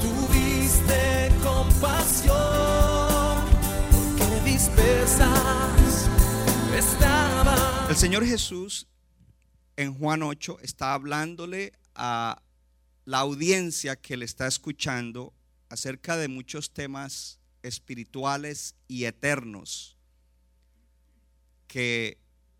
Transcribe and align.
tuviste 0.00 1.30
compasión, 1.42 2.36
porque. 4.18 4.40
El 7.88 7.96
Señor 7.96 8.24
Jesús 8.24 8.86
en 9.76 9.94
Juan 9.94 10.22
8 10.22 10.58
está 10.62 10.94
hablándole 10.94 11.72
a 11.94 12.40
la 13.04 13.18
audiencia 13.18 13.96
que 13.96 14.16
le 14.16 14.24
está 14.24 14.46
escuchando 14.46 15.34
acerca 15.68 16.16
de 16.16 16.28
muchos 16.28 16.72
temas 16.72 17.40
espirituales 17.62 18.76
y 18.86 19.06
eternos 19.06 19.96
que 21.66 22.18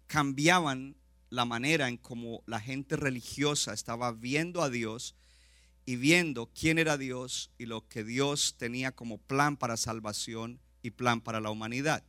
cambiaban 0.09 0.97
la 1.29 1.45
manera 1.45 1.89
en 1.89 1.97
cómo 1.97 2.43
la 2.47 2.59
gente 2.59 2.97
religiosa 2.97 3.73
estaba 3.73 4.11
viendo 4.13 4.63
a 4.63 4.71
Dios 4.71 5.15
y 5.91 5.97
viendo 5.97 6.49
quién 6.55 6.79
era 6.79 6.97
Dios 6.97 7.51
y 7.59 7.67
lo 7.67 7.89
que 7.89 8.05
Dios 8.05 8.55
tenía 8.57 8.93
como 8.93 9.19
plan 9.19 9.57
para 9.57 9.77
salvación 9.77 10.61
y 10.83 10.93
plan 10.93 11.21
para 11.21 11.41
la 11.41 11.51
humanidad. 11.51 12.05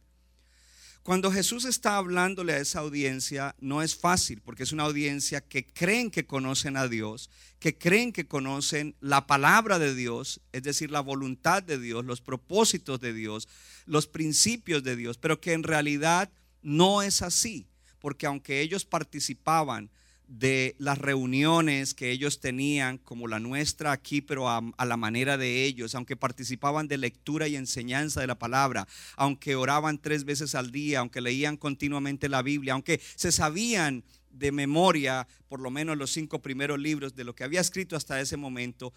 Cuando 1.02 1.32
Jesús 1.32 1.66
está 1.66 1.98
hablándole 1.98 2.54
a 2.54 2.60
esa 2.60 2.78
audiencia, 2.82 3.56
no 3.60 3.82
es 3.82 3.96
fácil, 3.96 4.40
porque 4.40 4.62
es 4.62 4.72
una 4.72 4.84
audiencia 4.84 5.42
que 5.42 5.66
creen 5.66 6.12
que 6.12 6.28
conocen 6.28 6.78
a 6.78 6.88
Dios, 6.88 7.32
que 7.58 7.76
creen 7.76 8.14
que 8.14 8.28
conocen 8.28 8.96
la 9.00 9.26
palabra 9.26 9.80
de 9.80 9.96
Dios, 9.96 10.42
es 10.52 10.62
decir, 10.62 10.92
la 10.92 11.02
voluntad 11.02 11.64
de 11.64 11.80
Dios, 11.80 12.06
los 12.06 12.22
propósitos 12.22 13.02
de 13.02 13.14
Dios, 13.14 13.48
los 13.88 14.06
principios 14.06 14.84
de 14.84 14.96
Dios, 14.96 15.18
pero 15.18 15.42
que 15.42 15.54
en 15.54 15.64
realidad 15.64 16.32
no 16.62 17.02
es 17.02 17.24
así, 17.24 17.66
porque 17.98 18.28
aunque 18.28 18.62
ellos 18.62 18.86
participaban 18.86 19.90
de 20.32 20.76
las 20.78 20.98
reuniones 20.98 21.94
que 21.94 22.10
ellos 22.10 22.40
tenían, 22.40 22.98
como 23.00 23.28
la 23.28 23.42
nuestra 23.42 23.92
aquí, 23.92 24.22
pero 24.22 24.48
a, 24.50 24.62
la 24.86 24.96
manera 24.96 25.38
de 25.38 25.66
ellos, 25.66 25.94
aunque 25.94 26.16
participaban 26.16 26.88
de 26.88 26.98
lectura 26.98 27.50
y 27.50 27.58
enseñanza 27.58 28.22
de 28.22 28.28
la 28.28 28.40
palabra, 28.40 28.88
aunque 29.18 29.58
oraban 29.58 29.98
tres 29.98 30.24
veces 30.24 30.56
al 30.56 30.72
día, 30.72 31.00
aunque 31.00 31.20
leían 31.20 31.58
continuamente 31.58 32.30
la 32.30 32.44
Biblia, 32.44 32.74
aunque 32.74 33.02
se 33.16 33.34
sabían 33.34 34.06
de 34.30 34.54
memoria 34.54 35.28
por 35.50 35.60
lo 35.60 35.70
menos 35.70 35.98
los 35.98 36.12
cinco 36.12 36.42
primeros 36.42 36.80
libros 36.80 37.14
de 37.14 37.26
lo 37.26 37.36
que 37.36 37.44
había 37.44 37.60
escrito 37.60 37.98
hasta 37.98 38.22
ese 38.22 38.38
momento, 38.38 38.94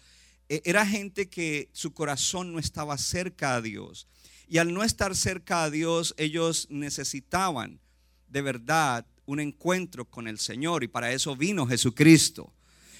eh, 0.47 0.61
era 0.63 0.87
gente 0.87 1.27
que 1.27 1.67
su 1.73 1.93
corazón 1.93 2.53
no 2.53 2.59
estaba 2.59 2.97
cerca 2.97 3.55
a 3.55 3.61
Dios. 3.61 4.07
Y 4.47 4.59
al 4.59 4.73
no 4.73 4.83
estar 4.83 5.13
cerca 5.13 5.63
a 5.63 5.69
Dios, 5.69 6.15
ellos 6.17 6.67
necesitaban 6.69 7.81
de 8.29 8.41
verdad 8.41 9.05
un 9.25 9.39
encuentro 9.39 10.05
con 10.05 10.27
el 10.27 10.39
Señor 10.39 10.83
y 10.83 10.87
para 10.87 11.11
eso 11.11 11.35
vino 11.35 11.67
Jesucristo. 11.67 12.53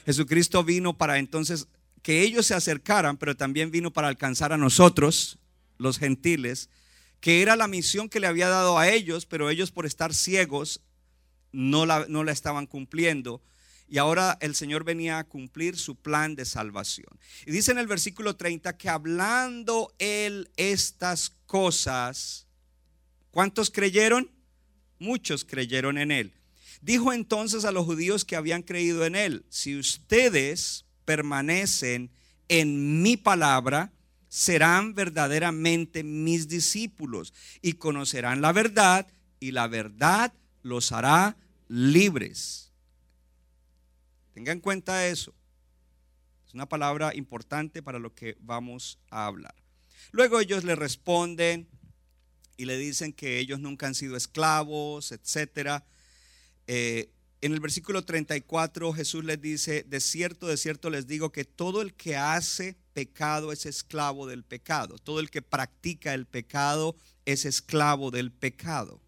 Jesucristo 0.06 0.64
vino 0.64 0.98
para 0.98 1.18
entonces 1.18 1.68
que 2.02 2.22
ellos 2.22 2.46
se 2.46 2.54
acercaran, 2.54 3.18
pero 3.18 3.36
también 3.36 3.72
vino 3.72 3.92
para 3.92 4.08
alcanzar 4.08 4.54
a 4.54 4.58
nosotros, 4.58 5.40
los 5.78 5.98
gentiles, 5.98 6.70
que 7.20 7.42
era 7.42 7.56
la 7.56 7.68
misión 7.68 8.10
que 8.10 8.20
le 8.20 8.28
había 8.28 8.48
dado 8.48 8.78
a 8.78 8.88
ellos, 8.90 9.26
pero 9.26 9.50
ellos 9.50 9.72
por 9.72 9.86
estar 9.88 10.14
ciegos 10.14 10.82
no 11.52 11.86
la, 11.86 12.06
no 12.08 12.24
la 12.24 12.32
estaban 12.32 12.68
cumpliendo. 12.68 13.42
Y 13.88 13.98
ahora 13.98 14.38
el 14.42 14.56
Señor 14.56 14.84
venía 14.84 15.20
a 15.20 15.24
cumplir 15.24 15.78
su 15.78 15.96
plan 15.96 16.36
de 16.36 16.46
salvación. 16.46 17.20
Y 17.46 17.52
dice 17.52 17.72
en 17.72 17.78
el 17.78 17.88
versículo 17.88 18.36
30 18.36 18.78
que 18.78 18.90
hablando 18.90 19.94
Él 20.00 20.52
estas 20.58 21.32
cosas, 21.46 22.48
¿cuántos 23.32 23.70
creyeron? 23.70 24.35
Muchos 25.00 25.46
creyeron 25.46 25.98
en 25.98 26.12
Él. 26.12 26.34
Dijo 26.82 27.14
entonces 27.14 27.66
a 27.66 27.72
los 27.72 27.86
judíos 27.86 28.26
que 28.26 28.36
habían 28.36 28.62
creído 28.62 29.06
en 29.06 29.16
Él, 29.16 29.46
si 29.50 29.78
ustedes 29.78 30.86
permanecen 31.06 32.12
en 32.48 33.02
mi 33.02 33.18
palabra, 33.18 33.92
serán 34.28 34.94
verdaderamente 34.94 36.04
mis 36.04 36.48
discípulos 36.48 37.34
y 37.62 37.74
conocerán 37.74 38.42
la 38.42 38.52
verdad 38.52 39.08
y 39.40 39.52
la 39.52 39.68
verdad 39.68 40.34
los 40.62 40.92
hará 40.92 41.38
libres. 41.68 42.72
Tenga 44.34 44.52
en 44.52 44.60
cuenta 44.60 45.08
eso. 45.08 45.34
Es 46.46 46.54
una 46.54 46.68
palabra 46.68 47.16
importante 47.16 47.82
para 47.82 48.00
lo 48.00 48.14
que 48.14 48.36
vamos 48.42 49.00
a 49.10 49.26
hablar. 49.26 49.56
Luego 50.12 50.40
ellos 50.40 50.64
le 50.64 50.76
responden 50.76 51.68
y 52.58 52.66
le 52.66 52.78
dicen 52.78 53.14
que 53.14 53.40
ellos 53.40 53.60
nunca 53.60 53.88
han 53.88 53.96
sido 53.96 54.16
esclavos, 54.16 55.12
etc. 55.12 55.84
Eh, 56.68 57.10
en 57.42 57.54
el 57.54 57.60
versículo 57.60 58.04
34 58.04 58.94
Jesús 58.94 59.24
les 59.24 59.42
dice, 59.42 59.84
de 59.88 60.00
cierto, 60.00 60.48
de 60.48 60.58
cierto 60.58 60.90
les 60.90 61.06
digo 61.06 61.32
que 61.32 61.46
todo 61.46 61.82
el 61.82 61.94
que 61.94 62.16
hace 62.16 62.76
pecado 62.94 63.52
es 63.52 63.66
esclavo 63.66 64.26
del 64.26 64.44
pecado. 64.44 64.98
Todo 64.98 65.20
el 65.20 65.30
que 65.30 65.42
practica 65.42 66.14
el 66.14 66.26
pecado 66.26 66.96
es 67.26 67.46
esclavo 67.46 68.10
del 68.10 68.32
pecado. 68.32 69.00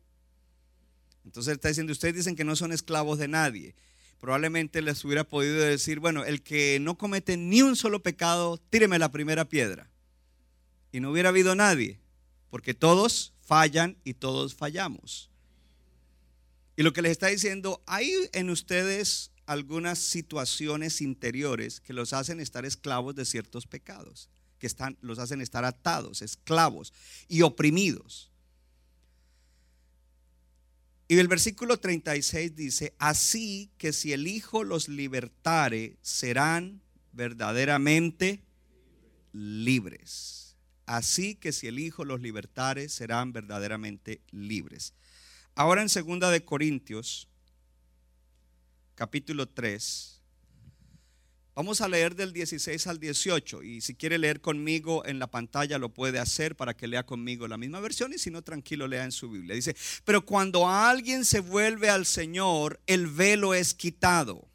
Entonces 1.26 1.54
está 1.54 1.70
diciendo, 1.70 1.92
ustedes 1.92 2.16
dicen 2.16 2.36
que 2.36 2.44
no 2.44 2.56
son 2.56 2.72
esclavos 2.72 3.18
de 3.18 3.28
nadie. 3.28 3.76
Probablemente 4.20 4.82
les 4.82 5.04
hubiera 5.06 5.24
podido 5.24 5.58
decir, 5.58 6.00
bueno, 6.00 6.26
el 6.26 6.42
que 6.42 6.80
no 6.82 6.98
comete 6.98 7.38
ni 7.38 7.62
un 7.62 7.76
solo 7.76 8.02
pecado, 8.02 8.58
tíreme 8.70 8.98
la 8.98 9.12
primera 9.12 9.46
piedra. 9.46 9.90
Y 10.92 11.00
no 11.00 11.12
hubiera 11.12 11.30
habido 11.30 11.54
nadie, 11.54 12.00
porque 12.50 12.74
todos 12.74 13.34
fallan 13.48 13.98
y 14.04 14.14
todos 14.14 14.54
fallamos. 14.54 15.32
Y 16.76 16.84
lo 16.84 16.92
que 16.94 17.02
les 17.02 17.14
está 17.14 17.28
diciendo, 17.28 17.82
hay 17.88 18.14
en 18.34 18.50
ustedes 18.50 19.32
algunas 19.46 20.00
situaciones 20.00 21.02
interiores 21.02 21.80
que 21.80 21.94
los 21.94 22.12
hacen 22.12 22.42
estar 22.42 22.66
esclavos 22.66 23.16
de 23.16 23.26
ciertos 23.26 23.66
pecados, 23.66 24.30
que 24.60 24.68
están, 24.68 24.98
los 25.02 25.18
hacen 25.18 25.40
estar 25.40 25.64
atados, 25.64 26.22
esclavos 26.22 26.94
y 27.30 27.42
oprimidos. 27.42 28.30
Y 31.08 31.18
el 31.18 31.30
versículo 31.30 31.78
36 31.78 32.54
dice, 32.54 32.94
así 33.00 33.72
que 33.78 33.94
si 33.94 34.12
el 34.12 34.28
Hijo 34.28 34.66
los 34.66 34.90
libertare, 34.90 35.96
serán 36.02 36.82
verdaderamente 37.14 38.44
libres. 39.32 40.47
Así 40.88 41.36
que 41.36 41.52
si 41.52 41.68
el 41.68 41.80
Hijo 41.80 42.06
los 42.06 42.22
libertare, 42.22 42.88
serán 42.88 43.34
verdaderamente 43.34 44.22
libres. 44.32 44.94
Ahora 45.54 45.82
en 45.82 45.90
segunda 45.90 46.32
de 46.32 46.46
Corintios, 46.46 47.28
capítulo 48.96 49.50
3, 49.50 50.22
vamos 51.56 51.82
a 51.82 51.90
leer 51.90 52.16
del 52.16 52.32
16 52.32 52.88
al 52.88 53.02
18 53.02 53.64
y 53.64 53.82
si 53.82 53.96
quiere 53.96 54.18
leer 54.18 54.40
conmigo 54.40 55.06
en 55.06 55.20
la 55.20 55.28
pantalla 55.28 55.78
lo 55.78 55.94
puede 55.94 56.20
hacer 56.20 56.56
para 56.56 56.74
que 56.74 56.88
lea 56.88 57.06
conmigo 57.06 57.50
la 57.50 57.58
misma 57.58 57.82
versión 57.82 58.14
y 58.14 58.18
si 58.18 58.32
no 58.32 58.42
tranquilo 58.42 58.88
lea 58.88 59.04
en 59.04 59.12
su 59.12 59.30
Biblia. 59.30 59.56
Dice, 59.56 59.76
pero 60.06 60.26
cuando 60.26 60.70
alguien 60.70 61.26
se 61.26 61.42
vuelve 61.42 61.90
al 61.90 62.06
Señor, 62.06 62.80
el 62.88 63.08
velo 63.08 63.54
es 63.54 63.74
quitado. 63.74 64.48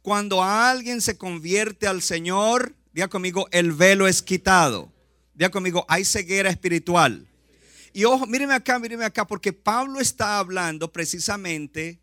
Cuando 0.00 0.44
alguien 0.44 1.00
se 1.00 1.18
convierte 1.18 1.88
al 1.88 2.02
Señor, 2.02 2.76
diga 2.92 3.08
conmigo, 3.08 3.48
el 3.50 3.72
velo 3.72 4.06
es 4.06 4.22
quitado. 4.22 4.94
Diga 5.36 5.50
conmigo, 5.50 5.84
hay 5.86 6.04
ceguera 6.04 6.48
espiritual. 6.48 7.28
Y 7.92 8.04
ojo, 8.04 8.26
míreme 8.26 8.54
acá, 8.54 8.78
míreme 8.78 9.04
acá, 9.04 9.26
porque 9.26 9.52
Pablo 9.52 10.00
está 10.00 10.38
hablando 10.38 10.90
precisamente 10.92 12.00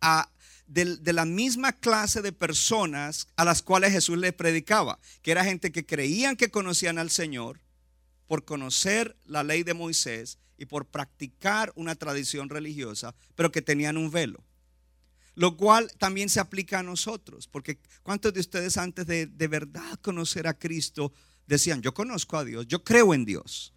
a, 0.00 0.30
de, 0.66 0.96
de, 0.96 1.12
la 1.12 1.26
misma 1.26 1.72
clase 1.72 2.22
de 2.22 2.32
personas 2.32 3.28
a 3.36 3.44
las 3.44 3.62
cuales 3.62 3.92
Jesús 3.92 4.16
le 4.16 4.32
predicaba, 4.32 4.98
que 5.20 5.30
era 5.30 5.44
gente 5.44 5.70
que 5.70 5.84
creían 5.84 6.36
que 6.36 6.50
conocían 6.50 6.98
al 6.98 7.10
Señor 7.10 7.60
por 8.26 8.46
conocer 8.46 9.16
la 9.26 9.42
ley 9.42 9.62
de 9.62 9.74
Moisés 9.74 10.38
y 10.56 10.64
por 10.64 10.86
practicar 10.86 11.72
una 11.76 11.94
tradición 11.94 12.48
religiosa, 12.48 13.14
pero 13.34 13.52
que 13.52 13.60
tenían 13.60 13.98
un 13.98 14.10
velo. 14.10 14.42
Lo 15.34 15.56
cual 15.58 15.90
también 15.98 16.30
se 16.30 16.40
aplica 16.40 16.78
a 16.78 16.82
nosotros, 16.82 17.48
porque 17.48 17.78
¿cuántos 18.02 18.32
de 18.32 18.40
ustedes 18.40 18.78
antes 18.78 19.06
de 19.06 19.26
de 19.26 19.48
verdad 19.48 19.98
conocer 20.00 20.46
a 20.46 20.58
Cristo 20.58 21.12
decían, 21.52 21.82
yo 21.82 21.94
conozco 21.94 22.36
a 22.36 22.44
Dios, 22.44 22.66
yo 22.66 22.82
creo 22.82 23.14
en 23.14 23.24
Dios. 23.24 23.72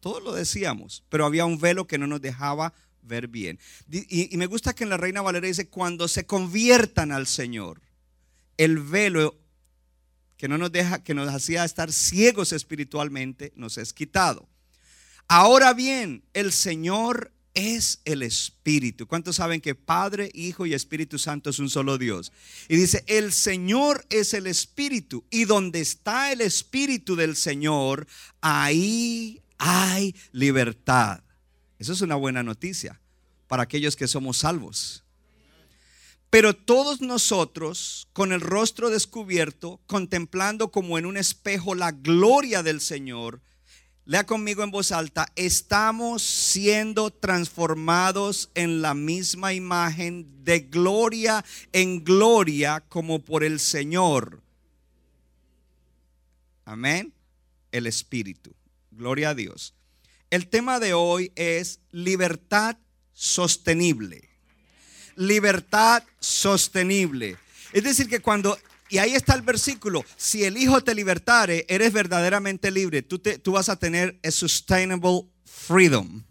Todos 0.00 0.22
lo 0.22 0.32
decíamos, 0.32 1.02
pero 1.08 1.26
había 1.26 1.44
un 1.44 1.58
velo 1.58 1.86
que 1.86 1.98
no 1.98 2.06
nos 2.06 2.20
dejaba 2.20 2.72
ver 3.02 3.28
bien. 3.28 3.58
Y, 3.90 4.36
me 4.36 4.46
gusta 4.46 4.74
que 4.74 4.84
en 4.84 4.90
la 4.90 4.96
Reina 4.96 5.22
Valera 5.22 5.46
dice, 5.46 5.68
cuando 5.68 6.08
se 6.08 6.26
conviertan 6.26 7.12
al 7.12 7.26
Señor, 7.26 7.80
el 8.56 8.78
velo 8.78 9.38
que 10.36 10.48
no 10.48 10.58
nos 10.58 10.70
deja, 10.70 11.02
que 11.02 11.14
nos 11.14 11.32
hacía 11.32 11.64
estar 11.64 11.92
ciegos 11.92 12.52
espiritualmente, 12.52 13.52
nos 13.56 13.78
es 13.78 13.92
quitado. 13.92 14.48
Ahora 15.28 15.72
bien, 15.72 16.22
el 16.34 16.52
Señor 16.52 17.32
es 17.56 18.00
el 18.04 18.22
Espíritu. 18.22 19.08
¿Cuántos 19.08 19.36
saben 19.36 19.62
que 19.62 19.74
Padre, 19.74 20.30
Hijo 20.34 20.66
y 20.66 20.74
Espíritu 20.74 21.18
Santo 21.18 21.50
es 21.50 21.58
un 21.58 21.70
solo 21.70 21.96
Dios? 21.96 22.30
Y 22.68 22.76
dice, 22.76 23.02
el 23.08 23.32
Señor 23.32 24.06
es 24.10 24.34
el 24.34 24.46
Espíritu. 24.46 25.24
Y 25.30 25.46
donde 25.46 25.80
está 25.80 26.30
el 26.30 26.42
Espíritu 26.42 27.16
del 27.16 27.34
Señor, 27.34 28.06
ahí 28.42 29.40
hay 29.56 30.14
libertad. 30.32 31.22
Eso 31.78 31.94
es 31.94 32.02
una 32.02 32.14
buena 32.14 32.42
noticia 32.42 33.00
para 33.48 33.62
aquellos 33.62 33.96
que 33.96 34.06
somos 34.06 34.36
salvos. 34.36 35.02
Pero 36.28 36.54
todos 36.54 37.00
nosotros, 37.00 38.06
con 38.12 38.32
el 38.32 38.42
rostro 38.42 38.90
descubierto, 38.90 39.80
contemplando 39.86 40.70
como 40.70 40.98
en 40.98 41.06
un 41.06 41.16
espejo 41.16 41.74
la 41.74 41.92
gloria 41.92 42.62
del 42.62 42.82
Señor, 42.82 43.40
lea 44.06 44.24
conmigo 44.24 44.62
en 44.62 44.70
voz 44.70 44.92
alta, 44.92 45.30
estamos 45.34 46.22
siendo 46.22 47.10
transformados 47.10 48.50
en 48.54 48.80
la 48.80 48.94
misma 48.94 49.52
imagen 49.52 50.44
de 50.44 50.60
gloria 50.60 51.44
en 51.72 52.04
gloria 52.04 52.82
como 52.88 53.18
por 53.18 53.42
el 53.42 53.58
Señor. 53.58 54.40
Amén. 56.64 57.12
El 57.72 57.86
Espíritu. 57.86 58.54
Gloria 58.92 59.30
a 59.30 59.34
Dios. 59.34 59.74
El 60.30 60.48
tema 60.48 60.78
de 60.80 60.94
hoy 60.94 61.32
es 61.34 61.80
libertad 61.90 62.76
sostenible. 63.12 64.28
Libertad 65.16 66.04
sostenible. 66.20 67.36
Es 67.72 67.82
decir, 67.82 68.08
que 68.08 68.20
cuando, 68.20 68.56
y 68.88 68.98
ahí 68.98 69.14
está 69.14 69.34
el 69.34 69.42
versículo, 69.42 70.04
si 70.16 70.44
el 70.44 70.56
Hijo 70.56 70.82
te 70.82 70.94
libertare, 70.94 71.64
eres 71.68 71.92
verdaderamente 71.92 72.70
libre. 72.70 73.02
Tú, 73.02 73.18
te, 73.18 73.38
tú 73.38 73.52
vas 73.52 73.68
a 73.68 73.76
tener 73.76 74.18
a 74.22 74.30
sustainable 74.30 75.22
freedom 75.44 76.25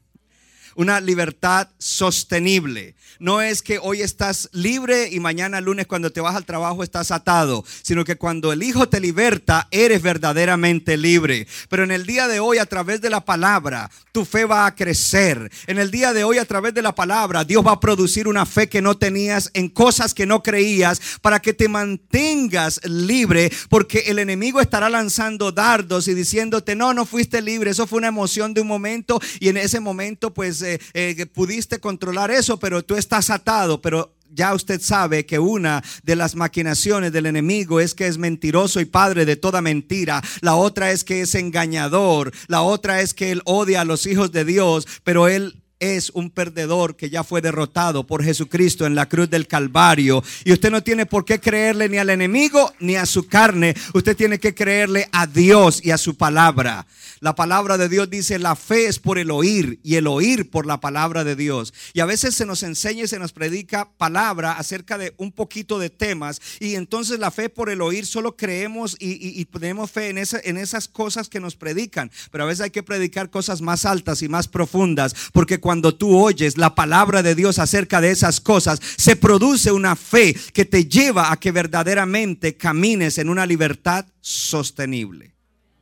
una 0.76 1.02
libertad 1.02 1.70
sostenible. 1.78 2.96
No 3.20 3.42
es 3.42 3.62
que 3.62 3.80
hoy 3.80 4.02
estás 4.02 4.50
libre 4.52 5.10
y 5.10 5.20
mañana 5.20 5.62
lunes 5.62 5.88
cuando 5.88 6.12
te 6.12 6.22
vas 6.22 6.36
al 6.36 6.46
trabajo 6.46 6.84
estás 6.84 7.12
atado, 7.12 7.64
sino 7.82 8.04
que 8.04 8.18
cuando 8.18 8.52
el 8.52 8.62
Hijo 8.62 8.90
te 8.90 9.00
liberta, 9.00 9.68
eres 9.72 10.02
verdaderamente 10.02 10.98
libre. 10.98 11.48
Pero 11.70 11.84
en 11.84 11.92
el 11.92 12.06
día 12.06 12.28
de 12.28 12.40
hoy, 12.40 12.58
a 12.58 12.66
través 12.66 13.00
de 13.02 13.10
la 13.10 13.24
palabra, 13.24 13.90
tu 14.12 14.26
fe 14.26 14.46
va 14.46 14.66
a 14.66 14.76
crecer. 14.76 15.50
En 15.68 15.80
el 15.80 15.92
día 15.92 16.14
de 16.14 16.24
hoy, 16.24 16.38
a 16.38 16.46
través 16.46 16.74
de 16.74 16.82
la 16.82 16.94
palabra, 16.94 17.44
Dios 17.44 17.66
va 17.66 17.72
a 17.72 17.80
producir 17.80 18.28
una 18.28 18.46
fe 18.46 18.68
que 18.68 18.82
no 18.82 18.98
tenías 18.98 19.50
en 19.54 19.70
cosas 19.70 20.14
que 20.14 20.26
no 20.26 20.44
creías 20.44 21.02
para 21.22 21.40
que 21.40 21.54
te 21.54 21.70
mantengas 21.70 22.82
libre, 22.84 23.52
porque 23.70 24.06
el 24.08 24.20
enemigo 24.20 24.60
estará 24.60 24.90
lanzando 24.90 25.52
dardos 25.52 26.08
y 26.08 26.14
diciéndote, 26.14 26.76
no, 26.76 26.94
no 26.94 27.06
fuiste 27.06 27.42
libre, 27.42 27.72
eso 27.72 27.88
fue 27.88 28.00
una 28.00 28.08
emoción 28.08 28.54
de 28.54 28.62
un 28.62 28.68
momento 28.68 29.22
y 29.40 29.50
en 29.50 29.58
ese 29.58 29.80
momento 29.80 30.34
pues 30.34 30.62
eh, 30.66 30.80
eh, 30.94 31.26
pudiste 31.28 31.80
controlar 31.80 32.32
eso, 32.32 32.58
pero 32.58 32.84
tú 32.84 32.96
estás 32.96 33.30
atado, 33.30 33.82
pero 33.82 34.16
ya 34.36 34.54
usted 34.54 34.82
sabe 34.82 35.26
que 35.26 35.40
una 35.40 35.84
de 36.04 36.16
las 36.16 36.36
maquinaciones 36.36 37.12
del 37.12 37.26
enemigo 37.26 37.80
es 37.80 37.96
que 37.96 38.08
es 38.08 38.18
mentiroso 38.18 38.82
y 38.82 38.86
padre 38.86 39.26
de 39.26 39.36
toda 39.36 39.62
mentira. 39.62 40.22
La 40.42 40.56
otra 40.56 40.92
es 40.92 41.04
que 41.04 41.22
es 41.22 41.36
engañador. 41.36 42.32
La 42.48 42.62
otra 42.62 43.02
es 43.02 43.14
que 43.14 43.32
él 43.32 43.42
odia 43.46 43.82
a 43.82 43.86
los 43.86 44.06
hijos 44.06 44.32
de 44.32 44.46
Dios, 44.46 44.88
pero 45.04 45.28
él 45.28 45.64
es 45.80 46.10
un 46.12 46.30
perdedor 46.30 46.96
que 46.96 47.10
ya 47.10 47.24
fue 47.24 47.42
derrotado 47.42 48.06
por 48.06 48.24
Jesucristo 48.24 48.86
en 48.86 48.96
la 48.96 49.08
cruz 49.08 49.30
del 49.30 49.48
Calvario. 49.48 50.24
Y 50.44 50.54
usted 50.54 50.72
no 50.72 50.84
tiene 50.84 51.06
por 51.06 51.26
qué 51.26 51.40
creerle 51.40 51.90
ni 51.90 51.98
al 51.98 52.10
enemigo 52.10 52.74
ni 52.80 52.96
a 52.96 53.06
su 53.06 53.28
carne. 53.28 53.76
Usted 53.94 54.16
tiene 54.16 54.40
que 54.40 54.56
creerle 54.56 55.10
a 55.12 55.28
Dios 55.28 55.82
y 55.84 55.92
a 55.92 55.98
su 55.98 56.16
palabra. 56.16 56.86
La 57.20 57.36
palabra 57.36 57.78
de 57.78 57.90
Dios 57.90 58.10
dice, 58.10 58.40
la 58.40 58.56
fe 58.56 58.88
es 58.88 59.00
por 59.00 59.18
el 59.18 59.32
oír 59.32 59.80
y 59.84 59.96
el 59.96 60.08
oír 60.08 60.50
por 60.50 60.66
la 60.66 60.80
palabra 60.80 61.24
de 61.24 61.36
Dios. 61.36 61.74
Y 61.94 62.00
a 62.02 62.06
veces 62.06 62.36
se 62.36 62.46
nos 62.46 62.64
enseña 62.64 63.04
y 63.04 63.08
se 63.08 63.20
nos 63.20 63.34
predica 63.34 63.90
palabra 63.98 64.54
acerca 64.54 64.98
de 64.98 65.14
un 65.18 65.32
poquito 65.32 65.80
de 65.80 65.90
temas. 65.90 66.42
Y 66.60 66.76
entonces 66.76 67.20
la 67.20 67.32
fe 67.32 67.50
por 67.50 67.70
el 67.70 67.82
oír 67.82 68.06
solo 68.06 68.36
creemos 68.36 68.96
y, 69.00 69.46
tenemos 69.46 69.90
fe 69.90 70.10
en, 70.10 70.18
en 70.18 70.58
esas 70.58 70.88
cosas 70.88 71.30
que 71.30 71.40
nos 71.40 71.56
predican. 71.56 72.12
Pero 72.32 72.44
a 72.44 72.48
veces 72.48 72.62
hay 72.62 72.72
que 72.72 72.84
predicar 72.84 73.30
cosas 73.30 73.62
más 73.62 73.86
altas 73.86 74.22
y 74.22 74.30
más 74.30 74.48
profundas. 74.48 75.16
Porque 75.34 75.60
cuando 75.66 75.96
tú 75.96 76.16
oyes 76.16 76.60
la 76.60 76.76
palabra 76.76 77.24
de 77.24 77.34
Dios 77.34 77.58
acerca 77.58 78.00
de 78.00 78.12
esas 78.12 78.40
cosas, 78.40 78.80
se 78.98 79.16
produce 79.16 79.72
una 79.72 79.96
fe 79.96 80.38
que 80.54 80.64
te 80.64 80.86
lleva 80.86 81.32
a 81.32 81.40
que 81.40 81.52
verdaderamente 81.52 82.56
camines 82.56 83.18
en 83.18 83.30
una 83.30 83.48
libertad 83.48 84.06
sostenible. 84.22 85.34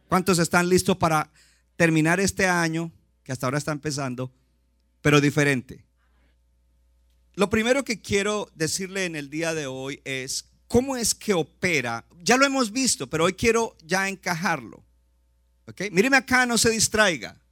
¿Cuántos 0.08 0.40
están 0.40 0.70
listos 0.70 0.96
para 0.96 1.30
terminar 1.76 2.22
este 2.22 2.48
año, 2.48 2.94
que 3.26 3.34
hasta 3.34 3.46
ahora 3.46 3.58
está 3.58 3.74
empezando, 3.74 4.32
pero 5.02 5.20
diferente? 5.20 5.84
Lo 7.36 7.50
primero 7.50 7.84
que 7.84 8.00
quiero 8.00 8.50
decirle 8.56 9.04
en 9.04 9.18
el 9.18 9.30
día 9.30 9.54
de 9.54 9.68
hoy 9.68 10.00
es 10.06 10.46
cómo 10.70 10.96
es 10.96 11.14
que 11.14 11.34
opera. 11.34 12.06
Ya 12.22 12.38
lo 12.38 12.46
hemos 12.46 12.72
visto, 12.72 13.10
pero 13.10 13.26
hoy 13.26 13.34
quiero 13.34 13.76
ya 13.86 14.08
encajarlo. 14.08 14.82
¿Ok? 15.68 15.82
Míreme 15.92 16.16
acá, 16.16 16.46
no 16.46 16.58
se 16.58 16.70
distraiga. 16.70 17.43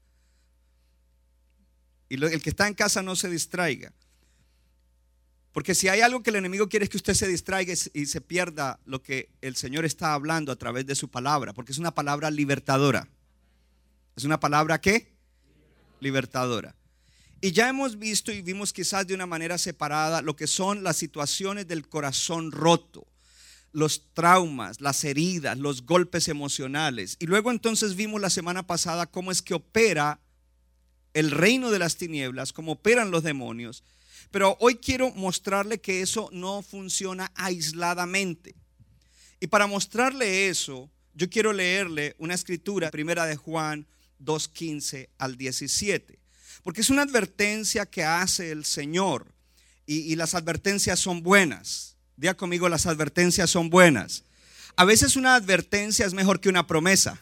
Y 2.11 2.21
el 2.21 2.41
que 2.41 2.49
está 2.49 2.67
en 2.67 2.73
casa 2.73 3.01
no 3.01 3.15
se 3.15 3.29
distraiga. 3.29 3.93
Porque 5.53 5.73
si 5.73 5.87
hay 5.87 6.01
algo 6.01 6.21
que 6.21 6.29
el 6.29 6.35
enemigo 6.35 6.67
quiere 6.67 6.83
es 6.83 6.89
que 6.89 6.97
usted 6.97 7.13
se 7.13 7.25
distraiga 7.25 7.73
y 7.93 8.05
se 8.05 8.19
pierda 8.19 8.81
lo 8.83 9.01
que 9.01 9.29
el 9.39 9.55
Señor 9.55 9.85
está 9.85 10.13
hablando 10.13 10.51
a 10.51 10.57
través 10.57 10.85
de 10.85 10.95
su 10.95 11.09
palabra, 11.09 11.53
porque 11.53 11.71
es 11.71 11.77
una 11.77 11.95
palabra 11.95 12.29
libertadora. 12.29 13.07
Es 14.17 14.25
una 14.25 14.41
palabra 14.41 14.81
¿qué? 14.81 15.13
Libertadora. 16.01 16.75
Y 17.39 17.53
ya 17.53 17.69
hemos 17.69 17.97
visto 17.97 18.33
y 18.33 18.41
vimos 18.41 18.73
quizás 18.73 19.07
de 19.07 19.13
una 19.13 19.25
manera 19.25 19.57
separada 19.57 20.21
lo 20.21 20.35
que 20.35 20.47
son 20.47 20.83
las 20.83 20.97
situaciones 20.97 21.65
del 21.65 21.87
corazón 21.87 22.51
roto, 22.51 23.07
los 23.71 24.13
traumas, 24.13 24.81
las 24.81 25.05
heridas, 25.05 25.57
los 25.57 25.85
golpes 25.85 26.27
emocionales. 26.27 27.15
Y 27.21 27.27
luego 27.27 27.51
entonces 27.51 27.95
vimos 27.95 28.19
la 28.19 28.29
semana 28.29 28.67
pasada 28.67 29.05
cómo 29.05 29.31
es 29.31 29.41
que 29.41 29.53
opera 29.53 30.19
el 31.13 31.31
reino 31.31 31.71
de 31.71 31.79
las 31.79 31.97
tinieblas, 31.97 32.53
cómo 32.53 32.73
operan 32.73 33.11
los 33.11 33.23
demonios. 33.23 33.83
Pero 34.31 34.57
hoy 34.59 34.75
quiero 34.75 35.11
mostrarle 35.11 35.81
que 35.81 36.01
eso 36.01 36.29
no 36.31 36.61
funciona 36.61 37.31
aisladamente. 37.35 38.55
Y 39.39 39.47
para 39.47 39.67
mostrarle 39.67 40.47
eso, 40.47 40.89
yo 41.13 41.29
quiero 41.29 41.51
leerle 41.51 42.15
una 42.17 42.35
escritura, 42.35 42.91
primera 42.91 43.25
de 43.25 43.35
Juan 43.35 43.87
2.15 44.23 45.09
al 45.17 45.35
17. 45.35 46.19
Porque 46.63 46.81
es 46.81 46.89
una 46.89 47.01
advertencia 47.01 47.85
que 47.85 48.03
hace 48.03 48.51
el 48.51 48.65
Señor. 48.65 49.33
Y, 49.85 50.11
y 50.11 50.15
las 50.15 50.35
advertencias 50.35 50.99
son 50.99 51.23
buenas. 51.23 51.97
Diga 52.15 52.35
conmigo, 52.35 52.69
las 52.69 52.85
advertencias 52.85 53.49
son 53.49 53.69
buenas. 53.69 54.23
A 54.75 54.85
veces 54.85 55.15
una 55.15 55.35
advertencia 55.35 56.05
es 56.05 56.13
mejor 56.13 56.39
que 56.39 56.49
una 56.49 56.67
promesa. 56.67 57.19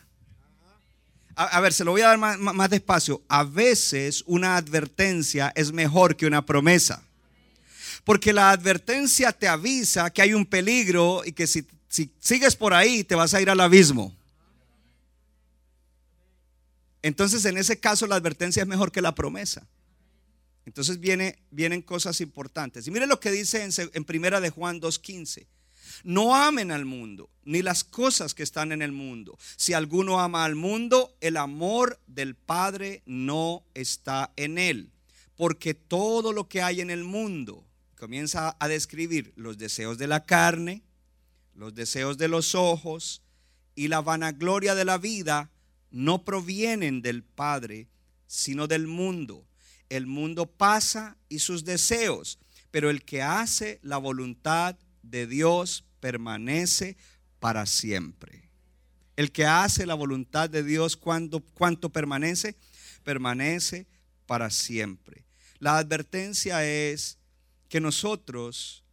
A, 1.41 1.61
ver, 1.61 1.71
se 1.71 1.85
lo 1.85 1.91
voy 1.91 2.01
a 2.01 2.07
dar 2.07 2.17
más, 2.17 2.69
despacio. 2.69 3.21
A 3.29 3.45
veces 3.45 4.25
una 4.27 4.57
advertencia 4.57 5.53
es 5.55 5.71
mejor 5.71 6.17
que 6.17 6.25
una 6.25 6.45
promesa. 6.45 7.01
Porque 8.03 8.33
la 8.33 8.51
advertencia 8.51 9.31
te 9.31 9.47
avisa 9.47 10.09
que 10.09 10.21
hay 10.21 10.33
un 10.33 10.45
peligro 10.45 11.21
y 11.23 11.31
que 11.31 11.47
si, 11.47 11.65
si 11.87 12.11
sigues 12.19 12.57
por 12.57 12.73
ahí 12.73 13.05
te 13.05 13.15
vas 13.15 13.33
a 13.33 13.39
ir 13.39 13.49
al 13.49 13.61
abismo. 13.61 14.13
Entonces, 17.01 17.45
en 17.45 17.57
ese 17.57 17.79
caso, 17.79 18.05
la 18.05 18.15
advertencia 18.15 18.61
es 18.61 18.67
mejor 18.67 18.91
que 18.91 19.01
la 19.01 19.15
promesa. 19.15 19.65
Entonces 20.65 20.99
viene, 20.99 21.39
vienen 21.51 21.81
cosas 21.81 22.19
importantes. 22.19 22.85
Y 22.85 22.91
mire 22.91 23.07
lo 23.07 23.21
que 23.21 23.31
dice 23.31 23.63
en, 23.63 23.71
en 23.93 24.03
Primera 24.03 24.41
de 24.41 24.49
Juan 24.49 24.81
2.15. 24.81 25.47
No 26.03 26.35
amen 26.35 26.71
al 26.71 26.85
mundo, 26.85 27.29
ni 27.43 27.61
las 27.61 27.83
cosas 27.83 28.33
que 28.33 28.43
están 28.43 28.71
en 28.71 28.81
el 28.81 28.91
mundo. 28.91 29.37
Si 29.55 29.73
alguno 29.73 30.19
ama 30.19 30.45
al 30.45 30.55
mundo, 30.55 31.15
el 31.21 31.37
amor 31.37 31.99
del 32.07 32.35
Padre 32.35 33.01
no 33.05 33.63
está 33.73 34.31
en 34.35 34.57
él. 34.57 34.91
Porque 35.35 35.73
todo 35.73 36.33
lo 36.33 36.47
que 36.47 36.61
hay 36.61 36.81
en 36.81 36.89
el 36.89 37.03
mundo, 37.03 37.65
comienza 37.97 38.55
a 38.59 38.67
describir 38.67 39.33
los 39.35 39.57
deseos 39.57 39.97
de 39.97 40.07
la 40.07 40.25
carne, 40.25 40.83
los 41.53 41.75
deseos 41.75 42.17
de 42.17 42.29
los 42.29 42.55
ojos 42.55 43.21
y 43.75 43.89
la 43.89 44.01
vanagloria 44.01 44.75
de 44.75 44.85
la 44.85 44.97
vida, 44.97 45.51
no 45.91 46.23
provienen 46.23 47.01
del 47.01 47.23
Padre, 47.23 47.87
sino 48.27 48.67
del 48.67 48.87
mundo. 48.87 49.45
El 49.89 50.05
mundo 50.07 50.45
pasa 50.45 51.17
y 51.29 51.39
sus 51.39 51.65
deseos, 51.65 52.39
pero 52.71 52.89
el 52.89 53.03
que 53.03 53.21
hace 53.21 53.79
la 53.81 53.97
voluntad 53.97 54.77
de 55.01 55.25
Dios 55.25 55.83
permanece 55.99 56.97
para 57.39 57.65
siempre. 57.65 58.49
El 59.15 59.31
que 59.31 59.45
hace 59.45 59.85
la 59.85 59.95
voluntad 59.95 60.49
de 60.49 60.63
Dios, 60.63 60.95
¿cuánto, 60.95 61.41
cuánto 61.41 61.89
permanece? 61.89 62.55
Permanece 63.03 63.87
para 64.25 64.49
siempre. 64.49 65.25
La 65.59 65.77
advertencia 65.77 66.65
es 66.65 67.17
que 67.67 67.81
nosotros 67.81 68.83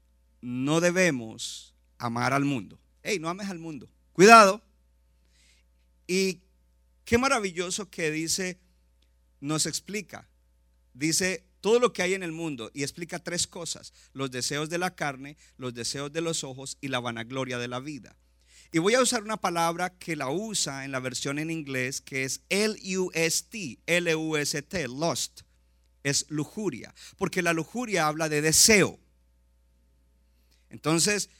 no 0.41 0.81
debemos 0.81 1.75
amar 1.99 2.33
al 2.33 2.45
mundo. 2.45 2.79
Hey, 3.03 3.19
no 3.21 3.29
ames 3.29 3.49
al 3.49 3.59
mundo. 3.59 3.89
Cuidado. 4.13 4.63
Y 6.07 6.41
qué 7.05 7.19
maravilloso 7.19 7.89
que 7.89 8.11
dice, 8.11 8.59
nos 9.41 9.67
explica. 9.67 10.29
Dice 10.93 11.46
todo 11.67 11.81
lo 11.81 11.93
que 11.93 12.03
hay 12.03 12.15
en 12.15 12.23
el 12.23 12.31
mundo 12.31 12.71
y 12.75 12.85
explica 12.85 13.19
tres 13.19 13.49
cosas. 13.49 13.93
Los 14.13 14.31
deseos 14.31 14.71
de 14.71 14.79
la 14.79 14.95
carne, 14.95 15.37
los 15.57 15.75
deseos 15.75 16.13
de 16.13 16.21
los 16.21 16.45
ojos 16.45 16.79
y 16.81 16.87
la 16.87 17.01
vanagloria 17.01 17.59
de 17.59 17.67
la 17.67 17.81
vida. 17.81 18.17
Y 18.71 18.79
voy 18.79 18.95
a 18.95 19.03
usar 19.03 19.25
una 19.25 19.37
palabra 19.37 19.99
que 19.99 20.15
la 20.15 20.31
usa 20.31 20.85
en 20.85 20.93
la 20.93 21.01
versión 21.01 21.41
en 21.41 21.51
inglés 21.51 22.01
que 22.01 22.23
es 22.23 22.43
L-U-S-T, 22.51 23.81
L-U-S-T, 23.85 24.87
lust. 24.87 25.41
Es 26.05 26.27
lujuria, 26.29 26.95
porque 27.19 27.43
la 27.43 27.53
lujuria 27.53 28.07
habla 28.07 28.29
de 28.29 28.43
deseo. 28.43 29.01
Entonces, 30.71 31.31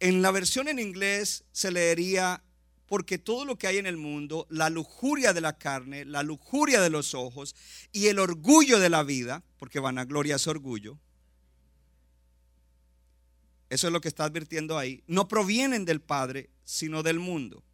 en 0.00 0.22
la 0.22 0.30
versión 0.30 0.66
en 0.68 0.78
inglés 0.78 1.44
se 1.52 1.70
leería, 1.70 2.42
porque 2.86 3.18
todo 3.18 3.44
lo 3.44 3.56
que 3.56 3.66
hay 3.66 3.78
en 3.78 3.86
el 3.86 3.96
mundo, 3.96 4.46
la 4.50 4.70
lujuria 4.70 5.32
de 5.32 5.40
la 5.40 5.58
carne, 5.58 6.04
la 6.04 6.22
lujuria 6.22 6.80
de 6.80 6.90
los 6.90 7.14
ojos 7.14 7.54
y 7.92 8.08
el 8.08 8.18
orgullo 8.18 8.78
de 8.78 8.90
la 8.90 9.02
vida, 9.02 9.42
porque 9.58 9.80
vanagloria 9.80 10.36
es 10.36 10.46
orgullo, 10.46 10.98
eso 13.70 13.86
es 13.86 13.92
lo 13.92 14.00
que 14.00 14.08
está 14.08 14.24
advirtiendo 14.24 14.78
ahí, 14.78 15.02
no 15.06 15.26
provienen 15.26 15.84
del 15.84 16.00
Padre, 16.00 16.50
sino 16.64 17.02
del 17.02 17.18
mundo. 17.18 17.64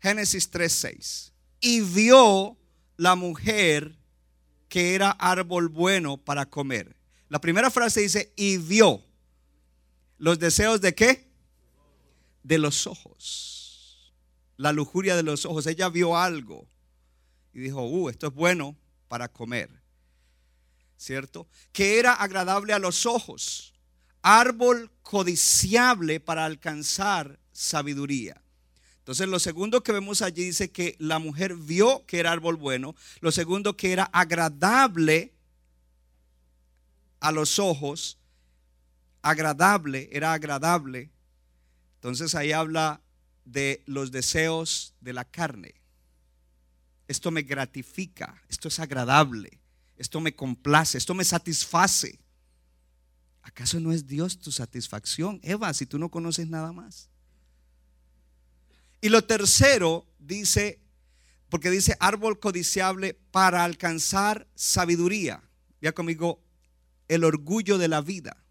Génesis 0.00 0.50
3:6. 0.50 1.32
Y 1.60 1.80
vio 1.80 2.58
la 2.96 3.14
mujer 3.14 3.96
que 4.68 4.94
era 4.94 5.10
árbol 5.12 5.68
bueno 5.68 6.18
para 6.18 6.46
comer. 6.46 6.96
La 7.28 7.40
primera 7.40 7.70
frase 7.70 8.00
dice, 8.00 8.32
y 8.36 8.58
vio 8.58 9.02
los 10.18 10.38
deseos 10.38 10.80
de 10.80 10.94
qué? 10.94 11.26
De 12.42 12.58
los 12.58 12.86
ojos. 12.86 13.63
La 14.56 14.72
lujuria 14.72 15.16
de 15.16 15.22
los 15.22 15.44
ojos. 15.46 15.66
Ella 15.66 15.88
vio 15.88 16.16
algo 16.16 16.66
y 17.52 17.60
dijo, 17.60 17.82
uh, 17.86 18.08
esto 18.08 18.26
es 18.26 18.34
bueno 18.34 18.76
para 19.08 19.28
comer. 19.28 19.70
¿Cierto? 20.96 21.48
Que 21.72 21.98
era 21.98 22.12
agradable 22.12 22.72
a 22.72 22.78
los 22.78 23.06
ojos. 23.06 23.74
Árbol 24.22 24.90
codiciable 25.02 26.20
para 26.20 26.44
alcanzar 26.44 27.38
sabiduría. 27.52 28.40
Entonces 28.98 29.28
lo 29.28 29.38
segundo 29.38 29.82
que 29.82 29.92
vemos 29.92 30.22
allí 30.22 30.44
dice 30.44 30.70
que 30.70 30.96
la 30.98 31.18
mujer 31.18 31.54
vio 31.56 32.06
que 32.06 32.18
era 32.18 32.32
árbol 32.32 32.56
bueno. 32.56 32.96
Lo 33.20 33.32
segundo 33.32 33.76
que 33.76 33.92
era 33.92 34.04
agradable 34.04 35.34
a 37.20 37.30
los 37.30 37.58
ojos. 37.58 38.18
Agradable, 39.20 40.08
era 40.10 40.32
agradable. 40.32 41.10
Entonces 41.96 42.34
ahí 42.34 42.52
habla 42.52 43.02
de 43.44 43.82
los 43.86 44.10
deseos 44.10 44.94
de 45.00 45.12
la 45.12 45.24
carne. 45.24 45.74
Esto 47.08 47.30
me 47.30 47.42
gratifica, 47.42 48.42
esto 48.48 48.68
es 48.68 48.78
agradable, 48.78 49.60
esto 49.96 50.20
me 50.20 50.34
complace, 50.34 50.98
esto 50.98 51.14
me 51.14 51.24
satisface. 51.24 52.18
¿Acaso 53.42 53.78
no 53.78 53.92
es 53.92 54.06
Dios 54.06 54.38
tu 54.38 54.50
satisfacción, 54.50 55.38
Eva, 55.42 55.72
si 55.74 55.84
tú 55.84 55.98
no 55.98 56.10
conoces 56.10 56.48
nada 56.48 56.72
más? 56.72 57.10
Y 59.02 59.10
lo 59.10 59.22
tercero 59.22 60.06
dice, 60.18 60.80
porque 61.50 61.68
dice 61.68 61.94
árbol 62.00 62.40
codiciable 62.40 63.12
para 63.30 63.62
alcanzar 63.64 64.48
sabiduría. 64.54 65.42
Ya 65.82 65.92
conmigo, 65.92 66.42
el 67.08 67.24
orgullo 67.24 67.76
de 67.76 67.88
la 67.88 68.00
vida. 68.00 68.43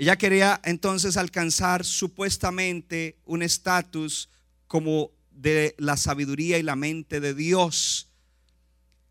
Ella 0.00 0.16
quería 0.16 0.60
entonces 0.62 1.16
alcanzar 1.16 1.84
supuestamente 1.84 3.18
un 3.24 3.42
estatus 3.42 4.28
como 4.68 5.10
de 5.32 5.74
la 5.76 5.96
sabiduría 5.96 6.56
y 6.56 6.62
la 6.62 6.76
mente 6.76 7.18
de 7.18 7.34
Dios. 7.34 8.08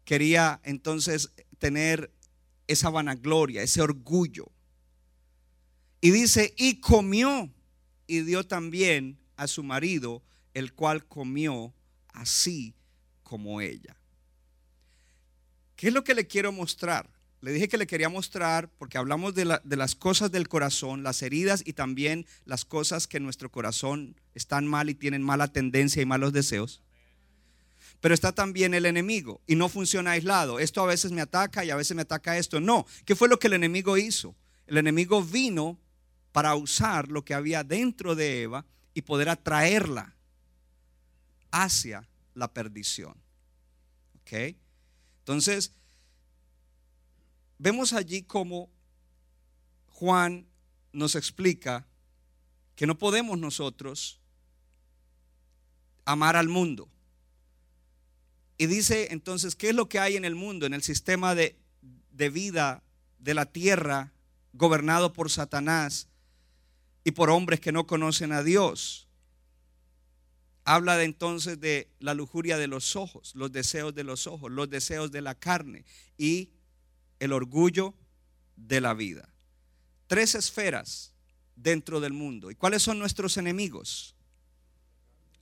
Quería 0.06 0.62
entonces 0.64 1.32
tener 1.60 2.10
esa 2.68 2.90
vanagloria, 2.90 3.64
ese 3.64 3.82
orgullo. 3.82 4.50
Y 6.00 6.12
dice, 6.12 6.54
y 6.58 6.80
comió 6.80 7.52
y 8.08 8.22
dio 8.22 8.48
también 8.48 9.20
a 9.36 9.48
su 9.48 9.64
marido 9.64 10.24
el 10.54 10.72
cual 10.72 11.06
comió 11.06 11.74
así 12.14 12.74
como 13.24 13.60
ella. 13.60 13.98
¿Qué 15.76 15.90
es 15.90 15.94
lo 15.94 16.06
que 16.06 16.16
le 16.16 16.28
quiero 16.28 16.54
mostrar? 16.54 17.17
Le 17.40 17.52
dije 17.52 17.68
que 17.68 17.78
le 17.78 17.86
quería 17.86 18.10
mostrar 18.10 18.70
porque 18.78 18.98
hablamos 18.98 19.36
de, 19.36 19.46
las 19.46 19.96
cosas 19.96 20.32
del 20.32 20.48
corazón, 20.48 21.04
las 21.04 21.22
heridas 21.22 21.62
y 21.66 21.74
también 21.74 22.26
las 22.46 22.66
cosas 22.66 23.06
que 23.08 23.18
en 23.18 23.24
nuestro 23.24 23.52
corazón 23.52 24.20
están 24.34 24.66
mal 24.66 24.90
y 24.90 24.96
tienen 24.96 25.22
mala 25.22 25.48
tendencia 25.48 26.02
y 26.02 26.06
malos 26.06 26.34
deseos. 26.34 26.82
Pero 28.00 28.14
está 28.14 28.32
también 28.32 28.74
el 28.74 28.86
enemigo 28.86 29.42
y 29.46 29.56
no 29.56 29.70
funciona 29.70 30.12
aislado. 30.12 30.60
Esto 30.60 30.82
a 30.82 30.88
veces 30.88 31.12
me 31.12 31.22
ataca 31.22 31.64
y 31.64 31.70
a 31.70 31.76
veces 31.76 31.96
me 31.96 32.02
ataca 32.02 32.38
esto. 32.38 32.60
No, 32.60 32.86
¿qué 33.06 33.16
fue 33.16 33.28
lo 33.28 33.38
que 33.38 33.48
el 33.48 33.54
enemigo 33.54 33.98
hizo? 33.98 34.36
El 34.66 34.78
enemigo 34.78 35.24
vino 35.24 35.80
para 36.32 36.56
usar 36.56 37.10
lo 37.10 37.24
que 37.24 37.34
había 37.34 37.64
dentro 37.64 38.16
de 38.16 38.44
Eva 38.44 38.66
y 38.94 39.04
poder 39.04 39.30
atraerla 39.30 40.16
hacia 41.52 42.08
la 42.34 42.52
perdición. 42.52 43.16
¿Ok? 44.22 44.56
Entonces, 45.20 45.74
vemos 47.58 47.94
allí 47.94 48.24
como 48.24 48.70
Juan 49.88 50.48
nos 50.92 51.16
explica 51.16 51.88
que 52.76 52.88
no 52.88 52.98
podemos 52.98 53.38
nosotros 53.40 54.20
amar 56.06 56.36
al 56.36 56.48
mundo. 56.48 56.90
Y 58.58 58.68
dice 58.68 59.08
entonces, 59.12 59.56
¿qué 59.56 59.70
es 59.70 59.76
lo 59.76 59.90
que 59.90 60.00
hay 60.00 60.16
en 60.16 60.26
el 60.26 60.36
mundo, 60.36 60.66
en 60.66 60.74
el 60.74 60.84
sistema 60.84 61.36
de, 61.36 61.60
de 62.12 62.30
vida 62.30 62.84
de 63.20 63.34
la 63.34 63.46
tierra 63.46 64.14
gobernado 64.54 65.14
por 65.14 65.30
Satanás 65.30 66.08
y 67.04 67.12
por 67.12 67.30
hombres 67.30 67.60
que 67.60 67.72
no 67.72 67.88
conocen 67.88 68.32
a 68.32 68.44
Dios? 68.44 69.08
habla 70.68 70.98
de 70.98 71.06
entonces 71.06 71.62
de 71.62 71.90
la 72.00 72.14
lujuria 72.14 72.58
de 72.58 72.68
los 72.68 72.98
ojos, 72.98 73.34
los 73.36 73.54
deseos 73.54 73.96
de 73.96 74.04
los 74.04 74.28
ojos, 74.28 74.52
los 74.52 74.70
deseos 74.70 75.12
de 75.12 75.22
la 75.22 75.34
carne 75.34 75.86
y 76.18 76.50
el 77.20 77.34
orgullo 77.34 77.94
de 78.56 78.82
la 78.82 78.94
vida. 78.94 79.30
Tres 80.08 80.36
esferas 80.36 81.14
dentro 81.56 82.00
del 82.00 82.14
mundo. 82.14 82.52
¿Y 82.52 82.56
cuáles 82.56 82.84
son 82.84 83.00
nuestros 83.00 83.38
enemigos? 83.38 84.16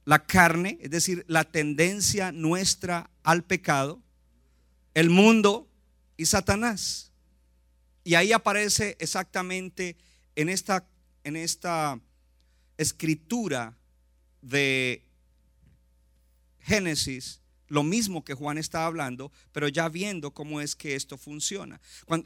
La 0.05 0.25
carne, 0.25 0.77
es 0.81 0.91
decir, 0.91 1.25
la 1.27 1.43
tendencia 1.43 2.31
nuestra 2.31 3.09
al 3.23 3.43
pecado, 3.43 4.01
el 4.93 5.09
mundo 5.09 5.67
y 6.17 6.25
Satanás. 6.25 7.11
Y 8.03 8.15
ahí 8.15 8.31
aparece 8.31 8.95
exactamente 8.99 9.97
en 10.35 10.49
esta, 10.49 10.87
en 11.23 11.35
esta 11.35 11.99
escritura 12.77 13.75
de 14.41 15.03
Génesis, 16.59 17.41
lo 17.67 17.83
mismo 17.83 18.23
que 18.23 18.33
Juan 18.33 18.57
está 18.57 18.85
hablando, 18.85 19.31
pero 19.51 19.67
ya 19.67 19.89
viendo 19.89 20.31
cómo 20.31 20.61
es 20.61 20.75
que 20.75 20.95
esto 20.95 21.17
funciona. 21.17 21.81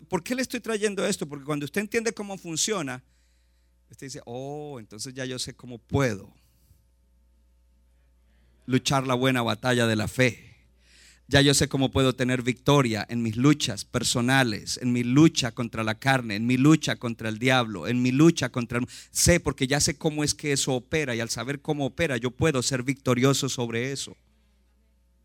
¿Por 0.10 0.24
qué 0.24 0.36
le 0.36 0.42
estoy 0.42 0.60
trayendo 0.60 1.06
esto? 1.06 1.28
Porque 1.28 1.46
cuando 1.46 1.66
usted 1.66 1.82
entiende 1.82 2.14
cómo 2.14 2.38
funciona, 2.38 3.04
usted 3.90 4.08
dice, 4.08 4.22
oh, 4.26 4.80
entonces 4.80 5.14
ya 5.14 5.26
yo 5.26 5.40
sé 5.40 5.54
cómo 5.54 5.78
puedo 5.78 6.34
luchar 8.66 9.08
la 9.08 9.16
buena 9.16 9.42
batalla 9.42 9.88
de 9.88 9.96
la 9.96 10.08
fe. 10.08 10.46
Ya 11.28 11.42
yo 11.42 11.54
sé 11.54 11.70
cómo 11.70 11.92
puedo 11.92 12.16
tener 12.16 12.42
victoria 12.42 13.06
en 13.08 13.22
mis 13.22 13.38
luchas 13.38 13.86
personales, 13.86 14.80
en 14.82 14.92
mi 14.92 15.04
lucha 15.04 15.52
contra 15.52 15.84
la 15.84 16.00
carne, 16.00 16.36
en 16.36 16.48
mi 16.48 16.58
lucha 16.58 16.96
contra 16.96 17.30
el 17.30 17.38
diablo, 17.38 17.88
en 17.88 18.02
mi 18.02 18.12
lucha 18.12 18.50
contra 18.50 18.80
el... 18.80 18.88
Sé 19.12 19.40
porque 19.40 19.68
ya 19.68 19.80
sé 19.80 19.96
cómo 19.96 20.24
es 20.24 20.34
que 20.34 20.52
eso 20.52 20.74
opera 20.74 21.16
y 21.16 21.20
al 21.20 21.30
saber 21.30 21.62
cómo 21.62 21.86
opera 21.86 22.18
yo 22.18 22.32
puedo 22.32 22.64
ser 22.64 22.82
victorioso 22.82 23.48
sobre 23.48 23.92
eso 23.92 24.18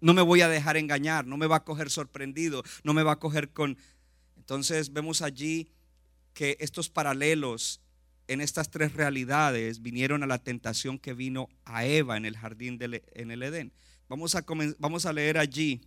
no 0.01 0.15
me 0.15 0.23
voy 0.23 0.41
a 0.41 0.49
dejar 0.49 0.77
engañar, 0.77 1.27
no 1.27 1.37
me 1.37 1.47
va 1.47 1.57
a 1.57 1.65
coger 1.65 1.91
sorprendido, 1.91 2.63
no 2.83 2.95
me 2.95 3.03
va 3.03 3.13
a 3.13 3.19
coger 3.19 3.51
con... 3.51 3.79
Entonces 4.37 4.93
vemos 4.93 5.23
allí 5.23 5.71
que 6.35 6.57
estos 6.61 6.91
paralelos 6.91 7.81
en 8.29 8.41
estas 8.41 8.71
tres 8.71 8.93
realidades 8.95 9.83
vinieron 9.83 10.23
a 10.23 10.27
la 10.27 10.39
tentación 10.39 10.99
que 10.99 11.15
vino 11.15 11.49
a 11.65 11.85
Eva 11.85 12.17
en 12.17 12.25
el 12.25 12.37
jardín 12.37 12.79
en 12.81 13.31
el 13.31 13.43
Edén. 13.43 13.73
Vamos 14.09 14.35
a, 14.35 14.45
vamos 14.79 15.07
a 15.07 15.13
leer 15.13 15.39
allí 15.39 15.81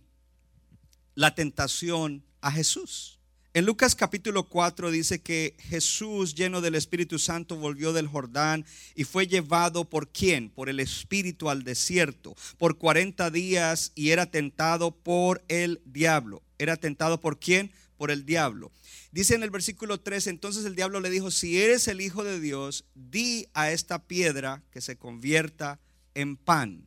la 1.14 1.34
tentación 1.34 2.24
a 2.40 2.52
Jesús. 2.52 3.17
En 3.54 3.64
Lucas 3.64 3.94
capítulo 3.94 4.44
4 4.44 4.90
dice 4.90 5.20
que 5.20 5.56
Jesús, 5.58 6.34
lleno 6.34 6.60
del 6.60 6.74
Espíritu 6.74 7.18
Santo, 7.18 7.56
volvió 7.56 7.94
del 7.94 8.06
Jordán 8.06 8.66
y 8.94 9.04
fue 9.04 9.26
llevado 9.26 9.88
por 9.88 10.12
quién? 10.12 10.50
Por 10.50 10.68
el 10.68 10.80
Espíritu 10.80 11.48
al 11.48 11.64
desierto 11.64 12.36
por 12.58 12.76
40 12.76 13.30
días 13.30 13.92
y 13.94 14.10
era 14.10 14.30
tentado 14.30 14.90
por 14.90 15.42
el 15.48 15.80
diablo. 15.86 16.42
¿Era 16.58 16.76
tentado 16.76 17.22
por 17.22 17.40
quién? 17.40 17.72
Por 17.96 18.10
el 18.10 18.26
diablo. 18.26 18.70
Dice 19.12 19.34
en 19.34 19.42
el 19.42 19.50
versículo 19.50 19.98
3, 19.98 20.26
entonces 20.26 20.66
el 20.66 20.76
diablo 20.76 21.00
le 21.00 21.08
dijo, 21.08 21.30
si 21.30 21.58
eres 21.58 21.88
el 21.88 22.02
Hijo 22.02 22.24
de 22.24 22.40
Dios, 22.40 22.84
di 22.94 23.46
a 23.54 23.70
esta 23.70 24.06
piedra 24.06 24.62
que 24.70 24.82
se 24.82 24.98
convierta 24.98 25.80
en 26.14 26.36
pan. 26.36 26.84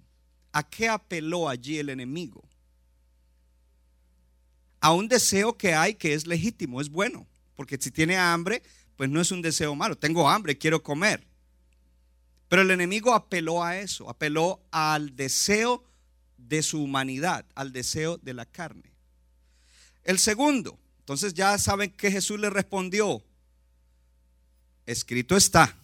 ¿A 0.52 0.70
qué 0.70 0.90
apeló 0.90 1.50
allí 1.50 1.80
el 1.80 1.90
enemigo? 1.90 2.51
A 4.82 4.92
un 4.94 5.08
deseo 5.08 5.58
que 5.58 5.74
hay 5.74 5.96
que 5.96 6.14
es 6.14 6.28
legítimo, 6.28 6.82
es 6.82 6.90
bueno. 6.90 7.28
Porque 7.56 7.78
si 7.80 7.92
tiene 7.92 8.18
hambre, 8.18 8.64
pues 8.98 9.10
no 9.10 9.22
es 9.22 9.32
un 9.32 9.42
deseo 9.42 9.76
malo. 9.76 9.98
Tengo 9.98 10.30
hambre, 10.30 10.58
quiero 10.58 10.84
comer. 10.84 11.26
Pero 12.50 12.64
el 12.64 12.72
enemigo 12.72 13.14
apeló 13.14 13.64
a 13.64 13.78
eso, 13.78 14.10
apeló 14.10 14.62
al 14.72 15.16
deseo 15.16 15.86
de 16.38 16.64
su 16.64 16.84
humanidad, 16.84 17.46
al 17.56 17.72
deseo 17.72 18.18
de 18.18 18.34
la 18.34 18.46
carne. 18.46 18.92
El 20.04 20.20
segundo, 20.20 20.80
entonces 21.00 21.34
ya 21.34 21.58
saben 21.58 21.92
que 21.92 22.12
Jesús 22.12 22.40
le 22.40 22.50
respondió, 22.50 23.24
escrito 24.86 25.38
está. 25.38 25.78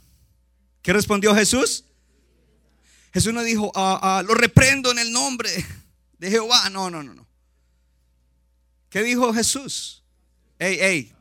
¿Qué 0.82 0.92
respondió 0.92 1.36
Jesús? 1.36 1.86
Jesús 3.14 3.34
no 3.34 3.44
dijo, 3.44 3.72
ah, 3.76 4.00
ah, 4.02 4.24
lo 4.24 4.34
reprendo 4.34 4.92
en 4.92 5.00
el 5.00 5.12
nombre 5.12 5.50
de 6.18 6.30
Jehová. 6.30 6.70
No, 6.70 6.90
no, 6.90 7.04
no, 7.04 7.14
no. 7.14 7.27
¿Qué 8.98 9.04
dijo 9.04 9.32
Jesús? 9.32 10.02
Ey, 10.58 10.80
ey, 10.80 11.14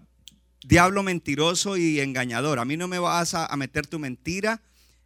diablo 0.64 1.02
mentiroso 1.02 1.76
y 1.76 2.00
engañador. 2.00 2.58
A 2.58 2.64
mí 2.64 2.78
no 2.78 2.88
me 2.88 2.98
vas 2.98 3.34
a, 3.34 3.44
a 3.44 3.54
meter 3.58 3.86
tu 3.86 3.98
mentira 3.98 4.62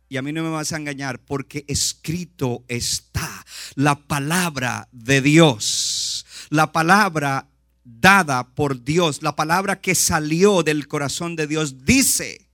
y 0.08 0.18
a 0.18 0.22
mí 0.22 0.30
no 0.30 0.44
me 0.44 0.50
vas 0.50 0.72
a 0.72 0.76
engañar 0.76 1.18
porque 1.18 1.64
escrito 1.66 2.64
está 2.68 3.44
la 3.74 3.96
palabra 3.96 4.88
de 4.92 5.20
Dios. 5.20 6.24
La 6.50 6.70
palabra 6.70 7.48
dada 7.82 8.46
por 8.46 8.84
Dios, 8.84 9.20
la 9.20 9.34
palabra 9.34 9.80
que 9.80 9.96
salió 9.96 10.62
del 10.62 10.86
corazón 10.86 11.34
de 11.34 11.48
Dios, 11.48 11.84
dice 11.84 12.46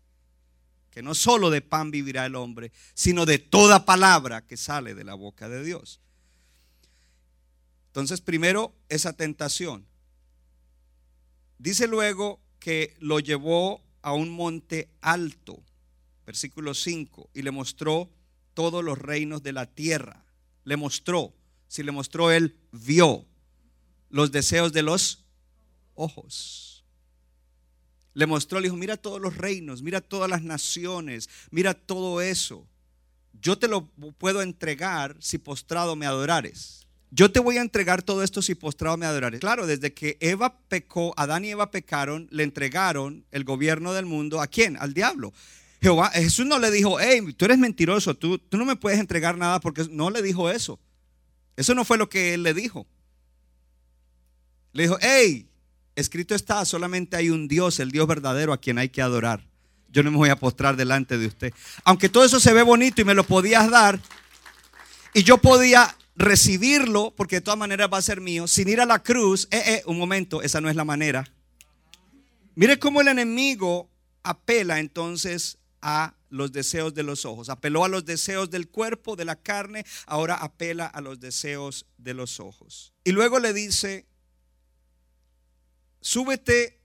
que 0.92 1.02
no 1.02 1.14
solo 1.14 1.50
de 1.50 1.60
pan 1.60 1.90
vivirá 1.90 2.24
el 2.24 2.36
hombre, 2.36 2.72
sino 2.94 3.26
de 3.26 3.38
toda 3.38 3.84
palabra 3.84 4.46
que 4.46 4.56
sale 4.56 4.94
de 4.94 5.04
la 5.04 5.12
boca 5.12 5.50
de 5.50 5.62
Dios. 5.62 6.00
Entonces, 7.88 8.22
primero, 8.22 8.74
esa 8.88 9.12
tentación. 9.12 9.84
Dice 11.58 11.86
luego 11.86 12.40
que 12.58 12.96
lo 13.00 13.20
llevó 13.20 13.82
a 14.02 14.12
un 14.12 14.30
monte 14.30 14.90
alto, 15.00 15.62
versículo 16.26 16.74
5, 16.74 17.30
y 17.34 17.42
le 17.42 17.50
mostró 17.50 18.10
todos 18.54 18.84
los 18.84 18.98
reinos 18.98 19.42
de 19.42 19.52
la 19.52 19.66
tierra. 19.66 20.24
Le 20.64 20.76
mostró, 20.76 21.34
si 21.68 21.82
le 21.82 21.92
mostró, 21.92 22.30
él 22.30 22.56
vio 22.72 23.26
los 24.10 24.32
deseos 24.32 24.72
de 24.72 24.82
los 24.82 25.24
ojos. 25.94 26.84
Le 28.14 28.26
mostró, 28.26 28.60
le 28.60 28.68
dijo, 28.68 28.76
mira 28.76 28.96
todos 28.96 29.20
los 29.20 29.36
reinos, 29.36 29.82
mira 29.82 30.00
todas 30.00 30.30
las 30.30 30.42
naciones, 30.42 31.28
mira 31.50 31.74
todo 31.74 32.20
eso. 32.20 32.66
Yo 33.34 33.58
te 33.58 33.68
lo 33.68 33.86
puedo 34.18 34.40
entregar 34.40 35.16
si 35.20 35.38
postrado 35.38 35.96
me 35.96 36.06
adorares. 36.06 36.85
Yo 37.10 37.30
te 37.30 37.40
voy 37.40 37.58
a 37.58 37.62
entregar 37.62 38.02
todo 38.02 38.22
esto 38.22 38.42
si 38.42 38.54
postrado 38.54 38.96
me 38.96 39.06
adorares. 39.06 39.40
Claro, 39.40 39.66
desde 39.66 39.94
que 39.94 40.16
Eva 40.20 40.58
pecó, 40.68 41.14
Adán 41.16 41.44
y 41.44 41.50
Eva 41.50 41.70
pecaron, 41.70 42.26
le 42.30 42.42
entregaron 42.42 43.24
el 43.30 43.44
gobierno 43.44 43.92
del 43.92 44.06
mundo 44.06 44.40
a 44.40 44.46
quién? 44.46 44.76
Al 44.78 44.92
diablo. 44.92 45.32
Jehová, 45.80 46.10
Jesús 46.10 46.46
no 46.46 46.58
le 46.58 46.70
dijo, 46.70 46.98
hey, 46.98 47.20
tú 47.36 47.44
eres 47.44 47.58
mentiroso, 47.58 48.14
tú, 48.14 48.38
tú 48.38 48.56
no 48.56 48.64
me 48.64 48.76
puedes 48.76 48.98
entregar 48.98 49.38
nada 49.38 49.60
porque 49.60 49.86
no 49.90 50.10
le 50.10 50.22
dijo 50.22 50.50
eso. 50.50 50.80
Eso 51.56 51.74
no 51.74 51.84
fue 51.84 51.96
lo 51.96 52.08
que 52.08 52.34
él 52.34 52.42
le 52.42 52.54
dijo. 52.54 52.86
Le 54.72 54.84
dijo, 54.84 54.98
hey, 55.00 55.48
escrito 55.94 56.34
está, 56.34 56.64
solamente 56.64 57.16
hay 57.16 57.30
un 57.30 57.48
Dios, 57.48 57.78
el 57.80 57.90
Dios 57.92 58.06
verdadero 58.06 58.52
a 58.52 58.60
quien 58.60 58.78
hay 58.78 58.88
que 58.88 59.00
adorar. 59.00 59.46
Yo 59.88 60.02
no 60.02 60.10
me 60.10 60.16
voy 60.18 60.28
a 60.28 60.36
postrar 60.36 60.76
delante 60.76 61.16
de 61.16 61.26
usted. 61.26 61.54
Aunque 61.84 62.08
todo 62.08 62.24
eso 62.24 62.40
se 62.40 62.52
ve 62.52 62.62
bonito 62.62 63.00
y 63.00 63.04
me 63.04 63.14
lo 63.14 63.24
podías 63.24 63.70
dar, 63.70 64.00
y 65.14 65.22
yo 65.22 65.38
podía 65.38 65.96
recibirlo, 66.16 67.14
porque 67.14 67.36
de 67.36 67.40
todas 67.42 67.58
maneras 67.58 67.90
va 67.92 67.98
a 67.98 68.02
ser 68.02 68.20
mío, 68.20 68.46
sin 68.46 68.68
ir 68.68 68.80
a 68.80 68.86
la 68.86 69.02
cruz, 69.02 69.48
eh, 69.50 69.62
eh, 69.66 69.82
un 69.86 69.98
momento, 69.98 70.42
esa 70.42 70.60
no 70.60 70.68
es 70.68 70.76
la 70.76 70.84
manera. 70.84 71.30
Mire 72.54 72.78
cómo 72.78 73.02
el 73.02 73.08
enemigo 73.08 73.90
apela 74.22 74.80
entonces 74.80 75.58
a 75.82 76.14
los 76.30 76.52
deseos 76.52 76.94
de 76.94 77.02
los 77.02 77.24
ojos. 77.24 77.50
Apeló 77.50 77.84
a 77.84 77.88
los 77.88 78.04
deseos 78.04 78.50
del 78.50 78.68
cuerpo, 78.68 79.14
de 79.14 79.26
la 79.26 79.36
carne, 79.36 79.84
ahora 80.06 80.36
apela 80.36 80.86
a 80.86 81.00
los 81.00 81.20
deseos 81.20 81.86
de 81.98 82.14
los 82.14 82.40
ojos. 82.40 82.94
Y 83.04 83.12
luego 83.12 83.38
le 83.38 83.52
dice, 83.52 84.06
súbete 86.00 86.80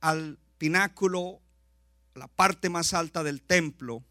al 0.00 0.38
pináculo, 0.58 1.40
la 2.14 2.28
parte 2.28 2.68
más 2.68 2.94
alta 2.94 3.24
del 3.24 3.42
templo, 3.42 4.04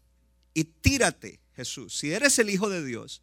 y 0.54 0.64
tírate, 0.64 1.40
Jesús. 1.54 1.96
Si 1.96 2.12
eres 2.12 2.38
el 2.38 2.50
Hijo 2.50 2.68
de 2.68 2.84
Dios, 2.84 3.22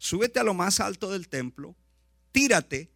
súbete 0.00 0.40
a 0.40 0.44
lo 0.44 0.54
más 0.54 0.80
alto 0.80 1.12
del 1.12 1.28
templo, 1.28 1.76
tírate. 2.32 2.90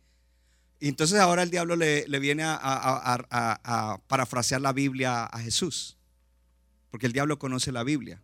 Y 0.81 0.89
entonces 0.89 1.21
ahora 1.21 1.43
el 1.43 1.51
diablo 1.51 1.77
le, 1.77 2.07
viene 2.19 2.43
a, 2.43 2.59
a, 2.61 3.99
parafrasear 4.09 4.61
la 4.61 4.73
Biblia 4.73 5.25
a 5.25 5.39
Jesús. 5.39 5.97
Porque 6.91 7.07
el 7.07 7.13
diablo 7.13 7.39
conoce 7.39 7.73
la 7.73 7.85
Biblia. 7.85 8.23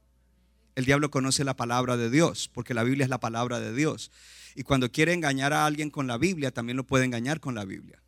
El 0.75 0.85
diablo 0.87 1.11
conoce 1.11 1.45
la 1.45 1.55
palabra 1.55 1.97
de 1.97 2.11
Dios, 2.11 2.51
porque 2.53 2.75
la 2.75 2.83
Biblia 2.83 3.05
es 3.05 3.11
la 3.11 3.21
palabra 3.21 3.61
de 3.61 3.75
Dios. 3.75 4.11
Y 4.55 4.63
cuando 4.63 4.91
quiere 4.91 5.13
engañar 5.13 5.53
a 5.53 5.67
alguien 5.67 5.91
con 5.91 6.07
la 6.07 6.17
Biblia, 6.17 6.51
también 6.51 6.77
lo 6.77 6.87
puede 6.87 7.05
engañar 7.05 7.41
con 7.41 7.55
la 7.55 7.65
Biblia. 7.65 8.03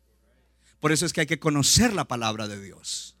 Por 0.79 0.91
eso 0.91 1.05
es 1.05 1.13
que 1.13 1.21
hay 1.21 1.27
que 1.27 1.39
conocer 1.39 1.93
la 1.93 2.05
palabra 2.05 2.47
de 2.47 2.61
Dios. 2.61 3.15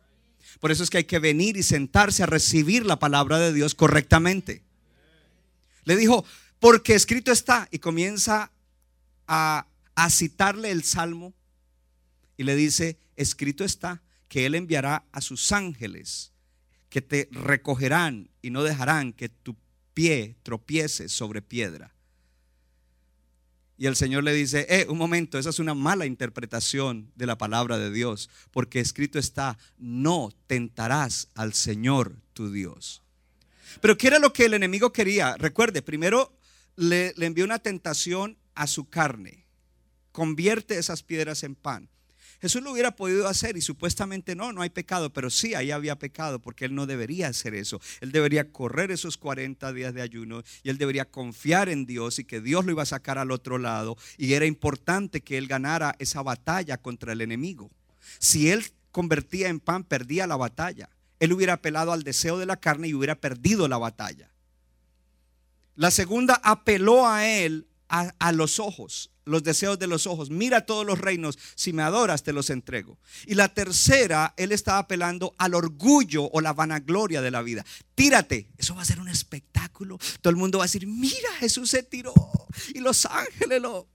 Por 0.59 0.71
eso 0.71 0.83
es 0.83 0.89
que 0.89 0.97
hay 0.97 1.03
que 1.03 1.19
venir 1.19 1.55
y 1.55 1.63
sentarse 1.63 2.23
a 2.23 2.25
recibir 2.25 2.85
la 2.85 2.99
palabra 2.99 3.39
de 3.39 3.53
Dios 3.53 3.75
correctamente. 3.75 4.63
Le 5.83 5.95
dijo, 5.95 6.25
porque 6.63 6.95
escrito 6.95 7.33
está, 7.33 7.67
y 7.71 7.79
comienza 7.79 8.49
a, 9.27 9.67
citarle 10.09 10.71
el 10.71 10.85
salmo 10.85 11.33
y 12.37 12.43
le 12.43 12.55
dice, 12.55 12.97
escrito 13.17 13.65
está 13.65 14.01
que 14.29 14.45
Él 14.45 14.55
enviará 14.55 15.03
a 15.11 15.19
sus 15.19 15.51
ángeles 15.51 16.31
que 16.89 17.01
te 17.01 17.27
recogerán 17.31 18.29
y 18.41 18.49
no 18.49 18.63
dejarán 18.63 19.11
que 19.11 19.27
tu 19.27 19.57
pie 19.93 20.37
tropiece 20.41 21.09
sobre 21.09 21.41
piedra. 21.41 21.93
Y 23.77 23.87
el 23.87 23.97
Señor 23.97 24.23
le 24.23 24.31
dice, 24.31 24.65
eh, 24.69 24.85
un 24.87 24.97
momento, 24.97 25.37
esa 25.37 25.49
es 25.49 25.59
una 25.59 25.73
mala 25.73 26.05
interpretación 26.05 27.11
de 27.15 27.25
la 27.25 27.37
palabra 27.37 27.77
de 27.77 27.91
Dios, 27.91 28.29
porque 28.51 28.79
escrito 28.79 29.19
está, 29.19 29.57
no 29.77 30.29
tentarás 30.47 31.27
al 31.35 31.53
Señor 31.53 32.15
tu 32.31 32.53
Dios. 32.53 33.01
Pero 33.81 33.97
¿qué 33.97 34.07
era 34.07 34.19
lo 34.19 34.31
que 34.31 34.45
el 34.45 34.53
enemigo 34.53 34.93
quería? 34.93 35.35
Recuerde, 35.35 35.81
primero 35.81 36.31
le, 36.75 37.13
envió 37.17 37.45
una 37.45 37.59
tentación 37.59 38.37
a 38.55 38.67
su 38.67 38.89
carne. 38.89 39.45
Convierte 40.11 40.77
esas 40.77 41.03
piedras 41.03 41.43
en 41.43 41.55
pan. 41.55 41.89
Jesús 42.41 42.61
lo 42.61 42.71
hubiera 42.73 42.95
podido 42.95 43.29
hacer 43.29 43.55
y 43.55 43.61
supuestamente 43.61 44.35
no, 44.35 44.51
no 44.51 44.61
hay 44.61 44.69
pecado, 44.69 45.13
pero 45.13 45.29
sí 45.29 45.55
ahí 45.55 45.71
había 45.71 45.97
pecado 45.97 46.41
porque 46.41 46.65
él 46.65 46.75
no 46.75 46.85
debería 46.85 47.29
hacer 47.29 47.55
eso. 47.55 47.79
Él 48.01 48.11
debería 48.11 48.51
correr 48.51 48.91
esos 48.91 49.15
40 49.15 49.71
días 49.71 49.93
de 49.93 50.01
ayuno 50.01 50.43
y 50.61 50.69
él 50.69 50.77
debería 50.77 51.05
confiar 51.05 51.69
en 51.69 51.85
Dios 51.85 52.19
y 52.19 52.25
que 52.25 52.41
Dios 52.41 52.65
lo 52.65 52.71
iba 52.71 52.83
a 52.83 52.87
sacar 52.87 53.17
al 53.17 53.31
otro 53.31 53.59
lado 53.59 53.95
y 54.17 54.33
era 54.33 54.45
importante 54.45 55.21
que 55.21 55.37
él 55.37 55.47
ganara 55.47 55.95
esa 55.99 56.21
batalla 56.21 56.77
contra 56.77 57.13
el 57.13 57.21
enemigo. 57.21 57.71
Si 58.19 58.49
él 58.49 58.65
convertía 58.91 59.47
en 59.47 59.61
pan, 59.61 59.85
perdía 59.85 60.27
la 60.27 60.35
batalla. 60.35 60.89
Él 61.21 61.31
hubiera 61.31 61.53
apelado 61.53 61.93
al 61.93 62.03
deseo 62.03 62.37
de 62.39 62.45
la 62.45 62.57
carne 62.57 62.89
y 62.89 62.93
hubiera 62.93 63.15
perdido 63.15 63.69
la 63.69 63.77
batalla. 63.77 64.32
La 65.75 65.91
segunda 65.91 66.39
apeló 66.43 67.07
a 67.07 67.27
él 67.27 67.67
a, 67.87 68.31
los 68.31 68.59
ojos 68.59 69.11
los 69.25 69.43
deseos 69.43 69.79
de 69.79 69.87
los 69.87 70.07
ojos. 70.07 70.29
Mira 70.29 70.65
todos 70.65 70.85
los 70.85 70.99
reinos, 70.99 71.37
si 71.55 71.71
me 71.73 71.83
adoras 71.83 72.23
te 72.23 72.33
los 72.33 72.49
entrego. 72.49 72.97
Y 73.25 73.35
la 73.35 73.53
tercera, 73.53 74.33
él 74.35 74.51
estaba 74.51 74.79
apelando 74.79 75.33
al 75.37 75.53
orgullo 75.53 76.29
o 76.31 76.41
la 76.41 76.53
vanagloria 76.53 77.21
de 77.21 77.31
la 77.31 77.41
vida. 77.41 77.65
Tírate, 77.95 78.49
eso 78.57 78.75
va 78.75 78.81
a 78.81 78.85
ser 78.85 78.99
un 78.99 79.07
espectáculo. 79.07 79.97
Todo 80.21 80.31
el 80.31 80.35
mundo 80.35 80.57
va 80.57 80.65
a 80.65 80.67
decir, 80.67 80.87
mira, 80.87 81.31
Jesús 81.39 81.69
se 81.69 81.83
tiró 81.83 82.13
y 82.73 82.79
los 82.79 83.05
ángeles 83.05 83.61
lo, 83.61 83.87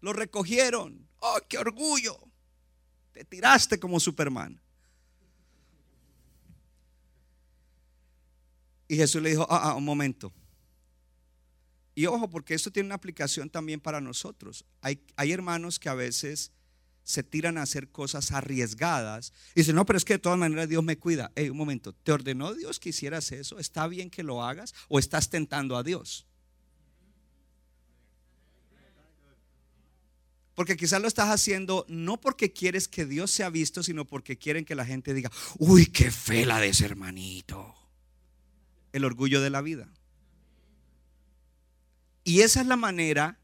lo 0.00 0.12
recogieron. 0.12 1.08
Oh, 1.20 1.38
qué 1.48 1.58
orgullo. 1.58 2.18
Te 3.12 3.24
tiraste 3.24 3.78
como 3.78 4.00
Superman. 4.00 4.60
Y 8.88 8.96
Jesús 8.96 9.22
le 9.22 9.30
dijo, 9.30 9.46
ah, 9.50 9.70
ah, 9.70 9.74
un 9.74 9.84
momento. 9.84 10.32
Y 11.94 12.06
ojo, 12.06 12.30
porque 12.30 12.54
esto 12.54 12.70
tiene 12.70 12.86
una 12.86 12.94
aplicación 12.94 13.50
también 13.50 13.80
para 13.80 14.00
nosotros. 14.00 14.64
Hay, 14.80 15.00
hermanos 15.32 15.78
que 15.78 15.88
a 15.88 15.94
veces 15.94 16.52
se 17.04 17.22
tiran 17.22 17.58
a 17.58 17.62
hacer 17.62 17.90
cosas 17.90 18.32
arriesgadas 18.32 19.32
y 19.54 19.60
dicen, 19.60 19.74
no, 19.74 19.84
pero 19.84 19.96
es 19.96 20.04
que 20.04 20.14
de 20.14 20.18
todas 20.20 20.38
maneras 20.38 20.68
Dios 20.68 20.84
me 20.84 20.96
cuida. 20.96 21.32
Hey, 21.34 21.50
un 21.50 21.56
momento, 21.56 21.92
¿te 21.92 22.12
ordenó 22.12 22.54
Dios 22.54 22.78
que 22.78 22.90
hicieras 22.90 23.32
eso? 23.32 23.58
¿Está 23.58 23.88
bien 23.88 24.10
que 24.10 24.22
lo 24.22 24.44
hagas 24.44 24.74
o 24.88 24.98
estás 24.98 25.28
tentando 25.28 25.76
a 25.76 25.82
Dios? 25.82 26.24
Porque 30.54 30.76
quizás 30.76 31.02
lo 31.02 31.08
estás 31.08 31.30
haciendo 31.30 31.84
no 31.88 32.20
porque 32.20 32.52
quieres 32.52 32.88
que 32.88 33.06
Dios 33.06 33.30
sea 33.30 33.50
visto, 33.50 33.82
sino 33.82 34.06
porque 34.06 34.38
quieren 34.38 34.64
que 34.64 34.74
la 34.74 34.84
gente 34.84 35.14
diga, 35.14 35.30
uy, 35.58 35.86
qué 35.86 36.10
fe 36.10 36.46
la 36.46 36.60
de 36.60 36.68
ese 36.68 36.84
hermanito. 36.84 37.74
El 38.92 39.04
orgullo 39.04 39.40
de 39.40 39.50
la 39.50 39.60
vida. 39.60 39.88
Y 42.24 42.40
esa 42.40 42.60
es 42.60 42.66
la 42.66 42.76
manera 42.76 43.38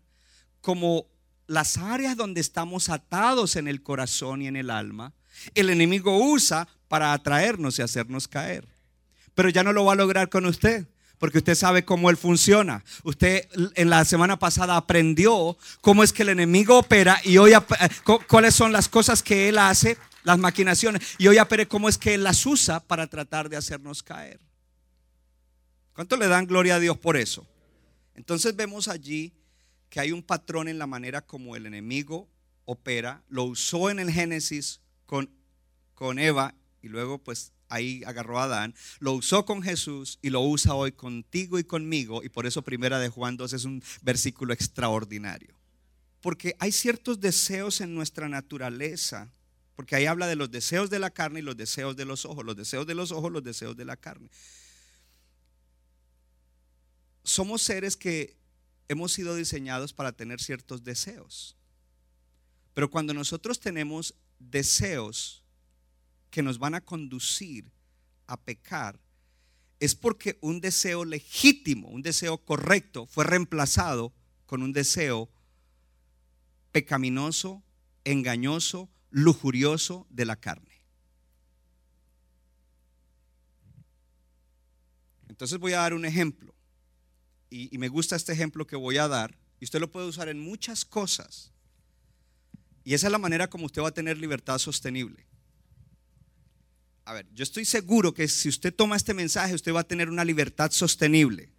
como 0.61 1.07
las 1.46 1.76
áreas 1.76 2.16
donde 2.16 2.40
estamos 2.40 2.88
atados 2.88 3.57
en 3.57 3.68
el 3.68 3.83
corazón 3.83 4.42
y 4.42 4.46
en 4.46 4.57
el 4.57 4.70
alma, 4.70 5.12
el 5.54 5.70
enemigo 5.70 6.18
usa 6.18 6.68
para 6.88 7.12
atraernos 7.12 7.78
y 7.78 7.83
hacernos 7.83 8.28
caer. 8.28 8.66
Pero 9.35 9.48
ya 9.48 9.62
no 9.62 9.72
lo 9.72 9.85
va 9.85 9.92
a 9.92 9.96
lograr 9.96 10.28
con 10.28 10.46
usted 10.46 10.87
porque 11.18 11.38
usted 11.38 11.54
sabe 11.54 11.85
cómo 11.85 12.11
él 12.11 12.16
funciona. 12.16 12.85
Usted 13.02 13.48
en 13.76 13.88
la 13.88 14.04
semana 14.04 14.38
pasada 14.38 14.76
aprendió 14.76 15.57
cómo 15.80 16.02
es 16.02 16.12
que 16.12 16.22
el 16.22 16.28
enemigo 16.28 16.78
opera 16.78 17.18
y 17.24 17.38
hoy 17.38 17.52
cuáles 18.28 18.54
son 18.54 18.72
las 18.72 18.88
cosas 18.88 19.22
que 19.22 19.48
él 19.48 19.59
hace, 19.59 19.96
las 20.22 20.38
maquinaciones, 20.38 21.02
y 21.16 21.28
hoy 21.28 21.38
aprende 21.38 21.68
cómo 21.68 21.88
es 21.88 21.96
que 21.96 22.14
él 22.14 22.24
las 22.24 22.44
usa 22.44 22.80
para 22.80 23.07
tratar 23.07 23.48
de 23.48 23.57
hacernos 23.57 24.02
caer. 24.02 24.38
¿Cuánto 25.94 26.16
le 26.16 26.28
dan 26.28 26.46
gloria 26.46 26.76
a 26.76 26.80
Dios 26.80 26.98
por 26.98 27.16
eso? 27.16 27.46
Entonces 28.14 28.54
vemos 28.54 28.88
allí 28.88 29.33
que 29.88 30.00
hay 30.00 30.12
un 30.12 30.22
patrón 30.22 30.68
en 30.68 30.78
la 30.78 30.87
manera 30.87 31.22
como 31.22 31.57
el 31.57 31.66
enemigo 31.66 32.28
opera. 32.64 33.22
Lo 33.28 33.44
usó 33.44 33.90
en 33.90 34.00
el 34.00 34.11
Génesis 34.11 34.80
con, 35.07 35.30
con 35.94 36.18
Eva 36.18 36.54
y 36.83 36.88
luego 36.88 37.18
pues 37.18 37.52
ahí 37.68 38.02
agarró 38.04 38.38
a 38.38 38.44
Adán, 38.44 38.74
lo 39.00 39.12
usó 39.12 39.44
con 39.44 39.62
Jesús 39.62 40.18
y 40.22 40.30
lo 40.30 40.40
usa 40.40 40.74
hoy 40.74 40.92
contigo 40.92 41.59
y 41.59 41.64
conmigo. 41.64 42.22
Y 42.22 42.28
por 42.28 42.46
eso 42.46 42.62
primera 42.62 42.98
de 42.98 43.09
Juan 43.09 43.37
2 43.37 43.52
es 43.52 43.64
un 43.64 43.83
versículo 44.02 44.52
extraordinario. 44.52 45.54
Porque 46.20 46.57
hay 46.59 46.72
ciertos 46.72 47.20
deseos 47.20 47.80
en 47.80 47.94
nuestra 47.94 48.28
naturaleza. 48.28 49.30
Porque 49.76 49.96
ahí 49.96 50.07
habla 50.07 50.26
de 50.26 50.37
los 50.37 50.50
deseos 50.50 50.88
de 50.88 50.98
la 50.98 51.11
carne 51.11 51.40
y 51.40 51.42
los 51.42 51.57
deseos 51.57 51.96
de 51.96 52.04
los 52.04 52.24
ojos. 52.24 52.44
Los 52.44 52.57
deseos 52.57 52.87
de 52.87 52.94
los 52.94 53.12
ojos, 53.12 53.30
los 53.30 53.44
deseos 53.44 53.76
de 53.76 53.85
la 53.85 53.96
carne. 53.96 54.30
Somos 57.24 57.62
seres 57.62 57.96
que 57.96 58.37
hemos 58.87 59.12
sido 59.12 59.34
diseñados 59.34 59.92
para 59.92 60.12
tener 60.12 60.40
ciertos 60.40 60.84
deseos. 60.84 61.56
Pero 62.74 62.90
cuando 62.90 63.14
nosotros 63.14 63.58
tenemos 63.58 64.14
deseos 64.38 65.42
que 66.30 66.42
nos 66.42 66.58
van 66.58 66.74
a 66.74 66.84
conducir 66.84 67.70
a 68.26 68.40
pecar 68.40 69.00
es 69.80 69.94
porque 69.94 70.38
un 70.40 70.60
deseo 70.60 71.04
legítimo, 71.04 71.88
un 71.88 72.02
deseo 72.02 72.38
correcto, 72.38 73.06
fue 73.06 73.24
reemplazado 73.24 74.12
con 74.46 74.62
un 74.62 74.72
deseo 74.72 75.28
pecaminoso, 76.72 77.62
engañoso, 78.04 78.88
lujurioso 79.10 80.06
de 80.10 80.24
la 80.24 80.37
carne. 80.37 80.82
Entonces 85.28 85.58
voy 85.58 85.72
a 85.72 85.78
dar 85.78 85.94
un 85.94 86.04
ejemplo. 86.04 86.54
Y, 87.50 87.76
me 87.78 87.88
gusta 87.88 88.16
este 88.16 88.33
ejemplo 88.33 88.66
que 88.66 88.76
voy 88.76 88.98
a 88.98 89.09
dar. 89.09 89.38
Y 89.61 89.64
usted 89.64 89.80
lo 89.80 89.90
puede 89.90 90.09
usar 90.09 90.28
en 90.28 90.40
muchas 90.40 90.85
cosas. 90.85 91.52
Y 92.85 92.94
esa 92.94 93.07
es 93.07 93.12
la 93.12 93.18
manera 93.18 93.48
como 93.48 93.66
usted 93.66 93.83
va 93.83 93.88
a 93.88 93.94
tener 93.94 94.18
libertad 94.18 94.59
sostenible 94.59 95.26
a 97.04 97.12
ver, 97.12 97.26
yo 97.35 97.42
estoy 97.42 97.64
seguro 97.64 98.14
que 98.14 98.28
si 98.28 98.48
usted 98.48 98.74
toma 98.74 98.96
este 98.96 99.14
mensaje, 99.14 99.54
usted 99.54 99.74
va 99.74 99.80
a 99.80 99.88
tener 99.88 100.09
una 100.09 100.24
libertad 100.24 100.70
sostenible. 100.70 101.50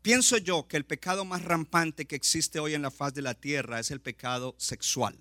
Pienso 0.00 0.36
yo 0.38 0.66
que 0.68 0.76
el 0.76 0.84
pecado 0.84 1.24
más 1.24 1.42
rampante 1.44 2.06
que 2.06 2.16
existe 2.16 2.58
hoy 2.58 2.74
en 2.74 2.82
la 2.82 2.90
faz 2.90 3.14
de 3.14 3.22
la 3.22 3.34
tierra 3.34 3.80
es 3.80 3.90
el 3.90 4.00
pecado 4.00 4.54
sexual, 4.58 5.16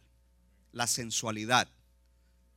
la 0.71 0.87
sensualidad. 0.87 1.69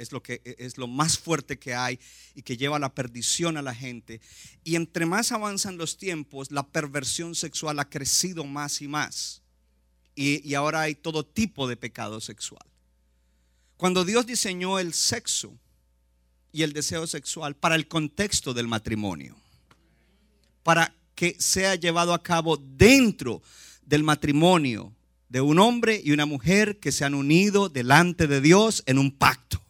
Es 0.04 0.12
lo, 0.12 0.22
que, 0.22 0.40
es 0.44 0.78
lo 0.78 0.86
más 0.86 1.18
fuerte 1.18 1.58
que 1.58 1.74
hay 1.74 1.98
y 2.36 2.42
que 2.42 2.56
lleva 2.56 2.76
a 2.76 2.80
la 2.80 2.94
perdición 2.94 3.56
a 3.56 3.62
la 3.62 3.74
gente. 3.74 4.20
Y 4.62 4.76
entre 4.76 5.04
más 5.04 5.32
avanzan 5.32 5.76
los 5.76 5.98
tiempos, 5.98 6.52
la 6.52 6.68
perversión 6.68 7.34
sexual 7.34 7.80
ha 7.80 7.90
crecido 7.90 8.44
más 8.44 8.80
y 8.80 8.86
más. 8.86 9.42
Y 10.14 10.54
ahora 10.54 10.82
hay 10.82 10.94
todo 10.94 11.26
tipo 11.26 11.66
de 11.66 11.76
pecado 11.76 12.20
sexual. 12.20 12.64
Cuando 13.76 14.04
Dios 14.04 14.26
diseñó 14.26 14.78
el 14.78 14.94
sexo, 14.94 15.58
y 16.54 16.62
el 16.62 16.72
deseo 16.72 17.04
sexual 17.08 17.56
para 17.56 17.74
el 17.74 17.88
contexto 17.88 18.54
del 18.54 18.68
matrimonio. 18.68 19.36
Para 20.62 20.94
que 21.16 21.34
sea 21.40 21.74
llevado 21.74 22.14
a 22.14 22.22
cabo 22.22 22.56
dentro 22.56 23.42
del 23.84 24.04
matrimonio 24.04 24.94
de 25.28 25.40
un 25.40 25.58
hombre 25.58 26.00
y 26.02 26.12
una 26.12 26.26
mujer 26.26 26.78
que 26.78 26.92
se 26.92 27.04
han 27.04 27.14
unido 27.14 27.68
delante 27.68 28.28
de 28.28 28.40
Dios 28.40 28.84
en 28.86 29.00
un 29.00 29.10
pacto. 29.10 29.63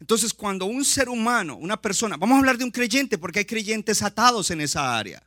Entonces, 0.00 0.34
cuando 0.34 0.66
un 0.66 0.84
ser 0.84 1.08
humano, 1.08 1.56
una 1.56 1.80
persona, 1.80 2.16
vamos 2.16 2.36
a 2.36 2.38
hablar 2.38 2.58
de 2.58 2.64
un 2.64 2.70
creyente 2.70 3.18
porque 3.18 3.40
hay 3.40 3.44
creyentes 3.44 4.02
atados 4.02 4.50
en 4.50 4.60
esa 4.60 4.98
área, 4.98 5.22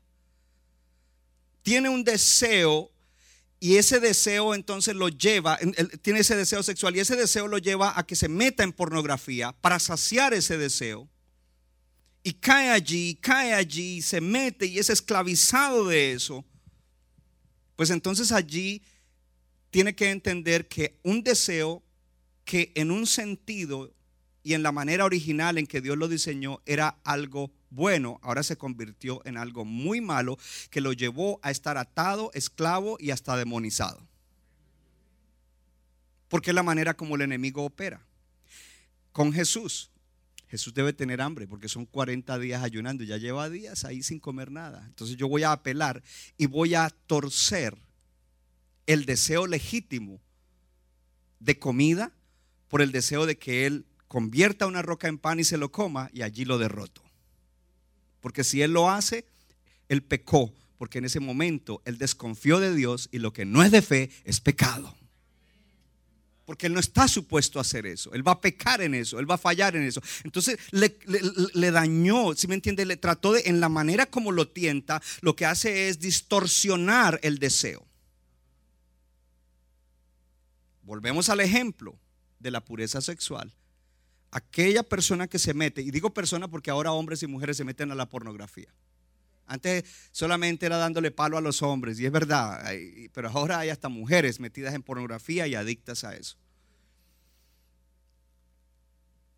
tiene 1.63 1.89
un 1.89 2.03
deseo 2.03 2.91
y 3.59 3.75
ese 3.75 3.99
deseo 3.99 4.55
entonces 4.55 4.95
lo 4.95 5.09
lleva, 5.09 5.59
tiene 6.01 6.21
ese 6.21 6.35
deseo 6.35 6.63
sexual 6.63 6.95
y 6.95 7.01
ese 7.01 7.15
deseo 7.15 7.47
lo 7.47 7.57
lleva 7.57 7.97
a 7.97 8.05
que 8.05 8.15
se 8.15 8.29
meta 8.29 8.63
en 8.63 8.71
pornografía 8.71 9.51
para 9.51 9.79
saciar 9.79 10.33
ese 10.33 10.57
deseo. 10.57 11.09
Y 12.23 12.33
cae 12.33 12.69
allí, 12.69 13.15
cae 13.15 13.53
allí, 13.53 14.01
se 14.01 14.21
mete 14.21 14.65
y 14.65 14.79
es 14.79 14.89
esclavizado 14.89 15.87
de 15.87 16.13
eso. 16.13 16.45
Pues 17.75 17.89
entonces 17.89 18.31
allí 18.31 18.81
tiene 19.71 19.95
que 19.95 20.09
entender 20.09 20.67
que 20.67 20.99
un 21.03 21.23
deseo 21.23 21.83
que 22.45 22.71
en 22.75 22.91
un 22.91 23.05
sentido 23.05 23.93
y 24.49 24.55
en 24.55 24.63
la 24.63 24.71
manera 24.71 25.05
original 25.05 25.59
en 25.59 25.67
que 25.67 25.79
Dios 25.79 25.95
lo 25.95 26.07
diseñó 26.07 26.59
era 26.65 26.97
algo 27.03 27.51
bueno, 27.69 28.19
ahora 28.23 28.41
se 28.41 28.57
convirtió 28.57 29.21
en 29.23 29.37
algo 29.37 29.63
muy 29.63 30.01
malo 30.01 30.39
que 30.71 30.81
lo 30.81 30.91
llevó 30.91 31.39
a 31.43 31.51
estar 31.51 31.77
atado, 31.77 32.31
esclavo 32.33 32.97
y 32.99 33.11
hasta 33.11 33.37
demonizado. 33.37 34.01
Porque 36.29 36.49
es 36.49 36.55
la 36.55 36.63
manera 36.63 36.95
como 36.95 37.15
el 37.15 37.21
enemigo 37.21 37.63
opera. 37.63 38.03
Con 39.11 39.33
Jesús, 39.33 39.91
Jesús 40.47 40.73
debe 40.73 40.93
tener 40.93 41.21
hambre 41.21 41.45
porque 41.45 41.69
son 41.69 41.85
40 41.85 42.39
días 42.39 42.63
ayunando, 42.63 43.03
ya 43.03 43.17
lleva 43.17 43.51
días 43.51 43.85
ahí 43.85 44.01
sin 44.01 44.19
comer 44.19 44.49
nada. 44.49 44.83
Entonces 44.87 45.15
yo 45.15 45.27
voy 45.27 45.43
a 45.43 45.51
apelar 45.51 46.01
y 46.39 46.47
voy 46.47 46.73
a 46.73 46.89
torcer 46.89 47.77
el 48.87 49.05
deseo 49.05 49.45
legítimo 49.45 50.19
de 51.39 51.59
comida 51.59 52.11
por 52.67 52.81
el 52.81 52.91
deseo 52.91 53.27
de 53.27 53.37
que 53.37 53.67
Él 53.67 53.85
convierta 54.09 54.65
una 54.65 54.81
roca 54.81 55.07
en 55.07 55.19
pan 55.19 55.39
y 55.39 55.45
se 55.45 55.57
lo 55.57 55.71
coma 55.71 56.09
y 56.11 56.23
allí 56.23 56.43
lo 56.43 56.57
derroto. 56.57 57.01
Porque 58.19 58.43
si 58.43 58.61
él 58.61 58.73
lo 58.73 58.89
hace, 58.89 59.25
él 59.87 60.01
pecó, 60.03 60.51
porque 60.77 60.97
en 60.97 61.05
ese 61.05 61.21
momento 61.21 61.81
él 61.85 61.97
desconfió 61.97 62.59
de 62.59 62.75
Dios 62.75 63.07
y 63.11 63.19
lo 63.19 63.31
que 63.31 63.45
no 63.45 63.63
es 63.63 63.71
de 63.71 63.81
fe 63.81 64.09
es 64.25 64.41
pecado. 64.41 64.93
Porque 66.43 66.65
él 66.65 66.73
no 66.73 66.79
está 66.79 67.07
supuesto 67.07 67.59
a 67.59 67.61
hacer 67.61 67.85
eso. 67.85 68.11
Él 68.13 68.27
va 68.27 68.31
a 68.31 68.41
pecar 68.41 68.81
en 68.81 68.95
eso, 68.95 69.19
él 69.19 69.29
va 69.29 69.35
a 69.35 69.37
fallar 69.37 69.75
en 69.75 69.83
eso. 69.83 70.01
Entonces 70.23 70.57
le, 70.71 71.71
dañó, 71.71 72.33
si 72.33 72.47
me 72.47 72.55
entiende, 72.55 72.87
le 72.87 72.97
trató 72.97 73.33
de, 73.33 73.43
en 73.45 73.59
la 73.59 73.69
manera 73.69 74.07
como 74.07 74.31
lo 74.31 74.47
tienta, 74.47 75.03
lo 75.21 75.35
que 75.35 75.45
hace 75.45 75.87
es 75.87 75.99
distorsionar 75.99 77.19
el 77.21 77.37
deseo. 77.37 77.85
Volvemos 80.81 81.29
al 81.29 81.41
ejemplo 81.41 81.95
de 82.39 82.49
la 82.49 82.65
pureza 82.65 83.01
sexual 83.01 83.53
aquella 84.31 84.83
persona 84.83 85.27
que 85.27 85.39
se 85.39 85.53
mete, 85.53 85.81
y 85.81 85.91
digo 85.91 86.13
persona 86.13 86.47
porque 86.47 86.71
ahora 86.71 86.91
hombres 86.91 87.23
y 87.23 87.27
mujeres 87.27 87.57
se 87.57 87.63
meten 87.63 87.91
a 87.91 87.95
la 87.95 88.07
pornografía. 88.07 88.73
Antes 89.45 89.83
solamente 90.11 90.67
era 90.67 90.77
dándole 90.77 91.09
palo 91.09 91.37
a 91.37 91.41
los 91.41 91.63
hombres, 91.63 91.99
y 91.99 92.05
es 92.05 92.11
verdad, 92.11 92.63
pero 93.13 93.29
ahora 93.29 93.59
hay 93.59 93.69
hasta 93.69 93.89
mujeres 93.89 94.39
metidas 94.39 94.75
en 94.75 94.83
pornografía 94.83 95.47
y 95.47 95.55
adictas 95.55 96.03
a 96.03 96.15
eso. 96.15 96.37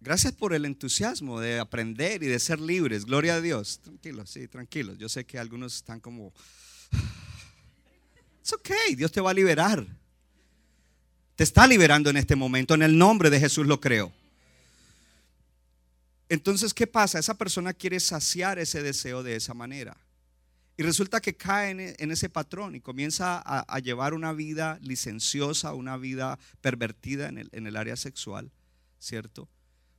Gracias 0.01 0.33
por 0.33 0.55
el 0.55 0.65
entusiasmo 0.65 1.39
de 1.39 1.59
aprender 1.59 2.23
y 2.23 2.25
de 2.25 2.39
ser 2.39 2.59
libres. 2.59 3.05
Gloria 3.05 3.35
a 3.35 3.41
Dios. 3.41 3.79
Tranquilos, 3.83 4.31
sí, 4.31 4.47
tranquilos. 4.47 4.97
Yo 4.97 5.07
sé 5.07 5.25
que 5.25 5.37
algunos 5.37 5.75
están 5.75 5.99
como... 5.99 6.33
Es 8.43 8.53
ok, 8.53 8.71
Dios 8.97 9.11
te 9.11 9.21
va 9.21 9.29
a 9.29 9.33
liberar. 9.35 9.85
Te 11.35 11.43
está 11.43 11.67
liberando 11.67 12.09
en 12.09 12.17
este 12.17 12.35
momento. 12.35 12.73
En 12.73 12.81
el 12.81 12.97
nombre 12.97 13.29
de 13.29 13.39
Jesús 13.39 13.67
lo 13.67 13.79
creo. 13.79 14.11
Entonces, 16.31 16.73
¿qué 16.73 16.87
pasa? 16.87 17.19
Esa 17.19 17.37
persona 17.37 17.73
quiere 17.73 17.99
saciar 17.99 18.57
ese 18.57 18.81
deseo 18.81 19.21
de 19.21 19.35
esa 19.35 19.53
manera. 19.53 19.97
Y 20.77 20.83
resulta 20.83 21.19
que 21.19 21.35
cae 21.35 21.71
en, 21.99 22.09
ese 22.09 22.29
patrón 22.29 22.73
y 22.73 22.79
comienza 22.79 23.43
a, 23.45 23.79
llevar 23.79 24.13
una 24.13 24.31
vida 24.31 24.79
licenciosa, 24.81 25.73
una 25.73 25.97
vida 25.97 26.39
pervertida 26.61 27.27
en 27.27 27.37
el, 27.37 27.49
en 27.51 27.67
el 27.67 27.75
área 27.75 27.97
sexual, 27.97 28.49
¿cierto? 28.97 29.49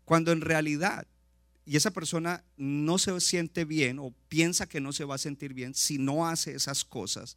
Cuando 0.06 0.32
en 0.32 0.40
realidad, 0.40 1.06
y 1.66 1.76
esa 1.76 1.90
persona 1.90 2.42
no 2.56 2.96
se 2.96 3.20
siente 3.20 3.66
bien 3.66 3.98
o 3.98 4.14
piensa 4.30 4.66
que 4.66 4.80
no 4.80 4.94
se 4.94 5.04
va 5.04 5.16
a 5.16 5.18
sentir 5.18 5.52
bien 5.52 5.74
si 5.74 5.98
no 5.98 6.26
hace 6.26 6.54
esas 6.54 6.82
cosas. 6.82 7.36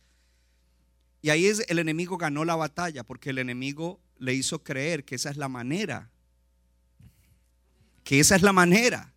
Y 1.21 1.31
ahí 1.31 1.47
es, 1.47 1.65
el 1.67 1.79
enemigo 1.79 2.15
ganó 2.15 2.45
la 2.45 2.55
batalla 2.55 3.03
porque 3.03 3.31
el 3.31 3.39
enemigo 3.39 3.99
le 4.19 4.33
hizo 4.33 4.63
creer 4.63 5.03
que 5.03 5.15
esa 5.15 5.31
es 5.31 5.35
la 5.35 5.49
manera 5.49 6.11
que 8.05 8.21
esa 8.21 8.37
es 8.37 8.43
la 8.43 8.53
manera 8.53 9.11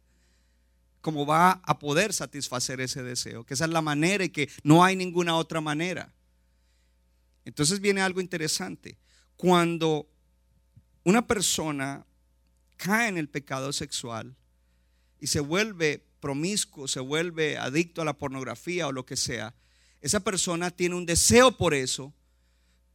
como 1.00 1.24
va 1.24 1.60
a 1.64 1.78
poder 1.78 2.12
satisfacer 2.12 2.80
ese 2.80 3.02
deseo, 3.02 3.44
que 3.44 3.54
esa 3.54 3.66
es 3.66 3.70
la 3.70 3.82
manera 3.82 4.24
y 4.24 4.30
que 4.30 4.50
no 4.62 4.84
hay 4.84 4.96
ninguna 4.96 5.36
otra 5.36 5.60
manera. 5.60 6.12
Entonces 7.44 7.80
viene 7.80 8.00
algo 8.00 8.20
interesante. 8.20 8.98
Cuando 9.36 10.10
una 11.04 11.26
persona 11.26 12.04
cae 12.76 13.08
en 13.08 13.16
el 13.16 13.28
pecado 13.28 13.72
sexual 13.72 14.36
y 15.20 15.28
se 15.28 15.40
vuelve 15.40 16.04
promiscuo, 16.20 16.88
se 16.88 17.00
vuelve 17.00 17.56
adicto 17.56 18.02
a 18.02 18.04
la 18.04 18.18
pornografía 18.18 18.88
o 18.88 18.92
lo 18.92 19.06
que 19.06 19.16
sea, 19.16 19.54
esa 20.00 20.20
persona 20.20 20.70
tiene 20.70 20.96
un 20.96 21.06
deseo 21.06 21.56
por 21.56 21.74
eso, 21.74 22.12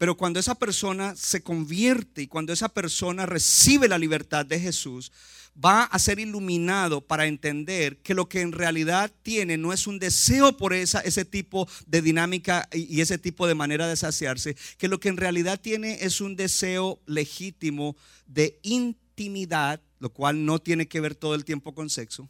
pero 0.04 0.18
cuando 0.18 0.38
esa 0.38 0.56
persona 0.56 1.16
se 1.16 1.44
convierte 1.44 2.24
y 2.24 2.28
cuando 2.28 2.52
esa 2.52 2.68
persona 2.68 3.26
recibe 3.26 3.88
la 3.88 3.98
libertad 3.98 4.46
de 4.46 4.60
Jesús, 4.60 5.13
va 5.56 5.84
a 5.84 5.98
ser 5.98 6.20
iluminado 6.20 7.00
para 7.00 7.26
entender 7.26 8.00
que 8.00 8.13
lo 8.13 8.28
que 8.28 8.42
en 8.42 8.52
realidad 8.52 9.13
tiene 9.22 9.56
no 9.56 9.72
es 9.72 9.88
un 9.88 10.00
deseo 10.00 10.58
por 10.58 10.74
esa, 10.74 11.00
ese 11.00 11.24
tipo 11.24 11.70
de 11.88 12.02
dinámica 12.02 12.68
y 12.74 13.00
ese 13.00 13.18
tipo 13.18 13.48
de 13.48 13.56
manera 13.56 13.88
de 13.88 13.96
saciarse, 13.96 14.58
que 14.78 14.89
lo 14.89 15.00
que 15.00 15.08
en 15.08 15.16
realidad 15.16 15.62
tiene 15.62 16.00
es 16.02 16.20
un 16.20 16.36
deseo 16.36 17.00
legítimo 17.06 17.96
de 18.28 18.60
intimidad, 18.62 19.80
lo 20.00 20.10
cual 20.10 20.44
no 20.44 20.60
tiene 20.60 20.89
que 20.89 21.00
ver 21.00 21.16
todo 21.16 21.34
el 21.34 21.46
tiempo 21.46 21.74
con 21.74 21.89
sexo, 21.89 22.30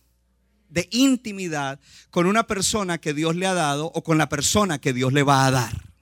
de 0.69 0.87
intimidad 0.91 1.79
con 2.11 2.27
una 2.27 2.45
persona 2.45 2.99
que 2.99 3.15
Dios 3.15 3.35
le 3.35 3.47
ha 3.47 3.55
dado 3.55 3.87
o 3.95 4.03
con 4.03 4.19
la 4.19 4.29
persona 4.29 4.79
que 4.79 4.93
Dios 4.93 5.11
le 5.11 5.23
va 5.23 5.47
a 5.47 5.49
dar. 5.49 5.92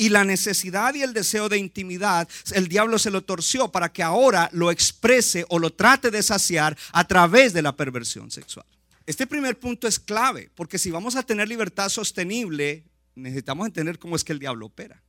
Y 0.00 0.10
la 0.10 0.22
necesidad 0.22 0.94
y 0.94 1.02
el 1.02 1.12
deseo 1.12 1.48
de 1.48 1.58
intimidad, 1.58 2.28
el 2.54 2.68
diablo 2.68 3.00
se 3.00 3.10
lo 3.10 3.24
torció 3.24 3.72
para 3.72 3.92
que 3.92 4.04
ahora 4.04 4.48
lo 4.52 4.70
exprese 4.70 5.44
o 5.48 5.58
lo 5.58 5.72
trate 5.72 6.12
de 6.12 6.22
saciar 6.22 6.78
a 6.92 7.04
través 7.06 7.52
de 7.52 7.62
la 7.62 7.76
perversión 7.76 8.30
sexual. 8.30 8.64
Este 9.06 9.26
primer 9.26 9.58
punto 9.58 9.88
es 9.88 9.98
clave, 9.98 10.50
porque 10.54 10.78
si 10.78 10.92
vamos 10.92 11.16
a 11.16 11.24
tener 11.24 11.48
libertad 11.48 11.88
sostenible, 11.88 12.84
necesitamos 13.16 13.66
entender 13.66 13.98
cómo 13.98 14.14
es 14.14 14.22
que 14.22 14.32
el 14.32 14.38
diablo 14.38 14.66
opera. 14.66 15.02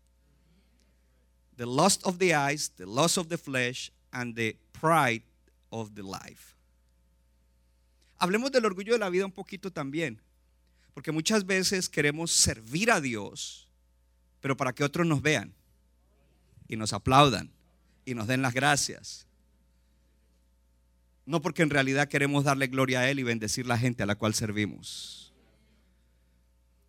The 1.58 1.68
lust 1.68 2.02
of 2.06 2.18
the 2.18 2.34
eyes, 2.34 2.72
the 2.76 2.88
lust 2.88 3.20
of 3.20 3.28
the 3.28 3.38
flesh, 3.38 3.92
and 4.12 4.36
the 4.36 4.58
pride 4.72 5.24
of 5.70 5.94
the 5.94 6.02
life. 6.02 6.56
Hablemos 8.18 8.52
del 8.52 8.66
orgullo 8.66 8.94
de 8.94 9.00
la 9.00 9.12
vida 9.12 9.26
un 9.26 9.32
poquito 9.32 9.72
también, 9.72 10.20
porque 10.96 11.12
muchas 11.12 11.46
veces 11.46 11.88
queremos 11.88 12.32
servir 12.32 12.90
a 12.90 13.00
Dios 13.00 13.69
pero 14.42 14.58
para 14.58 14.74
que 14.74 14.84
otros 14.84 15.06
nos 15.06 15.22
vean 15.22 15.54
y 16.68 16.76
nos 16.78 16.94
aplaudan 16.94 17.52
y 18.06 18.14
nos 18.14 18.28
den 18.28 18.42
las 18.42 18.54
gracias. 18.54 19.28
No 21.26 21.42
porque 21.42 21.62
en 21.62 21.70
realidad 21.70 22.08
queremos 22.08 22.44
darle 22.44 22.68
gloria 22.68 23.02
a 23.02 23.10
Él 23.10 23.20
y 23.20 23.24
bendecir 23.24 23.68
la 23.68 23.78
gente 23.78 24.04
a 24.04 24.06
la 24.06 24.16
cual 24.16 24.34
servimos. 24.34 25.34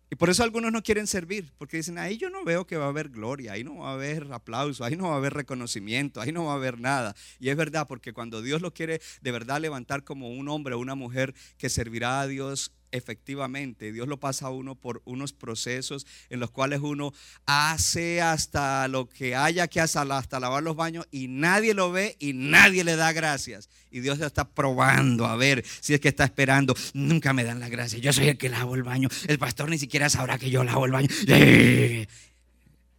Y 0.09 0.15
por 0.15 0.29
eso 0.29 0.43
algunos 0.43 0.73
no 0.73 0.83
quieren 0.83 1.07
servir, 1.07 1.53
porque 1.57 1.77
dicen, 1.77 1.97
ahí 1.97 2.17
yo 2.17 2.29
no 2.29 2.43
veo 2.43 2.67
que 2.67 2.75
va 2.75 2.85
a 2.85 2.89
haber 2.89 3.07
gloria, 3.07 3.53
ahí 3.53 3.63
no 3.63 3.77
va 3.77 3.91
a 3.91 3.93
haber 3.93 4.27
aplauso, 4.33 4.83
ahí 4.83 4.97
no 4.97 5.07
va 5.07 5.13
a 5.13 5.17
haber 5.17 5.33
reconocimiento, 5.33 6.19
ahí 6.19 6.33
no 6.33 6.43
va 6.43 6.51
a 6.51 6.55
haber 6.55 6.81
nada. 6.81 7.15
Y 7.39 7.47
es 7.47 7.55
verdad, 7.55 7.87
porque 7.87 8.11
cuando 8.11 8.41
Dios 8.41 8.61
lo 8.61 8.73
quiere 8.73 8.99
de 9.21 9.31
verdad 9.31 9.61
levantar 9.61 10.03
como 10.03 10.29
un 10.29 10.49
hombre 10.49 10.75
o 10.75 10.79
una 10.79 10.95
mujer 10.95 11.33
que 11.57 11.69
servirá 11.69 12.19
a 12.19 12.27
Dios 12.27 12.73
efectivamente, 12.91 13.91
Dios 13.91 14.07
lo 14.07 14.19
pasa 14.19 14.47
a 14.47 14.49
uno 14.49 14.75
por 14.75 15.01
unos 15.05 15.33
procesos 15.33 16.05
en 16.29 16.39
los 16.39 16.51
cuales 16.51 16.81
uno 16.81 17.13
hace 17.45 18.21
hasta 18.21 18.87
lo 18.87 19.09
que 19.09 19.35
haya 19.35 19.67
que 19.67 19.79
hacer, 19.79 20.11
hasta 20.11 20.39
lavar 20.39 20.63
los 20.63 20.75
baños 20.75 21.07
y 21.11 21.27
nadie 21.27 21.73
lo 21.73 21.91
ve 21.91 22.15
y 22.19 22.33
nadie 22.33 22.83
le 22.83 22.95
da 22.95 23.11
gracias. 23.11 23.69
Y 23.89 23.99
Dios 23.99 24.19
ya 24.19 24.27
está 24.27 24.47
probando 24.47 25.25
a 25.25 25.35
ver 25.35 25.65
si 25.81 25.93
es 25.93 25.99
que 25.99 26.07
está 26.07 26.23
esperando. 26.23 26.75
Nunca 26.93 27.33
me 27.33 27.43
dan 27.43 27.59
las 27.59 27.69
gracias. 27.69 28.01
Yo 28.01 28.13
soy 28.13 28.29
el 28.29 28.37
que 28.37 28.49
lavo 28.49 28.75
el 28.75 28.83
baño. 28.83 29.09
El 29.27 29.37
pastor 29.37 29.69
ni 29.69 29.77
siquiera 29.77 30.09
sabrá 30.09 30.37
que 30.37 30.49
yo 30.49 30.63
lavo 30.63 30.85
el 30.85 30.91
baño. 30.91 31.09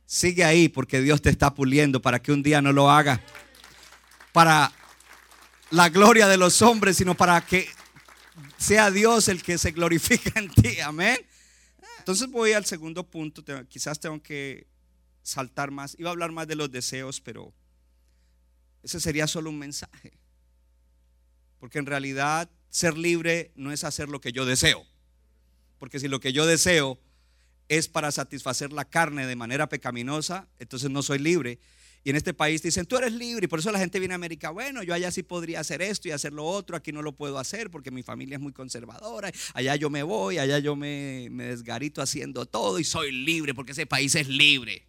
Sigue 0.06 0.44
ahí 0.44 0.68
porque 0.68 1.00
Dios 1.00 1.22
te 1.22 1.30
está 1.30 1.54
puliendo 1.54 2.02
para 2.02 2.20
que 2.20 2.32
un 2.32 2.42
día 2.42 2.60
no 2.60 2.72
lo 2.72 2.90
haga 2.90 3.22
para 4.32 4.72
la 5.70 5.88
gloria 5.88 6.28
de 6.28 6.36
los 6.36 6.60
hombres, 6.62 6.96
sino 6.96 7.14
para 7.14 7.40
que 7.40 7.66
sea 8.62 8.90
Dios 8.90 9.28
el 9.28 9.42
que 9.42 9.58
se 9.58 9.72
glorifica 9.72 10.38
en 10.38 10.48
ti. 10.48 10.80
Amén. 10.80 11.18
Entonces 11.98 12.30
voy 12.30 12.52
al 12.52 12.64
segundo 12.64 13.08
punto. 13.08 13.44
Quizás 13.68 13.98
tengo 14.00 14.22
que 14.22 14.66
saltar 15.22 15.70
más. 15.70 15.96
Iba 15.98 16.10
a 16.10 16.12
hablar 16.12 16.32
más 16.32 16.46
de 16.46 16.54
los 16.54 16.70
deseos, 16.70 17.20
pero 17.20 17.52
ese 18.82 19.00
sería 19.00 19.26
solo 19.26 19.50
un 19.50 19.58
mensaje. 19.58 20.12
Porque 21.58 21.78
en 21.78 21.86
realidad 21.86 22.50
ser 22.70 22.96
libre 22.96 23.52
no 23.54 23.72
es 23.72 23.84
hacer 23.84 24.08
lo 24.08 24.20
que 24.20 24.32
yo 24.32 24.46
deseo. 24.46 24.84
Porque 25.78 26.00
si 26.00 26.08
lo 26.08 26.20
que 26.20 26.32
yo 26.32 26.46
deseo 26.46 27.00
es 27.68 27.88
para 27.88 28.12
satisfacer 28.12 28.72
la 28.72 28.84
carne 28.84 29.26
de 29.26 29.36
manera 29.36 29.68
pecaminosa, 29.68 30.48
entonces 30.58 30.90
no 30.90 31.02
soy 31.02 31.18
libre. 31.18 31.58
Y 32.04 32.10
en 32.10 32.16
este 32.16 32.34
país 32.34 32.62
dicen, 32.62 32.84
tú 32.84 32.96
eres 32.96 33.12
libre. 33.12 33.44
Y 33.44 33.48
por 33.48 33.60
eso 33.60 33.70
la 33.70 33.78
gente 33.78 33.98
viene 34.00 34.14
a 34.14 34.16
América. 34.16 34.50
Bueno, 34.50 34.82
yo 34.82 34.92
allá 34.92 35.10
sí 35.12 35.22
podría 35.22 35.60
hacer 35.60 35.82
esto 35.82 36.08
y 36.08 36.10
hacer 36.10 36.32
lo 36.32 36.44
otro. 36.44 36.76
Aquí 36.76 36.90
no 36.90 37.00
lo 37.00 37.12
puedo 37.12 37.38
hacer 37.38 37.70
porque 37.70 37.90
mi 37.90 38.02
familia 38.02 38.36
es 38.36 38.40
muy 38.40 38.52
conservadora. 38.52 39.30
Allá 39.54 39.76
yo 39.76 39.88
me 39.88 40.02
voy, 40.02 40.38
allá 40.38 40.58
yo 40.58 40.74
me, 40.74 41.28
me 41.30 41.46
desgarito 41.46 42.02
haciendo 42.02 42.44
todo 42.46 42.80
y 42.80 42.84
soy 42.84 43.12
libre 43.12 43.54
porque 43.54 43.72
ese 43.72 43.86
país 43.86 44.14
es 44.16 44.26
libre. 44.26 44.84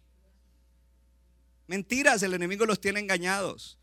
Mentiras, 1.68 2.22
el 2.22 2.34
enemigo 2.34 2.66
los 2.66 2.80
tiene 2.80 2.98
engañados. 3.00 3.78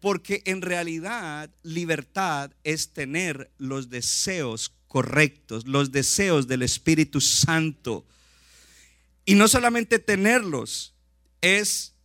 Porque 0.00 0.42
en 0.46 0.62
realidad 0.62 1.50
libertad 1.62 2.52
es 2.64 2.92
tener 2.92 3.50
los 3.58 3.90
deseos 3.90 4.72
correctos, 4.88 5.66
los 5.66 5.92
deseos 5.92 6.46
del 6.46 6.62
Espíritu 6.62 7.20
Santo. 7.20 8.06
Y 9.26 9.34
no 9.34 9.48
solamente 9.48 9.98
tenerlos, 9.98 10.94
es 11.40 11.95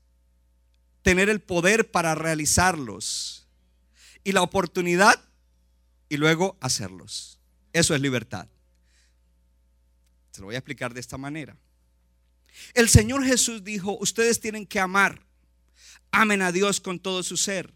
tener 1.02 1.30
el 1.30 1.42
poder 1.42 1.90
para 1.90 2.16
realizarlos 2.16 3.48
y 4.24 4.32
la 4.32 4.42
oportunidad 4.42 5.20
y 6.10 6.18
luego 6.18 6.58
hacerlos. 6.62 7.40
Eso 7.74 7.96
es 7.96 8.02
libertad. 8.02 8.48
Se 10.32 10.42
lo 10.42 10.48
voy 10.48 10.56
a 10.56 10.60
explicar 10.60 10.94
de 10.94 11.00
esta 11.00 11.18
manera. 11.18 11.58
El 12.74 12.90
Señor 12.90 13.26
Jesús 13.26 13.64
dijo, 13.64 13.98
ustedes 14.00 14.40
tienen 14.40 14.66
que 14.66 14.80
amar. 14.80 15.26
Amen 16.12 16.42
a 16.42 16.52
Dios 16.52 16.82
con 16.82 17.00
todo 17.00 17.24
su 17.24 17.38
ser. 17.38 17.74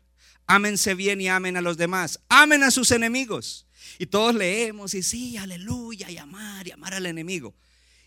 Ámense 0.47 0.93
bien 0.93 1.21
y 1.21 1.27
amen 1.27 1.57
a 1.57 1.61
los 1.61 1.77
demás. 1.77 2.19
Amen 2.29 2.63
a 2.63 2.71
sus 2.71 2.91
enemigos. 2.91 3.65
Y 3.97 4.07
todos 4.07 4.35
leemos 4.35 4.93
y 4.93 5.03
sí, 5.03 5.37
aleluya, 5.37 6.09
y 6.09 6.17
amar 6.17 6.67
y 6.67 6.71
amar 6.71 6.93
al 6.93 7.05
enemigo. 7.05 7.55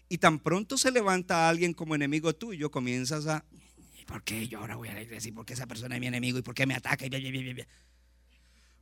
Y 0.09 0.19
tan 0.19 0.39
pronto 0.39 0.79
se 0.79 0.91
levanta 0.91 1.49
alguien 1.49 1.75
como 1.75 1.95
enemigo 1.95 2.35
tuyo, 2.35 2.71
comienzas 2.71 3.27
a 3.27 3.45
¿por 4.09 4.25
qué 4.25 4.49
yo 4.49 4.59
ahora 4.59 4.75
voy 4.75 4.89
a 4.89 4.95
decir 4.95 5.35
por 5.35 5.45
qué 5.45 5.53
esa 5.53 5.67
persona 5.67 5.95
es 5.95 6.01
mi 6.01 6.07
enemigo 6.07 6.39
y 6.39 6.43
por 6.43 6.55
qué 6.55 6.67
me 6.67 6.75
ataca? 6.75 7.05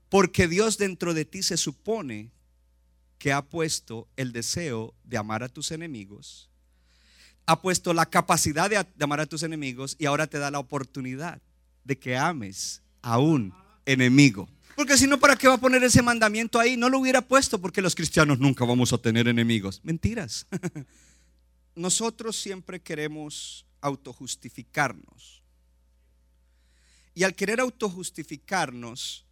Porque 0.08 0.46
Dios 0.46 0.78
dentro 0.78 1.14
de 1.14 1.24
ti 1.24 1.42
se 1.42 1.56
supone 1.56 2.30
que 3.18 3.32
ha 3.32 3.42
puesto 3.42 4.08
el 4.16 4.32
deseo 4.32 4.94
de 5.02 5.16
amar 5.18 5.42
a 5.42 5.48
tus 5.48 5.72
enemigos, 5.72 6.48
ha 7.44 7.60
puesto 7.60 7.92
la 7.92 8.06
capacidad 8.06 8.70
de, 8.70 8.86
amar 9.00 9.20
a 9.20 9.26
tus 9.26 9.42
enemigos 9.42 9.96
y 9.98 10.06
ahora 10.06 10.28
te 10.28 10.38
da 10.38 10.50
la 10.50 10.60
oportunidad 10.60 11.42
de 11.82 11.98
que 11.98 12.16
ames 12.16 12.82
a 13.02 13.18
un 13.18 13.52
enemigo. 13.84 14.48
Porque 14.76 14.96
si 14.96 15.08
no, 15.08 15.18
¿para 15.18 15.34
qué 15.34 15.48
va 15.48 15.54
a 15.54 15.60
poner 15.60 15.82
ese 15.82 16.02
mandamiento 16.02 16.60
ahí? 16.60 16.76
No 16.76 16.88
lo 16.88 17.00
hubiera 17.00 17.20
puesto 17.20 17.60
porque 17.60 17.82
los 17.82 17.96
cristianos 17.96 18.38
nunca 18.38 18.64
vamos 18.64 18.92
a 18.92 18.98
tener 18.98 19.26
enemigos. 19.26 19.80
Mentiras. 19.82 20.46
Nosotros 21.74 22.36
siempre 22.36 22.80
queremos 22.80 23.66
autojustificarnos. 23.86 25.42
Y 27.14 27.24
al 27.24 27.34
querer 27.34 27.60
autojustificarnos, 27.60 29.24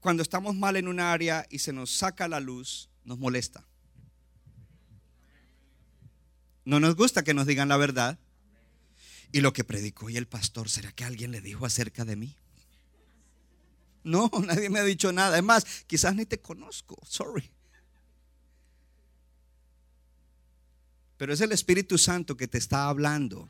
cuando 0.00 0.22
estamos 0.22 0.54
mal 0.54 0.76
en 0.76 0.88
un 0.88 1.00
área 1.00 1.46
y 1.50 1.58
se 1.58 1.72
nos 1.72 1.90
saca 1.90 2.28
la 2.28 2.40
luz, 2.40 2.88
nos 3.04 3.18
molesta. 3.18 3.66
No 6.64 6.80
nos 6.80 6.96
gusta 6.96 7.22
que 7.22 7.34
nos 7.34 7.46
digan 7.46 7.68
la 7.68 7.76
verdad. 7.76 8.18
Y 9.32 9.40
lo 9.40 9.52
que 9.52 9.64
predicó 9.64 10.08
y 10.10 10.16
el 10.16 10.26
pastor, 10.26 10.70
¿será 10.70 10.92
que 10.92 11.04
alguien 11.04 11.30
le 11.32 11.40
dijo 11.40 11.66
acerca 11.66 12.04
de 12.04 12.16
mí? 12.16 12.36
No, 14.04 14.30
nadie 14.46 14.70
me 14.70 14.78
ha 14.78 14.84
dicho 14.84 15.12
nada. 15.12 15.36
Es 15.36 15.42
más, 15.42 15.64
quizás 15.86 16.14
ni 16.14 16.24
te 16.24 16.40
conozco. 16.40 16.96
Sorry. 17.06 17.53
Pero 21.24 21.32
es 21.32 21.40
el 21.40 21.52
Espíritu 21.52 21.96
Santo 21.96 22.36
que 22.36 22.46
te 22.46 22.58
está 22.58 22.86
hablando. 22.86 23.48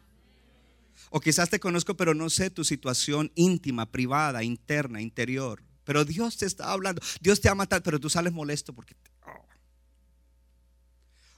O 1.11 1.19
quizás 1.19 1.51
te 1.51 1.59
conozco, 1.59 1.97
pero 1.97 2.15
no 2.15 2.31
sé 2.31 2.49
tu 2.49 2.63
situación 2.63 3.33
íntima, 3.35 3.91
privada, 3.91 4.45
interna, 4.45 5.03
interior. 5.03 5.61
Pero 5.83 6.05
Dios 6.05 6.37
te 6.37 6.47
está 6.47 6.71
hablando. 6.71 7.03
Dios 7.21 7.41
te 7.41 7.49
ama 7.49 7.67
tal, 7.67 7.83
pero 7.83 7.99
tú 7.99 8.09
sales 8.09 8.33
molesto 8.33 8.73
porque... 8.73 8.95
Oh. 9.27 9.45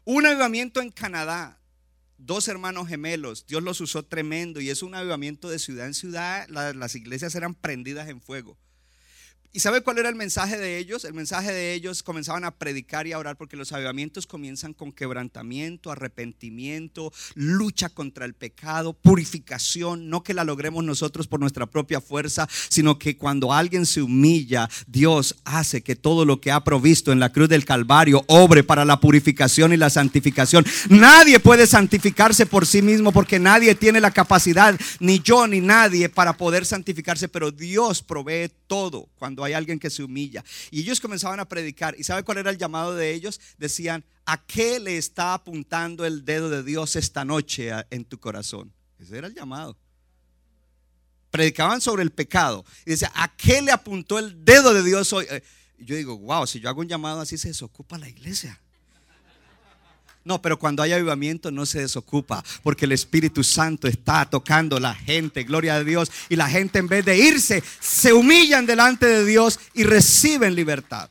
Un 0.05 0.27
avivamiento 0.27 0.83
en 0.83 0.91
Canadá. 0.91 1.59
Dos 2.19 2.49
hermanos 2.49 2.87
gemelos. 2.87 3.47
Dios 3.47 3.63
los 3.63 3.81
usó 3.81 4.03
tremendo 4.03 4.61
y 4.61 4.69
es 4.69 4.83
un 4.83 4.95
avivamiento 4.95 5.49
de 5.49 5.59
ciudad 5.59 5.87
en 5.87 5.95
ciudad. 5.95 6.47
las 6.51 6.95
iglesias 6.97 7.35
eran 7.35 7.55
prendidas 7.55 8.11
en 8.11 8.21
fuego. 8.21 8.59
¿Y 9.57 9.61
sabe 9.61 9.81
cuál 9.81 9.97
era 9.97 10.11
el 10.11 10.17
mensaje 10.17 10.59
de 10.59 10.77
ellos? 10.77 11.07
El 11.07 11.15
mensaje 11.15 11.51
de 11.51 11.73
ellos 11.73 12.03
comenzaban 12.03 12.45
a 12.45 12.51
predicar 12.51 13.07
y 13.07 13.15
a 13.15 13.19
orar 13.19 13.39
porque 13.39 13.57
los 13.57 13.73
avivamientos 13.73 14.27
comienzan 14.27 14.75
con 14.75 14.93
quebrantamiento, 14.93 15.91
arrepentimiento, 15.91 17.11
lucha 17.35 17.89
contra 17.89 18.27
el 18.27 18.35
pecado, 18.35 18.93
purificación, 18.93 20.11
no 20.11 20.23
que 20.23 20.35
la 20.35 20.45
logremos 20.45 20.85
nosotros 20.85 21.27
por 21.27 21.41
nuestra 21.41 21.65
propia 21.65 22.03
fuerza, 22.03 22.47
sino 22.69 22.99
que 22.99 23.17
cuando 23.17 23.51
alguien 23.51 23.87
se 23.87 24.03
humilla, 24.03 24.69
Dios 24.87 25.37
hace 25.47 25.83
que 25.83 25.97
todo 25.97 26.27
lo 26.27 26.39
que 26.39 26.51
ha 26.51 26.63
provisto 26.63 27.11
en 27.11 27.19
la 27.19 27.33
cruz 27.33 27.49
del 27.49 27.65
Calvario 27.65 28.27
obre 28.27 28.63
para 28.63 28.85
la 28.85 29.01
purificación 29.01 29.73
y 29.73 29.79
la 29.79 29.89
santificación. 29.89 30.67
Nadie 30.91 31.41
puede 31.41 31.67
santificarse 31.67 32.45
por 32.45 32.67
sí 32.67 32.83
mismo 32.83 33.11
porque 33.11 33.39
nadie 33.39 33.75
tiene 33.75 34.03
la 34.03 34.11
capacidad, 34.11 34.79
ni 35.01 35.21
yo 35.21 35.47
ni 35.47 35.63
nadie, 35.63 36.11
para 36.11 36.37
poder 36.37 36.67
santificarse, 36.67 37.27
pero 37.27 37.51
Dios 37.51 38.03
provee 38.03 38.51
todo 38.67 39.09
cuando 39.19 39.46
hay 39.47 39.55
alguien 39.55 39.79
que 39.79 39.91
se 39.91 40.03
humilla. 40.03 40.45
Y 40.71 40.81
ellos 40.81 41.01
comenzaban 41.01 41.41
a 41.41 41.49
predicar. 41.49 41.95
¿Y 41.99 42.05
sabe 42.05 42.23
cuál 42.23 42.39
era 42.39 42.51
el 42.51 42.59
llamado 42.59 42.95
de 42.95 43.13
ellos? 43.13 43.41
Decían, 43.59 44.05
¿a 44.25 44.45
qué 44.45 44.79
le 44.79 44.99
está 44.99 45.35
apuntando 45.35 46.05
el 46.05 46.25
dedo 46.25 46.51
de 46.51 46.63
Dios 46.63 46.97
esta 46.97 47.25
noche 47.25 47.71
en 47.91 48.05
tu 48.05 48.19
corazón? 48.19 48.73
Ese 48.99 49.19
era 49.19 49.27
el 49.27 49.35
llamado. 49.35 49.77
Predicaban 51.31 51.81
sobre 51.81 52.03
el 52.03 52.11
pecado. 52.11 52.65
Y 52.85 52.91
decía, 52.91 53.11
¿a 53.15 53.35
qué 53.37 53.63
le 53.63 53.73
apuntó 53.73 54.19
el 54.19 54.45
dedo 54.45 54.73
de 54.75 54.83
Dios 54.83 55.13
hoy? 55.13 55.27
Eh, 55.31 55.43
yo 55.79 55.97
digo, 55.97 56.19
wow, 56.19 56.47
si 56.47 56.61
yo 56.61 56.69
hago 56.69 56.81
un 56.81 56.89
llamado 56.89 57.21
así 57.21 57.37
se 57.37 57.49
desocupa 57.49 57.99
la 57.99 58.09
iglesia. 58.09 58.61
No, 60.27 60.43
pero 60.43 60.59
cuando 60.59 60.83
hay 60.83 60.93
avivamiento 60.93 61.53
no 61.53 61.65
se 61.67 61.79
desocupa, 61.79 62.45
porque 62.65 62.85
el 62.85 62.91
Espíritu 62.91 63.45
Santo 63.45 63.87
está 63.87 64.29
tocando 64.29 64.81
la 64.81 64.93
gente, 64.93 65.45
gloria 65.45 65.77
a 65.77 65.85
Dios, 65.85 66.11
y 66.29 66.35
la 66.35 66.49
gente 66.49 66.81
en 66.81 66.89
vez 66.89 67.05
de 67.05 67.17
irse, 67.17 67.63
se 67.79 68.13
humillan 68.13 68.67
delante 68.67 69.07
de 69.07 69.25
Dios 69.25 69.61
y 69.73 69.85
reciben 69.85 70.57
libertad. 70.57 71.09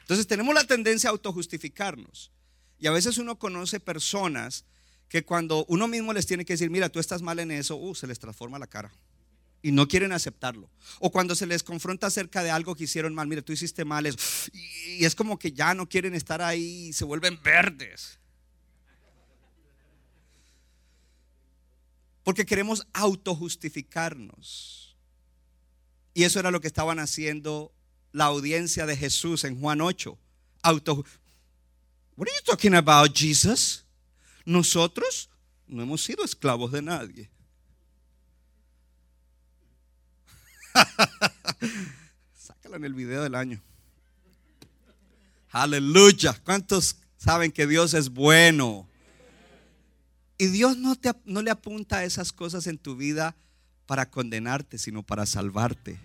Entonces 0.00 0.26
tenemos 0.26 0.52
la 0.56 0.64
tendencia 0.64 1.08
a 1.08 1.12
autojustificarnos. 1.12 2.32
Y 2.80 2.88
a 2.88 2.90
veces 2.90 3.16
uno 3.16 3.38
conoce 3.38 3.78
personas 3.78 4.64
que 5.08 5.22
cuando 5.22 5.64
uno 5.68 5.86
mismo 5.86 6.12
les 6.12 6.26
tiene 6.26 6.44
que 6.44 6.54
decir, 6.54 6.70
mira, 6.70 6.88
tú 6.88 6.98
estás 6.98 7.22
mal 7.22 7.38
en 7.38 7.52
eso, 7.52 7.76
uh, 7.76 7.94
se 7.94 8.08
les 8.08 8.18
transforma 8.18 8.58
la 8.58 8.66
cara 8.66 8.90
y 9.62 9.72
no 9.72 9.88
quieren 9.88 10.12
aceptarlo. 10.12 10.70
O 11.00 11.10
cuando 11.10 11.34
se 11.34 11.46
les 11.46 11.62
confronta 11.62 12.06
acerca 12.06 12.42
de 12.42 12.50
algo 12.50 12.74
que 12.74 12.84
hicieron 12.84 13.14
mal, 13.14 13.28
mire, 13.28 13.42
tú 13.42 13.52
hiciste 13.52 13.84
mal. 13.84 14.06
Y 14.06 15.04
es 15.04 15.14
como 15.14 15.38
que 15.38 15.52
ya 15.52 15.74
no 15.74 15.88
quieren 15.88 16.14
estar 16.14 16.42
ahí 16.42 16.88
y 16.88 16.92
se 16.92 17.04
vuelven 17.04 17.40
verdes. 17.42 18.18
Porque 22.22 22.46
queremos 22.46 22.86
autojustificarnos. 22.92 24.96
Y 26.14 26.24
eso 26.24 26.40
era 26.40 26.50
lo 26.50 26.60
que 26.60 26.66
estaban 26.66 26.98
haciendo 26.98 27.72
la 28.12 28.26
audiencia 28.26 28.86
de 28.86 28.96
Jesús 28.96 29.44
en 29.44 29.60
Juan 29.60 29.80
8. 29.80 30.18
Auto 30.62 31.04
What 32.18 32.26
are 32.26 32.34
you 32.34 32.42
talking 32.44 32.74
about, 32.74 33.14
Jesus? 33.14 33.84
Nosotros 34.44 35.30
no 35.68 35.84
hemos 35.84 36.02
sido 36.02 36.24
esclavos 36.24 36.72
de 36.72 36.82
nadie. 36.82 37.30
Sácala 42.38 42.76
en 42.76 42.84
el 42.84 42.94
video 42.94 43.22
del 43.22 43.34
año. 43.34 43.60
Aleluya. 45.50 46.38
¿Cuántos 46.44 46.96
saben 47.16 47.52
que 47.52 47.66
Dios 47.66 47.94
es 47.94 48.10
bueno? 48.10 48.88
Y 50.36 50.46
Dios 50.46 50.76
no, 50.76 50.94
te, 50.96 51.12
no 51.24 51.42
le 51.42 51.50
apunta 51.50 51.98
a 51.98 52.04
esas 52.04 52.32
cosas 52.32 52.66
en 52.66 52.78
tu 52.78 52.96
vida 52.96 53.34
para 53.86 54.10
condenarte, 54.10 54.78
sino 54.78 55.02
para 55.02 55.26
salvarte 55.26 55.98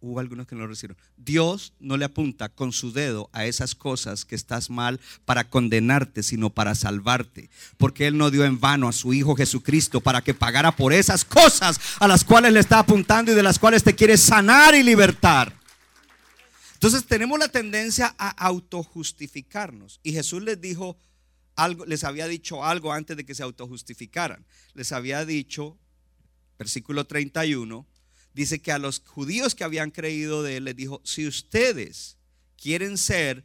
hubo 0.00 0.20
algunos 0.20 0.46
que 0.46 0.54
no 0.54 0.62
lo 0.62 0.68
recibieron. 0.68 0.96
Dios 1.16 1.72
no 1.80 1.96
le 1.96 2.04
apunta 2.04 2.48
con 2.48 2.72
su 2.72 2.92
dedo 2.92 3.28
a 3.32 3.46
esas 3.46 3.74
cosas 3.74 4.24
que 4.24 4.34
estás 4.34 4.70
mal 4.70 5.00
para 5.24 5.48
condenarte, 5.48 6.22
sino 6.22 6.50
para 6.50 6.74
salvarte. 6.74 7.50
Porque 7.76 8.06
Él 8.06 8.16
no 8.16 8.30
dio 8.30 8.44
en 8.44 8.60
vano 8.60 8.88
a 8.88 8.92
su 8.92 9.12
Hijo 9.12 9.36
Jesucristo 9.36 10.00
para 10.00 10.22
que 10.22 10.34
pagara 10.34 10.74
por 10.74 10.92
esas 10.92 11.24
cosas 11.24 11.80
a 11.98 12.08
las 12.08 12.24
cuales 12.24 12.52
le 12.52 12.60
está 12.60 12.78
apuntando 12.80 13.32
y 13.32 13.34
de 13.34 13.42
las 13.42 13.58
cuales 13.58 13.82
te 13.82 13.94
quiere 13.94 14.16
sanar 14.16 14.74
y 14.74 14.82
libertar. 14.82 15.52
Entonces 16.74 17.04
tenemos 17.06 17.38
la 17.40 17.48
tendencia 17.48 18.14
a 18.18 18.28
autojustificarnos. 18.28 19.98
Y 20.04 20.12
Jesús 20.12 20.42
les 20.42 20.60
dijo 20.60 20.96
algo, 21.56 21.84
les 21.86 22.04
había 22.04 22.28
dicho 22.28 22.64
algo 22.64 22.92
antes 22.92 23.16
de 23.16 23.26
que 23.26 23.34
se 23.34 23.42
autojustificaran. 23.42 24.46
Les 24.74 24.92
había 24.92 25.24
dicho, 25.24 25.76
versículo 26.56 27.04
31, 27.04 27.84
dice 28.34 28.60
que 28.60 28.72
a 28.72 28.78
los 28.78 29.00
judíos 29.00 29.54
que 29.54 29.64
habían 29.64 29.90
creído 29.90 30.42
de 30.42 30.58
él 30.58 30.64
les 30.64 30.76
dijo, 30.76 31.00
si 31.04 31.26
ustedes 31.26 32.16
quieren 32.60 32.98
ser 32.98 33.44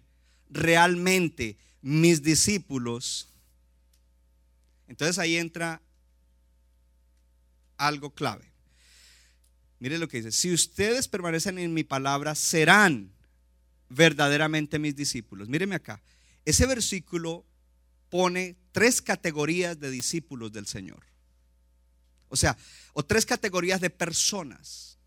realmente 0.50 1.58
mis 1.82 2.24
discípulos, 2.24 3.30
entonces 4.88 5.20
ahí 5.20 5.38
entra 5.38 5.82
algo 7.78 8.14
clave. 8.14 8.52
Mire 9.80 9.98
lo 9.98 10.08
que 10.08 10.18
dice, 10.18 10.32
si 10.32 10.54
ustedes 10.54 11.08
permanecen 11.08 11.58
en 11.58 11.74
mi 11.74 11.84
palabra, 11.84 12.36
serán 12.36 13.12
verdaderamente 13.90 14.80
mis 14.80 14.96
discípulos. 14.96 15.50
Míreme 15.50 15.76
acá, 15.76 16.02
ese 16.46 16.66
versículo 16.66 17.46
pone 18.10 18.56
tres 18.72 19.02
categorías 19.02 19.80
de 19.80 19.92
discípulos 19.92 20.52
del 20.52 20.68
Señor. 20.68 21.13
O 22.34 22.36
sea, 22.36 22.58
o 22.94 23.04
tres 23.06 23.28
categorías 23.28 23.80
de 23.80 23.92
personas. 23.92 24.98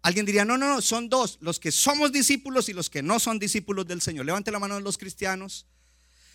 Alguien 0.00 0.24
diría, 0.24 0.46
no, 0.46 0.56
no, 0.56 0.68
no, 0.68 0.80
son 0.80 1.10
dos, 1.10 1.36
los 1.42 1.60
que 1.60 1.70
somos 1.70 2.12
discípulos 2.12 2.70
y 2.70 2.72
los 2.72 2.88
que 2.88 3.02
no 3.02 3.20
son 3.20 3.38
discípulos 3.38 3.86
del 3.86 4.00
Señor. 4.00 4.24
Levante 4.24 4.50
la 4.50 4.58
mano 4.58 4.76
de 4.76 4.80
los 4.80 4.96
cristianos. 4.96 5.66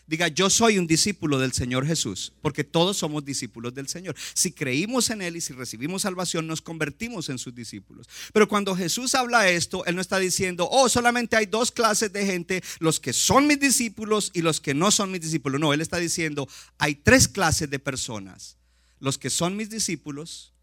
Diga, 0.05 0.27
yo 0.27 0.51
soy 0.51 0.77
un 0.77 0.85
discípulo 0.85 1.39
del 1.39 1.53
Señor 1.53 1.87
Jesús, 1.87 2.33
porque 2.43 2.63
todos 2.63 2.97
somos 2.97 3.25
discípulos 3.25 3.73
del 3.73 3.87
Señor. 3.87 4.15
Si 4.35 4.51
creímos 4.51 5.09
en 5.09 5.23
Él 5.23 5.37
y 5.37 5.41
si 5.41 5.53
recibimos 5.53 6.03
salvación, 6.03 6.45
nos 6.45 6.61
convertimos 6.61 7.29
en 7.29 7.39
sus 7.39 7.55
discípulos. 7.55 8.07
Pero 8.31 8.47
cuando 8.47 8.75
Jesús 8.75 9.15
habla 9.15 9.49
esto, 9.49 9.83
Él 9.85 9.95
no 9.95 10.01
está 10.01 10.19
diciendo, 10.19 10.67
oh, 10.69 10.87
solamente 10.87 11.35
hay 11.35 11.47
dos 11.47 11.71
clases 11.71 12.13
de 12.13 12.27
gente, 12.27 12.63
los 12.77 12.99
que 12.99 13.13
son 13.13 13.47
mis 13.47 13.59
discípulos 13.59 14.29
y 14.35 14.43
los 14.43 14.61
que 14.61 14.75
no 14.75 14.91
son 14.91 15.11
mis 15.11 15.21
discípulos. 15.21 15.59
No, 15.59 15.73
Él 15.73 15.81
está 15.81 15.97
diciendo, 15.97 16.47
hay 16.77 16.93
tres 16.93 17.27
clases 17.27 17.71
de 17.71 17.79
personas 17.79 18.57
los 19.01 19.17
que 19.17 19.29
son 19.29 19.57
mis 19.57 19.69
discípulos, 19.69 20.53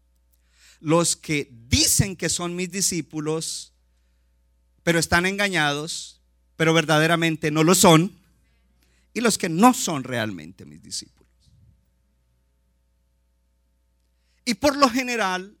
los 0.79 1.15
que 1.15 1.51
dicen 1.67 2.15
que 2.15 2.29
son 2.29 2.55
mis 2.55 2.71
discípulos, 2.71 3.73
pero 4.81 4.97
están 4.97 5.25
engañados, 5.25 6.21
pero 6.55 6.73
verdaderamente 6.73 7.51
no 7.51 7.63
lo 7.63 7.75
son, 7.75 8.17
y 9.13 9.19
los 9.19 9.37
que 9.37 9.49
no 9.49 9.73
son 9.73 10.05
realmente 10.05 10.65
mis 10.65 10.81
discípulos. 10.81 11.29
Y 14.45 14.53
por 14.55 14.77
lo 14.77 14.89
general, 14.89 15.57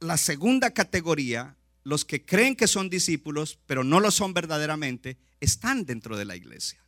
la 0.00 0.16
segunda 0.16 0.70
categoría, 0.70 1.56
los 1.82 2.06
que 2.06 2.24
creen 2.24 2.56
que 2.56 2.66
son 2.66 2.88
discípulos, 2.88 3.58
pero 3.66 3.84
no 3.84 4.00
lo 4.00 4.10
son 4.10 4.32
verdaderamente, 4.32 5.18
están 5.40 5.84
dentro 5.84 6.16
de 6.16 6.24
la 6.24 6.36
iglesia. 6.36 6.82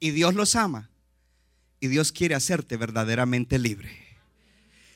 Y 0.00 0.10
Dios 0.10 0.34
los 0.34 0.56
ama. 0.56 0.90
Y 1.80 1.88
Dios 1.88 2.12
quiere 2.12 2.34
hacerte 2.34 2.76
verdaderamente 2.76 3.58
libre. 3.58 3.90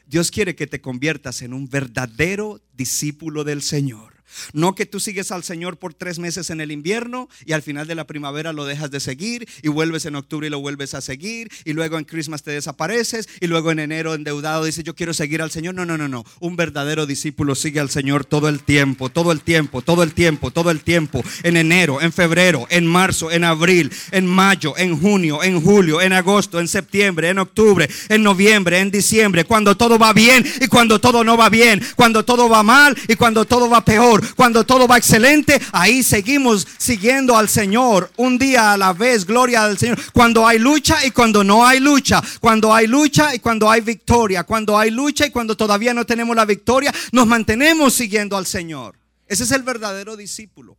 Dios 0.07 0.31
quiere 0.31 0.55
que 0.55 0.67
te 0.67 0.81
conviertas 0.81 1.43
en 1.43 1.55
un 1.55 1.69
verdadero 1.69 2.61
discípulo 2.77 3.43
del 3.43 3.63
Señor. 3.63 4.14
No 4.53 4.75
que 4.75 4.87
tú 4.87 5.01
sigues 5.01 5.31
al 5.33 5.45
Señor 5.45 5.77
por 5.79 5.95
tres 5.95 6.19
meses 6.19 6.51
en 6.51 6.61
el 6.61 6.73
invierno 6.73 7.29
y 7.47 7.53
al 7.53 7.63
final 7.63 7.87
de 7.87 7.95
la 7.95 8.07
primavera 8.07 8.53
lo 8.53 8.65
dejas 8.65 8.91
de 8.91 9.01
seguir 9.01 9.49
y 9.63 9.69
vuelves 9.69 10.07
en 10.07 10.17
octubre 10.17 10.47
y 10.47 10.51
lo 10.51 10.61
vuelves 10.61 10.95
a 10.95 11.01
seguir 11.01 11.51
y 11.65 11.73
luego 11.73 11.99
en 11.99 12.05
Christmas 12.05 12.43
te 12.43 12.51
desapareces 12.51 13.29
y 13.41 13.47
luego 13.47 13.71
en 13.71 13.79
enero 13.79 14.15
endeudado 14.15 14.65
dices 14.65 14.85
yo 14.85 14.95
quiero 14.95 15.15
seguir 15.15 15.43
al 15.43 15.51
Señor. 15.51 15.75
No, 15.75 15.85
no, 15.85 15.97
no, 15.97 16.09
no. 16.09 16.25
Un 16.41 16.57
verdadero 16.57 17.07
discípulo 17.07 17.55
sigue 17.55 17.81
al 17.81 17.91
Señor 17.91 18.25
todo 18.25 18.49
el 18.49 18.63
tiempo, 18.63 19.09
todo 19.09 19.33
el 19.33 19.41
tiempo, 19.41 19.83
todo 19.83 20.03
el 20.03 20.13
tiempo, 20.13 20.51
todo 20.51 20.71
el 20.71 20.81
tiempo. 20.81 21.23
En 21.43 21.57
enero, 21.57 22.01
en 22.01 22.13
febrero, 22.13 22.67
en 22.71 22.87
marzo, 22.87 23.31
en 23.31 23.45
abril, 23.45 23.93
en 24.11 24.27
mayo, 24.27 24.75
en 24.77 24.99
junio, 24.99 25.43
en 25.43 25.61
julio, 25.61 26.01
en 26.01 26.13
agosto, 26.13 26.61
en 26.61 26.69
septiembre, 26.69 27.29
en 27.29 27.39
octubre, 27.39 27.89
en 28.09 28.23
noviembre, 28.23 28.81
en 28.81 28.91
diciembre, 28.91 29.45
cuando 29.45 29.77
todo 29.77 29.99
va 29.99 30.13
bien 30.13 30.45
y 30.61 30.67
cuando 30.67 31.01
todo 31.01 31.25
no 31.25 31.37
va 31.37 31.49
bien, 31.49 31.83
cuando 31.97 32.25
todo 32.25 32.49
va 32.49 32.63
mal 32.63 32.97
y 33.09 33.17
cuando 33.17 33.45
todo 33.45 33.69
va 33.69 33.85
peor 33.85 34.24
cuando 34.37 34.65
todo 34.65 34.87
va 34.87 34.99
excelente, 34.99 35.61
ahí 35.73 36.03
seguimos 36.03 36.67
siguiendo 36.79 37.37
al 37.37 37.49
Señor 37.49 38.11
un 38.17 38.39
día 38.39 38.73
a 38.73 38.77
la 38.77 38.93
vez, 38.93 39.25
gloria 39.25 39.65
al 39.65 39.79
Señor. 39.79 39.99
Cuando 40.13 40.47
hay 40.47 40.59
lucha 40.59 41.05
y 41.05 41.11
cuando 41.11 41.45
no 41.45 41.67
hay 41.67 41.81
lucha, 41.81 42.23
cuando 42.41 42.75
hay 42.75 42.87
lucha 42.87 43.35
y 43.35 43.39
cuando 43.39 43.71
hay 43.71 43.81
victoria, 43.81 44.45
cuando 44.45 44.79
hay 44.79 44.91
lucha 44.91 45.27
y 45.27 45.31
cuando 45.31 45.57
todavía 45.57 45.95
no 45.95 46.05
tenemos 46.07 46.35
la 46.37 46.45
victoria, 46.45 46.93
nos 47.13 47.27
mantenemos 47.27 47.95
siguiendo 47.95 48.37
al 48.37 48.47
Señor. 48.47 48.97
Ese 49.27 49.45
es 49.45 49.51
el 49.51 49.63
verdadero 49.63 50.17
discípulo. 50.17 50.77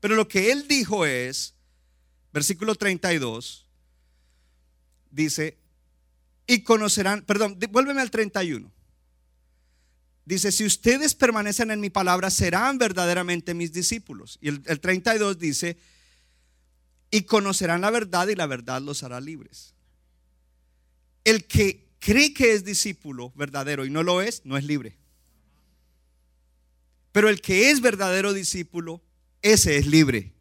Pero 0.00 0.14
lo 0.14 0.28
que 0.28 0.50
él 0.50 0.66
dijo 0.66 1.04
es, 1.04 1.54
versículo 2.32 2.74
32, 2.74 3.66
dice, 5.10 5.58
y 6.46 6.62
conocerán, 6.62 7.22
perdón, 7.22 7.58
vuélveme 7.70 8.00
al 8.00 8.10
31. 8.10 8.70
Dice, 10.30 10.52
si 10.52 10.64
ustedes 10.64 11.14
permanecen 11.14 11.70
en 11.70 11.80
mi 11.80 11.90
palabra, 11.90 12.30
serán 12.30 12.78
verdaderamente 12.78 13.52
mis 13.52 13.72
discípulos. 13.72 14.38
Y 14.40 14.48
el, 14.48 14.62
el 14.66 14.80
32 14.80 15.38
dice, 15.38 15.76
y 17.10 17.22
conocerán 17.22 17.80
la 17.80 17.90
verdad 17.90 18.28
y 18.28 18.36
la 18.36 18.46
verdad 18.46 18.80
los 18.80 19.02
hará 19.02 19.20
libres. 19.20 19.74
El 21.24 21.44
que 21.44 21.88
cree 21.98 22.32
que 22.32 22.52
es 22.52 22.64
discípulo 22.64 23.32
verdadero 23.36 23.84
y 23.84 23.90
no 23.90 24.02
lo 24.02 24.22
es, 24.22 24.42
no 24.44 24.56
es 24.56 24.64
libre. 24.64 24.96
Pero 27.12 27.28
el 27.28 27.40
que 27.40 27.70
es 27.70 27.80
verdadero 27.80 28.32
discípulo, 28.32 29.02
ese 29.42 29.76
es 29.76 29.86
libre. 29.86 30.32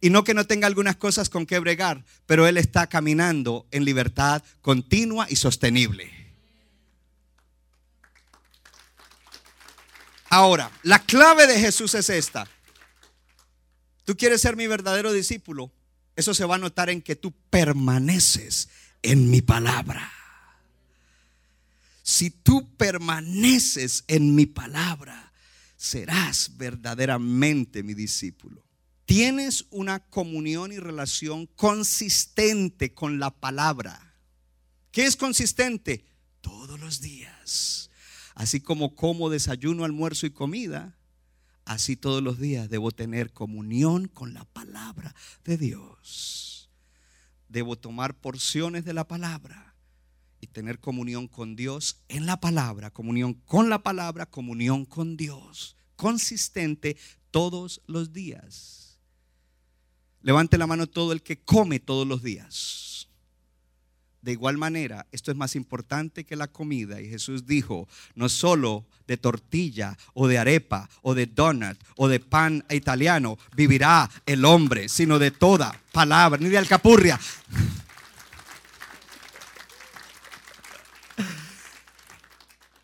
Y 0.00 0.10
no 0.10 0.24
que 0.24 0.34
no 0.34 0.46
tenga 0.46 0.66
algunas 0.66 0.96
cosas 0.96 1.28
con 1.28 1.44
que 1.44 1.58
bregar, 1.58 2.04
pero 2.24 2.46
él 2.46 2.56
está 2.56 2.86
caminando 2.86 3.66
en 3.70 3.84
libertad 3.84 4.42
continua 4.62 5.26
y 5.28 5.36
sostenible. 5.36 6.17
Ahora, 10.30 10.70
la 10.82 10.98
clave 10.98 11.46
de 11.46 11.58
Jesús 11.58 11.94
es 11.94 12.10
esta. 12.10 12.46
Tú 14.04 14.16
quieres 14.16 14.40
ser 14.40 14.56
mi 14.56 14.66
verdadero 14.66 15.12
discípulo. 15.12 15.72
Eso 16.16 16.34
se 16.34 16.44
va 16.44 16.56
a 16.56 16.58
notar 16.58 16.90
en 16.90 17.02
que 17.02 17.16
tú 17.16 17.32
permaneces 17.50 18.68
en 19.02 19.30
mi 19.30 19.40
palabra. 19.40 20.12
Si 22.02 22.30
tú 22.30 22.74
permaneces 22.76 24.04
en 24.08 24.34
mi 24.34 24.46
palabra, 24.46 25.32
serás 25.76 26.56
verdaderamente 26.56 27.82
mi 27.82 27.94
discípulo. 27.94 28.64
Tienes 29.04 29.66
una 29.70 30.00
comunión 30.00 30.72
y 30.72 30.78
relación 30.78 31.46
consistente 31.46 32.92
con 32.92 33.18
la 33.18 33.30
palabra. 33.30 34.14
¿Qué 34.90 35.06
es 35.06 35.16
consistente? 35.16 36.04
Todos 36.40 36.80
los 36.80 37.00
días. 37.00 37.87
Así 38.38 38.60
como 38.60 38.94
como 38.94 39.30
desayuno, 39.30 39.82
almuerzo 39.82 40.24
y 40.24 40.30
comida, 40.30 40.96
así 41.64 41.96
todos 41.96 42.22
los 42.22 42.38
días 42.38 42.70
debo 42.70 42.92
tener 42.92 43.32
comunión 43.32 44.06
con 44.06 44.32
la 44.32 44.44
palabra 44.44 45.12
de 45.42 45.58
Dios. 45.58 46.70
Debo 47.48 47.74
tomar 47.74 48.14
porciones 48.14 48.84
de 48.84 48.92
la 48.92 49.08
palabra 49.08 49.74
y 50.40 50.46
tener 50.46 50.78
comunión 50.78 51.26
con 51.26 51.56
Dios 51.56 52.04
en 52.06 52.26
la 52.26 52.38
palabra, 52.40 52.92
comunión 52.92 53.34
con 53.34 53.70
la 53.70 53.82
palabra, 53.82 54.24
comunión 54.24 54.84
con 54.84 55.16
Dios, 55.16 55.76
consistente 55.96 56.96
todos 57.32 57.82
los 57.88 58.12
días. 58.12 59.00
Levante 60.22 60.58
la 60.58 60.68
mano 60.68 60.86
todo 60.86 61.10
el 61.10 61.24
que 61.24 61.40
come 61.40 61.80
todos 61.80 62.06
los 62.06 62.22
días. 62.22 62.87
De 64.22 64.32
igual 64.32 64.58
manera, 64.58 65.06
esto 65.12 65.30
es 65.30 65.36
más 65.36 65.54
importante 65.54 66.24
que 66.24 66.36
la 66.36 66.48
comida. 66.48 67.00
Y 67.00 67.08
Jesús 67.08 67.46
dijo, 67.46 67.88
no 68.14 68.28
solo 68.28 68.84
de 69.06 69.16
tortilla 69.16 69.96
o 70.12 70.28
de 70.28 70.38
arepa 70.38 70.88
o 71.02 71.14
de 71.14 71.26
donut 71.26 71.78
o 71.96 72.08
de 72.08 72.20
pan 72.20 72.64
italiano 72.70 73.38
vivirá 73.56 74.10
el 74.26 74.44
hombre, 74.44 74.88
sino 74.88 75.18
de 75.18 75.30
toda 75.30 75.80
palabra, 75.92 76.40
ni 76.40 76.48
de 76.48 76.58
alcapurria. 76.58 77.18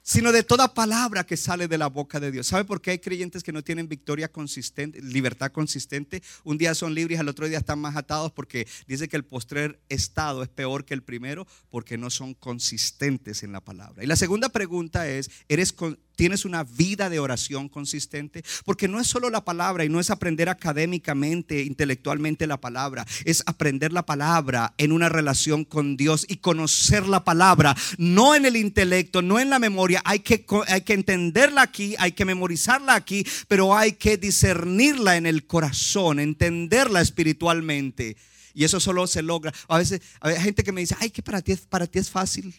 Sino 0.04 0.32
de 0.32 0.42
toda 0.42 0.74
palabra 0.74 1.24
que 1.24 1.36
sale 1.36 1.66
de 1.66 1.78
la 1.78 1.88
boca 1.88 2.20
de 2.20 2.30
Dios. 2.30 2.46
¿Sabe 2.46 2.64
por 2.64 2.80
qué 2.80 2.92
hay 2.92 2.98
creyentes 2.98 3.42
que 3.42 3.52
no 3.52 3.64
tienen 3.64 3.88
victoria 3.88 4.30
consistente, 4.30 5.00
libertad 5.00 5.50
consistente? 5.50 6.22
Un 6.44 6.58
día 6.58 6.74
son 6.74 6.94
libres, 6.94 7.18
al 7.18 7.28
otro 7.28 7.48
día 7.48 7.58
están 7.58 7.78
más 7.80 7.96
atados 7.96 8.30
porque 8.30 8.68
dice 8.86 9.08
que 9.08 9.16
el 9.16 9.24
postrer 9.24 9.80
estado 9.88 10.42
es 10.42 10.50
peor 10.50 10.84
que 10.84 10.94
el 10.94 11.02
primero 11.02 11.46
porque 11.70 11.96
no 11.96 12.10
son 12.10 12.34
consistentes 12.34 13.42
en 13.42 13.52
la 13.52 13.62
palabra. 13.62 14.04
Y 14.04 14.06
la 14.06 14.16
segunda 14.16 14.50
pregunta 14.50 15.08
es, 15.08 15.30
¿eres 15.48 15.74
tienes 16.16 16.44
una 16.44 16.64
vida 16.64 17.10
de 17.10 17.18
oración 17.18 17.68
consistente, 17.68 18.44
porque 18.64 18.88
no 18.88 19.00
es 19.00 19.06
solo 19.06 19.30
la 19.30 19.44
palabra 19.44 19.84
y 19.84 19.88
no 19.88 20.00
es 20.00 20.10
aprender 20.10 20.48
académicamente, 20.48 21.62
intelectualmente 21.62 22.46
la 22.46 22.60
palabra, 22.60 23.06
es 23.24 23.42
aprender 23.46 23.92
la 23.92 24.06
palabra 24.06 24.74
en 24.78 24.92
una 24.92 25.08
relación 25.08 25.64
con 25.64 25.96
Dios 25.96 26.26
y 26.28 26.36
conocer 26.36 27.06
la 27.06 27.24
palabra, 27.24 27.76
no 27.98 28.34
en 28.34 28.46
el 28.46 28.56
intelecto, 28.56 29.22
no 29.22 29.38
en 29.38 29.50
la 29.50 29.58
memoria, 29.58 30.02
hay 30.04 30.20
que, 30.20 30.46
hay 30.68 30.82
que 30.82 30.94
entenderla 30.94 31.62
aquí, 31.62 31.94
hay 31.98 32.12
que 32.12 32.24
memorizarla 32.24 32.94
aquí, 32.94 33.26
pero 33.48 33.76
hay 33.76 33.92
que 33.92 34.16
discernirla 34.16 35.16
en 35.16 35.26
el 35.26 35.46
corazón, 35.46 36.20
entenderla 36.20 37.00
espiritualmente. 37.00 38.16
Y 38.54 38.62
eso 38.62 38.78
solo 38.78 39.06
se 39.08 39.20
logra. 39.20 39.52
A 39.66 39.78
veces 39.78 40.00
hay 40.20 40.36
gente 40.36 40.62
que 40.62 40.70
me 40.70 40.80
dice, 40.80 40.96
ay, 41.00 41.10
que 41.10 41.22
para 41.22 41.42
ti, 41.42 41.56
para 41.68 41.88
ti 41.88 41.98
es 41.98 42.08
fácil 42.08 42.54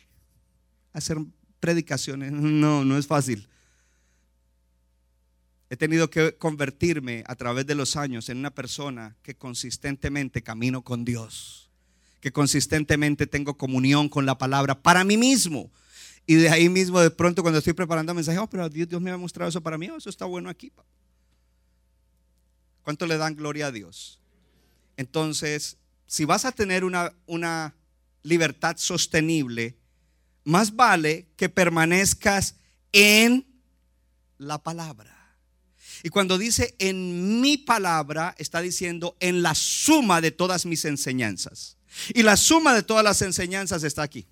hacer 0.92 1.18
predicaciones. 1.60 2.32
No, 2.32 2.86
no 2.86 2.98
es 2.98 3.08
fácil. 3.08 3.48
He 5.70 5.78
tenido 5.78 6.10
que 6.10 6.36
convertirme 6.38 7.24
a 7.28 7.36
través 7.36 7.66
de 7.66 7.76
los 7.76 7.96
años 7.96 8.30
en 8.30 8.38
una 8.38 8.54
persona 8.54 9.16
que 9.24 9.36
consistentemente 9.36 10.44
camino 10.44 10.84
con 10.84 11.04
Dios, 11.04 11.70
que 12.22 12.32
consistentemente 12.32 13.26
tengo 13.26 13.58
comunión 13.58 14.08
con 14.08 14.26
la 14.26 14.38
palabra 14.38 14.82
para 14.82 15.04
mí 15.04 15.18
mismo. 15.18 15.72
Y 16.28 16.36
de 16.36 16.50
ahí 16.50 16.70
mismo, 16.70 17.00
de 17.00 17.12
pronto, 17.12 17.42
cuando 17.42 17.60
estoy 17.60 17.74
preparando 17.74 18.14
mensajes, 18.14 18.40
oh, 18.42 18.50
pero 18.50 18.70
Dios, 18.70 18.88
Dios 18.90 19.02
me 19.02 19.12
ha 19.12 19.18
mostrado 19.18 19.50
eso 19.50 19.62
para 19.62 19.78
mí, 19.78 19.90
oh, 19.90 19.98
eso 19.98 20.10
está 20.10 20.26
bueno 20.26 20.50
aquí. 20.50 20.72
¿Cuánto 22.82 23.08
le 23.08 23.18
dan 23.18 23.36
gloria 23.36 23.68
a 23.68 23.72
Dios? 23.72 24.20
Entonces, 24.98 25.78
si 26.08 26.26
vas 26.26 26.46
a 26.46 26.52
tener 26.52 26.84
una, 26.84 27.14
una 27.26 27.76
libertad 28.22 28.78
sostenible, 28.78 29.76
más 30.46 30.76
vale 30.76 31.28
que 31.36 31.50
permanezcas 31.50 32.56
en 32.94 33.46
la 34.38 34.64
palabra. 34.64 35.14
Y 36.04 36.10
cuando 36.10 36.38
dice 36.38 36.76
en 36.80 37.42
mi 37.42 37.58
palabra, 37.58 38.36
está 38.38 38.62
diciendo 38.62 39.18
en 39.20 39.42
la 39.42 39.56
suma 39.56 40.22
de 40.22 40.32
todas 40.32 40.66
mis 40.66 40.86
enseñanzas. 40.86 41.78
Y 42.14 42.24
la 42.24 42.38
suma 42.38 42.74
de 42.74 42.84
todas 42.84 43.04
las 43.04 43.22
enseñanzas 43.22 43.84
está 43.84 44.04
aquí. 44.04 44.28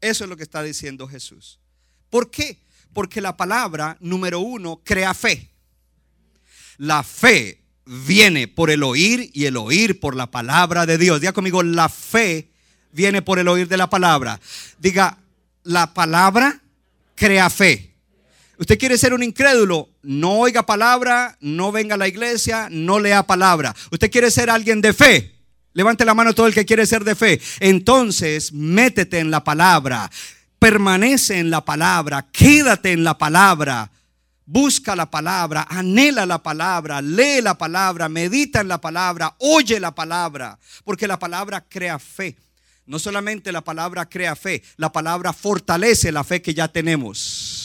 Eso 0.00 0.24
es 0.24 0.30
lo 0.30 0.36
que 0.36 0.42
está 0.42 0.62
diciendo 0.62 1.06
Jesús. 1.06 1.60
¿Por 2.08 2.30
qué? 2.30 2.58
Porque 2.94 3.20
la 3.20 3.36
palabra, 3.36 3.98
número 4.00 4.40
uno, 4.40 4.80
crea 4.82 5.12
fe. 5.12 5.50
La 6.78 7.02
fe 7.02 7.62
viene 7.84 8.48
por 8.48 8.70
el 8.70 8.82
oír 8.82 9.30
y 9.34 9.44
el 9.44 9.58
oír 9.58 10.00
por 10.00 10.16
la 10.16 10.30
palabra 10.30 10.86
de 10.86 10.96
Dios. 10.96 11.20
Diga 11.20 11.34
conmigo, 11.34 11.62
la 11.62 11.90
fe 11.90 12.50
viene 12.92 13.22
por 13.22 13.38
el 13.38 13.48
oír 13.48 13.68
de 13.68 13.76
la 13.76 13.88
palabra. 13.90 14.40
Diga, 14.78 15.18
la 15.64 15.92
palabra 15.92 16.60
crea 17.14 17.50
fe. 17.50 17.94
Usted 18.58 18.78
quiere 18.78 18.98
ser 18.98 19.14
un 19.14 19.22
incrédulo, 19.22 19.88
no 20.02 20.32
oiga 20.40 20.66
palabra, 20.66 21.36
no 21.40 21.72
venga 21.72 21.94
a 21.94 21.98
la 21.98 22.08
iglesia, 22.08 22.68
no 22.70 22.98
lea 22.98 23.22
palabra. 23.22 23.74
Usted 23.90 24.10
quiere 24.10 24.30
ser 24.30 24.50
alguien 24.50 24.82
de 24.82 24.92
fe. 24.92 25.34
Levante 25.72 26.04
la 26.04 26.14
mano 26.14 26.34
todo 26.34 26.46
el 26.46 26.54
que 26.54 26.66
quiere 26.66 26.84
ser 26.84 27.04
de 27.04 27.14
fe. 27.14 27.40
Entonces, 27.60 28.52
métete 28.52 29.18
en 29.18 29.30
la 29.30 29.44
palabra, 29.44 30.10
permanece 30.58 31.38
en 31.38 31.48
la 31.50 31.64
palabra, 31.64 32.26
quédate 32.30 32.92
en 32.92 33.04
la 33.04 33.16
palabra. 33.16 33.90
Busca 34.44 34.96
la 34.96 35.08
palabra, 35.08 35.66
anhela 35.70 36.26
la 36.26 36.42
palabra, 36.42 37.00
lee 37.00 37.40
la 37.40 37.56
palabra, 37.56 38.08
medita 38.08 38.60
en 38.60 38.68
la 38.68 38.80
palabra, 38.80 39.36
oye 39.38 39.78
la 39.78 39.94
palabra, 39.94 40.58
porque 40.82 41.06
la 41.06 41.18
palabra 41.20 41.64
crea 41.68 42.00
fe. 42.00 42.36
No 42.90 42.98
solamente 42.98 43.52
la 43.52 43.62
palabra 43.62 44.08
crea 44.08 44.34
fe, 44.34 44.64
la 44.76 44.90
palabra 44.90 45.32
fortalece 45.32 46.10
la 46.10 46.24
fe 46.24 46.42
que 46.42 46.54
ya 46.54 46.66
tenemos. 46.66 47.59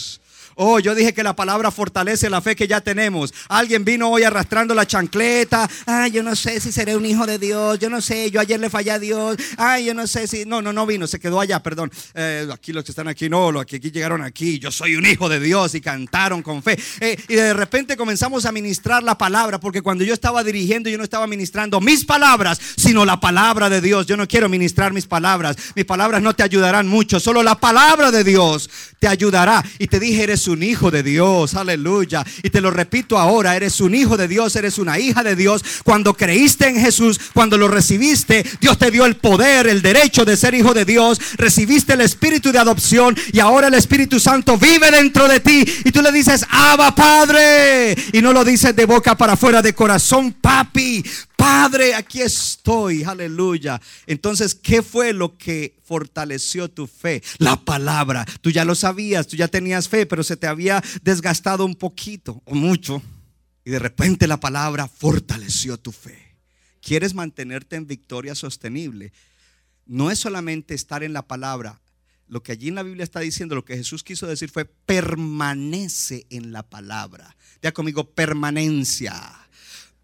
Oh, 0.58 0.80
yo 0.80 0.96
dije 0.96 1.14
que 1.14 1.22
la 1.22 1.36
palabra 1.36 1.70
fortalece 1.70 2.30
la 2.30 2.40
fe 2.40 2.56
que 2.56 2.66
ya 2.66 2.80
tenemos. 2.80 3.34
Alguien 3.50 3.84
vino 3.84 4.10
hoy 4.10 4.24
arrastrando 4.24 4.74
la 4.74 4.88
chancleta. 4.88 5.70
Ay, 5.86 6.12
yo 6.12 6.24
no 6.24 6.34
sé 6.34 6.62
si 6.62 6.72
seré 6.72 6.96
un 6.96 7.06
hijo 7.06 7.26
de 7.26 7.38
Dios. 7.38 7.78
Yo 7.78 7.90
no 7.90 8.00
sé, 8.00 8.32
yo 8.32 8.40
ayer 8.40 8.58
le 8.58 8.70
fallé 8.70 8.92
a 8.92 9.00
Dios. 9.00 9.36
Ay, 9.58 9.86
yo 9.86 9.94
no 9.94 10.08
sé 10.08 10.28
si. 10.28 10.46
No, 10.46 10.62
no, 10.62 10.72
no 10.72 10.86
vino, 10.86 11.08
se 11.08 11.20
quedó 11.20 11.42
allá, 11.42 11.62
perdón. 11.62 11.92
Eh, 12.14 12.48
aquí 12.54 12.72
los 12.72 12.86
que 12.86 12.94
están 12.94 13.10
aquí, 13.10 13.28
no, 13.28 13.52
los 13.52 13.66
que 13.66 13.78
aquí 13.78 13.92
llegaron 13.92 14.22
aquí. 14.22 14.58
Yo 14.58 14.72
soy 14.72 14.96
un 14.96 15.06
hijo 15.06 15.28
de 15.28 15.42
Dios 15.42 15.76
y 15.76 15.82
cantaron 15.82 16.42
con 16.42 16.64
fe. 16.64 16.80
Eh, 17.02 17.18
y 17.28 17.36
de 17.36 17.54
repente 17.54 17.98
comenzamos 17.98 18.46
a 18.46 18.54
ministrar 18.54 19.04
la 19.04 19.18
palabra, 19.18 19.60
porque 19.60 19.82
cuando 19.82 20.06
yo 20.06 20.14
estaba 20.14 20.42
dirigiendo, 20.42 20.90
yo 20.90 20.98
no 20.98 21.04
estaba 21.04 21.28
ministrando 21.28 21.82
mis 21.82 22.06
palabras, 22.06 22.62
sino 22.78 23.04
la 23.04 23.20
palabra 23.20 23.70
de 23.70 23.82
Dios. 23.82 24.06
Yo 24.06 24.16
no 24.16 24.26
quiero 24.26 24.48
ministrar 24.48 24.94
mis 24.94 25.06
palabras. 25.06 25.58
Mis 25.76 25.84
palabras 25.84 26.22
no 26.22 26.34
te 26.34 26.44
ayudarán 26.44 26.88
mucho, 26.88 27.20
solo 27.20 27.44
la 27.44 27.60
palabra 27.60 28.10
de 28.12 28.24
Dios 28.24 28.70
te 29.00 29.10
ayudará. 29.10 29.64
Y 29.80 29.88
te 29.88 30.00
dije, 30.00 30.24
eres 30.24 30.45
un 30.48 30.64
hijo 30.64 30.92
de 30.92 31.04
Dios, 31.04 31.56
aleluya. 31.56 32.26
Y 32.44 32.50
te 32.50 32.62
lo 32.62 32.72
repito 32.72 33.18
ahora, 33.18 33.56
eres 33.56 33.82
un 33.82 33.96
hijo 33.96 34.18
de 34.18 34.28
Dios, 34.28 34.56
eres 34.56 34.78
una 34.78 35.00
hija 35.00 35.24
de 35.24 35.36
Dios. 35.36 35.64
Cuando 35.84 36.14
creíste 36.14 36.68
en 36.68 36.80
Jesús, 36.80 37.20
cuando 37.34 37.58
lo 37.58 37.68
recibiste, 37.68 38.46
Dios 38.62 38.78
te 38.78 38.92
dio 38.92 39.06
el 39.06 39.18
poder, 39.18 39.68
el 39.68 39.82
derecho 39.82 40.26
de 40.26 40.38
ser 40.38 40.54
hijo 40.54 40.74
de 40.74 40.86
Dios. 40.86 41.20
Recibiste 41.38 41.94
el 41.94 42.02
espíritu 42.02 42.52
de 42.52 42.60
adopción 42.60 43.16
y 43.32 43.40
ahora 43.40 43.68
el 43.68 43.74
Espíritu 43.74 44.20
Santo 44.20 44.58
vive 44.58 44.92
dentro 44.92 45.28
de 45.28 45.40
ti. 45.40 45.66
Y 45.84 45.92
tú 45.92 46.02
le 46.02 46.12
dices, 46.12 46.46
Abba 46.50 46.94
Padre. 46.94 47.96
Y 48.14 48.22
no 48.22 48.34
lo 48.34 48.44
dices 48.44 48.76
de 48.76 48.86
boca 48.86 49.16
para 49.16 49.34
afuera, 49.34 49.62
de 49.62 49.74
corazón, 49.74 50.34
papi. 50.34 51.04
Padre, 51.38 51.96
aquí 51.96 52.22
estoy, 52.22 53.04
aleluya. 53.04 53.82
Entonces, 54.08 54.56
¿qué 54.56 54.82
fue 54.82 55.14
lo 55.14 55.38
que 55.38 55.78
fortaleció 55.84 56.70
tu 56.70 56.88
fe? 56.88 57.22
La 57.38 57.56
palabra. 57.58 58.26
Tú 58.42 58.52
ya 58.52 58.66
lo 58.66 58.76
sabías, 58.76 59.28
tú 59.28 59.36
ya 59.36 59.48
tenías 59.48 59.90
fe, 59.90 60.06
pero 60.06 60.24
se 60.24 60.38
te 60.38 60.48
había 60.48 60.84
desgastado 61.02 61.66
un 61.66 61.76
poquito 61.76 62.42
o 62.46 62.56
mucho. 62.56 63.02
Y 63.64 63.72
de 63.72 63.80
repente 63.80 64.28
la 64.28 64.40
palabra 64.40 64.88
fortaleció 64.88 65.78
tu 65.78 65.92
fe. 65.92 66.38
¿Quieres 66.82 67.16
mantenerte 67.16 67.76
en 67.76 67.88
victoria 67.88 68.36
sostenible? 68.36 69.12
No 69.86 70.12
es 70.12 70.20
solamente 70.20 70.76
estar 70.76 71.04
en 71.04 71.14
la 71.14 71.24
palabra. 71.24 71.82
Lo 72.28 72.44
que 72.44 72.52
allí 72.52 72.68
en 72.70 72.76
la 72.76 72.84
Biblia 72.84 73.04
está 73.04 73.20
diciendo, 73.20 73.56
lo 73.56 73.66
que 73.66 73.78
Jesús 73.78 74.04
quiso 74.04 74.28
decir 74.28 74.50
fue 74.50 74.66
permanece 74.66 76.26
en 76.30 76.52
la 76.52 76.64
palabra. 76.64 77.36
Ya 77.62 77.72
conmigo, 77.72 78.04
permanencia 78.12 79.45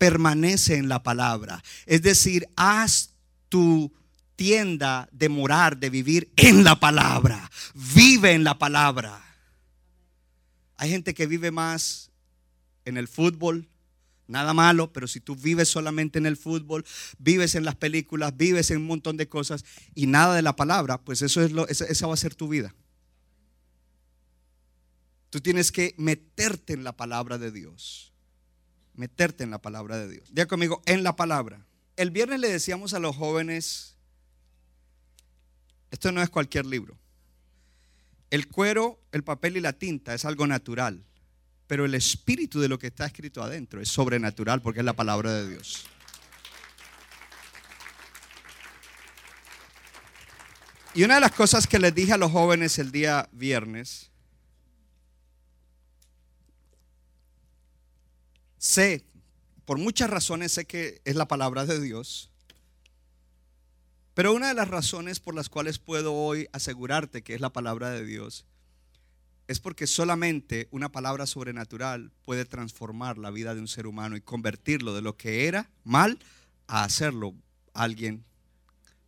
permanece 0.02 0.78
en 0.78 0.90
la 0.90 1.04
palabra. 1.04 1.64
Es 1.86 2.02
decir, 2.02 2.50
haz 2.56 3.12
tu 3.50 3.94
tienda 4.36 5.08
de 5.12 5.30
morar, 5.30 5.78
de 5.78 5.92
vivir 5.92 6.32
en 6.38 6.64
la 6.64 6.80
palabra. 6.80 7.52
Vive 7.94 8.32
en 8.32 8.44
la 8.44 8.58
palabra. 8.58 9.24
Hay 10.78 10.90
gente 10.90 11.14
que 11.14 11.28
vive 11.28 11.52
más 11.52 12.10
en 12.84 12.98
el 12.98 13.08
fútbol, 13.08 13.70
nada 14.26 14.56
malo, 14.56 14.92
pero 14.92 15.06
si 15.08 15.20
tú 15.20 15.36
vives 15.36 15.70
solamente 15.70 16.18
en 16.18 16.26
el 16.26 16.36
fútbol, 16.36 16.84
vives 17.20 17.54
en 17.54 17.64
las 17.64 17.76
películas, 17.76 18.36
vives 18.36 18.72
en 18.72 18.78
un 18.78 18.88
montón 18.88 19.18
de 19.18 19.30
cosas 19.30 19.64
y 19.94 20.08
nada 20.08 20.34
de 20.36 20.42
la 20.42 20.56
palabra, 20.56 21.00
pues 21.00 21.22
eso 21.22 21.44
es 21.44 21.52
lo, 21.52 21.68
esa, 21.68 21.86
esa 21.86 22.08
va 22.08 22.16
a 22.16 22.18
ser 22.18 22.34
tu 22.34 22.48
vida. 22.48 22.74
Tú 25.30 25.42
tienes 25.42 25.72
que 25.72 25.94
meterte 26.00 26.74
en 26.74 26.84
la 26.84 26.98
palabra 26.98 27.38
de 27.38 27.52
Dios 27.52 28.11
meterte 29.02 29.44
en 29.44 29.50
la 29.50 29.60
palabra 29.60 29.98
de 29.98 30.08
Dios. 30.08 30.30
Diga 30.32 30.46
conmigo, 30.46 30.84
en 30.86 31.02
la 31.02 31.16
palabra. 31.16 31.66
El 31.98 32.12
viernes 32.12 32.40
le 32.40 32.50
decíamos 32.50 32.94
a 32.94 33.00
los 33.00 33.16
jóvenes, 33.16 33.96
esto 35.90 36.12
no 36.12 36.22
es 36.22 36.30
cualquier 36.30 36.68
libro. 36.68 36.96
El 38.30 38.48
cuero, 38.48 39.00
el 39.12 39.24
papel 39.24 39.58
y 39.58 39.60
la 39.60 39.74
tinta 39.74 40.14
es 40.14 40.24
algo 40.24 40.46
natural, 40.46 41.04
pero 41.66 41.84
el 41.84 41.96
espíritu 41.96 42.60
de 42.60 42.70
lo 42.70 42.78
que 42.78 42.88
está 42.88 43.08
escrito 43.08 43.42
adentro 43.42 43.82
es 43.82 43.90
sobrenatural 43.90 44.62
porque 44.62 44.82
es 44.82 44.86
la 44.86 44.94
palabra 44.94 45.34
de 45.34 45.50
Dios. 45.50 45.88
Y 50.94 51.04
una 51.04 51.16
de 51.16 51.22
las 51.22 51.32
cosas 51.32 51.66
que 51.66 51.80
les 51.80 51.96
dije 51.96 52.14
a 52.14 52.18
los 52.18 52.32
jóvenes 52.32 52.78
el 52.78 52.92
día 52.92 53.28
viernes 53.32 54.11
Sé, 58.62 59.04
por 59.66 59.80
muchas 59.80 60.08
razones 60.08 60.52
sé 60.52 60.66
que 60.66 61.02
es 61.04 61.16
la 61.16 61.28
palabra 61.28 61.66
de 61.66 61.82
Dios. 61.82 62.30
Pero 64.14 64.34
una 64.34 64.50
de 64.50 64.54
las 64.54 64.68
razones 64.68 65.20
por 65.20 65.34
las 65.34 65.50
cuales 65.50 65.80
puedo 65.80 66.14
hoy 66.14 66.48
asegurarte 66.54 67.24
que 67.24 67.34
es 67.34 67.42
la 67.42 67.52
palabra 67.52 67.90
de 67.90 68.06
Dios 68.06 68.46
es 69.48 69.60
porque 69.60 69.88
solamente 69.88 70.68
una 70.70 70.92
palabra 70.92 71.26
sobrenatural 71.26 72.12
puede 72.24 72.46
transformar 72.46 73.18
la 73.18 73.32
vida 73.32 73.56
de 73.56 73.62
un 73.62 73.68
ser 73.68 73.88
humano 73.88 74.16
y 74.16 74.22
convertirlo 74.22 74.94
de 74.94 75.02
lo 75.02 75.18
que 75.18 75.48
era 75.48 75.72
mal 75.84 76.20
a 76.68 76.84
hacerlo 76.84 77.34
alguien 77.74 78.24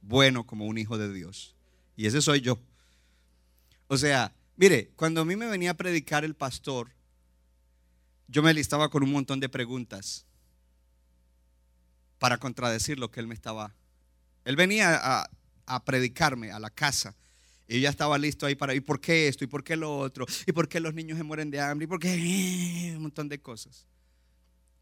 bueno 0.01 0.47
como 0.47 0.65
un 0.65 0.79
hijo 0.79 0.97
de 0.97 1.13
Dios. 1.13 1.55
Y 1.95 2.07
ese 2.07 2.23
soy 2.23 2.41
yo. 2.41 2.57
O 3.87 3.99
sea, 3.99 4.33
mire, 4.55 4.89
cuando 4.95 5.21
a 5.21 5.25
mí 5.25 5.35
me 5.35 5.45
venía 5.45 5.69
a 5.69 5.77
predicar 5.77 6.25
el 6.25 6.33
pastor, 6.33 6.89
yo 8.27 8.43
me 8.43 8.53
listaba 8.53 8.89
con 8.89 9.03
un 9.03 9.11
montón 9.11 9.39
de 9.39 9.49
preguntas 9.49 10.25
para 12.19 12.37
contradecir 12.37 12.99
lo 12.99 13.11
que 13.11 13.19
él 13.19 13.27
me 13.27 13.33
estaba. 13.33 13.75
Él 14.45 14.55
venía 14.55 14.95
a, 14.95 15.29
a 15.65 15.85
predicarme 15.85 16.51
a 16.51 16.59
la 16.59 16.69
casa. 16.69 17.15
Y 17.67 17.81
ya 17.81 17.89
estaba 17.89 18.17
listo 18.17 18.45
ahí 18.45 18.55
para, 18.55 18.75
¿y 18.75 18.81
por 18.81 18.99
qué 18.99 19.27
esto? 19.27 19.43
¿Y 19.43 19.47
por 19.47 19.63
qué 19.63 19.75
lo 19.75 19.97
otro? 19.97 20.25
¿Y 20.45 20.51
por 20.51 20.67
qué 20.67 20.79
los 20.79 20.93
niños 20.93 21.17
se 21.17 21.23
mueren 21.23 21.49
de 21.49 21.61
hambre? 21.61 21.85
¿Y 21.85 21.87
por 21.87 21.99
qué? 21.99 22.93
Un 22.95 23.03
montón 23.03 23.29
de 23.29 23.41
cosas. 23.41 23.87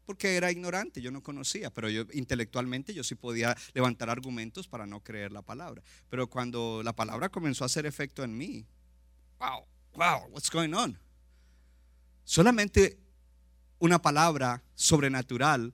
Porque 0.04 0.36
era 0.36 0.50
ignorante, 0.50 1.00
yo 1.00 1.12
no 1.12 1.22
conocía, 1.22 1.70
pero 1.70 1.88
yo 1.88 2.04
intelectualmente 2.12 2.92
yo 2.92 3.04
sí 3.04 3.14
podía 3.14 3.56
levantar 3.72 4.10
argumentos 4.10 4.66
para 4.66 4.84
no 4.84 5.00
creer 5.00 5.30
la 5.30 5.42
palabra. 5.42 5.82
Pero 6.10 6.28
cuando 6.28 6.82
la 6.82 6.92
palabra 6.92 7.28
comenzó 7.28 7.64
a 7.64 7.66
hacer 7.66 7.86
efecto 7.86 8.24
en 8.24 8.36
mí, 8.36 8.66
wow, 9.38 9.64
wow, 9.94 10.28
what's 10.30 10.50
going 10.50 10.72
on? 10.74 10.98
Solamente 12.24 12.98
una 13.82 14.00
palabra 14.00 14.62
sobrenatural 14.76 15.72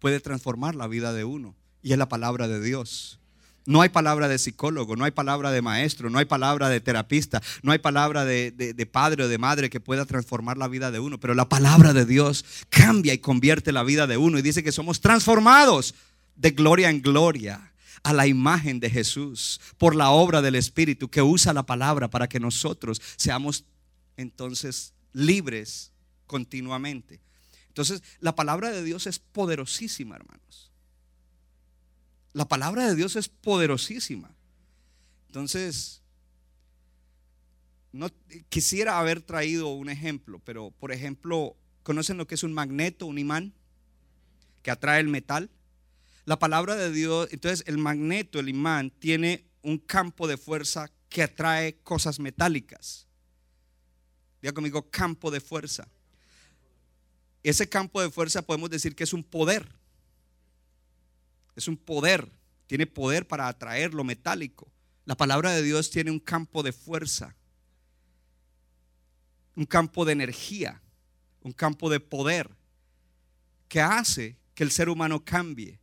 puede 0.00 0.18
transformar 0.18 0.74
la 0.74 0.88
vida 0.88 1.12
de 1.12 1.22
uno. 1.22 1.54
Y 1.84 1.92
es 1.92 1.98
la 1.98 2.08
palabra 2.08 2.48
de 2.48 2.60
Dios. 2.60 3.20
No 3.64 3.80
hay 3.80 3.90
palabra 3.90 4.26
de 4.26 4.40
psicólogo, 4.40 4.96
no 4.96 5.04
hay 5.04 5.12
palabra 5.12 5.52
de 5.52 5.62
maestro, 5.62 6.10
no 6.10 6.18
hay 6.18 6.24
palabra 6.24 6.68
de 6.68 6.80
terapista, 6.80 7.40
no 7.62 7.70
hay 7.70 7.78
palabra 7.78 8.24
de, 8.24 8.88
padre 8.90 9.22
o 9.22 9.28
de 9.28 9.38
madre 9.38 9.70
que 9.70 9.78
pueda 9.78 10.04
transformar 10.04 10.58
la 10.58 10.66
vida 10.66 10.90
de 10.90 10.98
uno. 10.98 11.20
Pero 11.20 11.34
la 11.34 11.48
palabra 11.48 11.92
de 11.92 12.04
Dios 12.04 12.44
cambia 12.70 13.14
y 13.14 13.18
convierte 13.18 13.70
la 13.70 13.84
vida 13.84 14.08
de 14.08 14.16
uno. 14.16 14.36
Y 14.36 14.42
dice 14.42 14.64
que 14.64 14.72
somos 14.72 15.00
transformados 15.00 15.94
de 16.34 16.50
gloria 16.50 16.90
en 16.90 17.02
gloria 17.02 17.72
a 18.02 18.12
la 18.12 18.26
imagen 18.26 18.80
de 18.80 18.90
Jesús 18.90 19.60
por 19.78 19.94
la 19.94 20.10
obra 20.10 20.42
del 20.42 20.56
Espíritu 20.56 21.08
que 21.08 21.22
usa 21.22 21.52
la 21.52 21.62
palabra 21.62 22.10
para 22.10 22.28
que 22.28 22.40
nosotros 22.40 23.00
seamos 23.16 23.64
entonces 24.16 24.92
libres 25.12 25.92
continuamente. 26.26 27.20
Entonces, 27.74 28.04
la 28.20 28.36
palabra 28.36 28.70
de 28.70 28.84
Dios 28.84 29.08
es 29.08 29.18
poderosísima, 29.18 30.14
hermanos. 30.14 30.70
La 32.32 32.46
palabra 32.46 32.86
de 32.86 32.94
Dios 32.94 33.16
es 33.16 33.28
poderosísima. 33.28 34.32
Entonces, 35.26 36.00
no 37.90 38.10
quisiera 38.48 39.00
haber 39.00 39.22
traído 39.22 39.72
un 39.72 39.88
ejemplo, 39.88 40.38
pero 40.44 40.70
por 40.70 40.92
ejemplo, 40.92 41.56
¿conocen 41.82 42.16
lo 42.16 42.28
que 42.28 42.36
es 42.36 42.44
un 42.44 42.52
magneto, 42.52 43.06
un 43.06 43.18
imán 43.18 43.52
que 44.62 44.70
atrae 44.70 45.00
el 45.00 45.08
metal? 45.08 45.50
La 46.26 46.38
palabra 46.38 46.76
de 46.76 46.92
Dios, 46.92 47.26
entonces 47.32 47.64
el 47.66 47.78
magneto, 47.78 48.38
el 48.38 48.50
imán 48.50 48.92
tiene 49.00 49.48
un 49.62 49.78
campo 49.78 50.28
de 50.28 50.36
fuerza 50.36 50.92
que 51.08 51.24
atrae 51.24 51.78
cosas 51.78 52.20
metálicas. 52.20 53.08
Diga 54.40 54.52
conmigo, 54.52 54.88
campo 54.92 55.32
de 55.32 55.40
fuerza. 55.40 55.88
Ese 57.44 57.68
campo 57.68 58.00
de 58.00 58.10
fuerza 58.10 58.40
podemos 58.40 58.70
decir 58.70 58.96
que 58.96 59.04
es 59.04 59.12
un 59.12 59.22
poder. 59.22 59.68
Es 61.54 61.68
un 61.68 61.76
poder. 61.76 62.32
Tiene 62.66 62.86
poder 62.86 63.28
para 63.28 63.46
atraer 63.46 63.92
lo 63.92 64.02
metálico. 64.02 64.72
La 65.04 65.14
palabra 65.14 65.52
de 65.52 65.62
Dios 65.62 65.90
tiene 65.90 66.10
un 66.10 66.18
campo 66.18 66.62
de 66.62 66.72
fuerza. 66.72 67.36
Un 69.54 69.66
campo 69.66 70.06
de 70.06 70.14
energía. 70.14 70.80
Un 71.42 71.52
campo 71.52 71.90
de 71.90 72.00
poder. 72.00 72.48
Que 73.68 73.82
hace 73.82 74.38
que 74.54 74.64
el 74.64 74.70
ser 74.70 74.88
humano 74.88 75.22
cambie. 75.22 75.78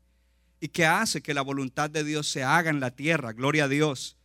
Y 0.60 0.70
que 0.70 0.88
hace 0.88 1.22
que 1.22 1.36
la 1.36 1.44
voluntad 1.44 1.92
de 1.92 2.04
Dios 2.04 2.28
se 2.28 2.44
haga 2.44 2.72
en 2.72 2.80
la 2.80 2.90
tierra. 2.90 3.34
Gloria 3.34 3.66
a 3.66 3.70
Dios. 3.70 4.18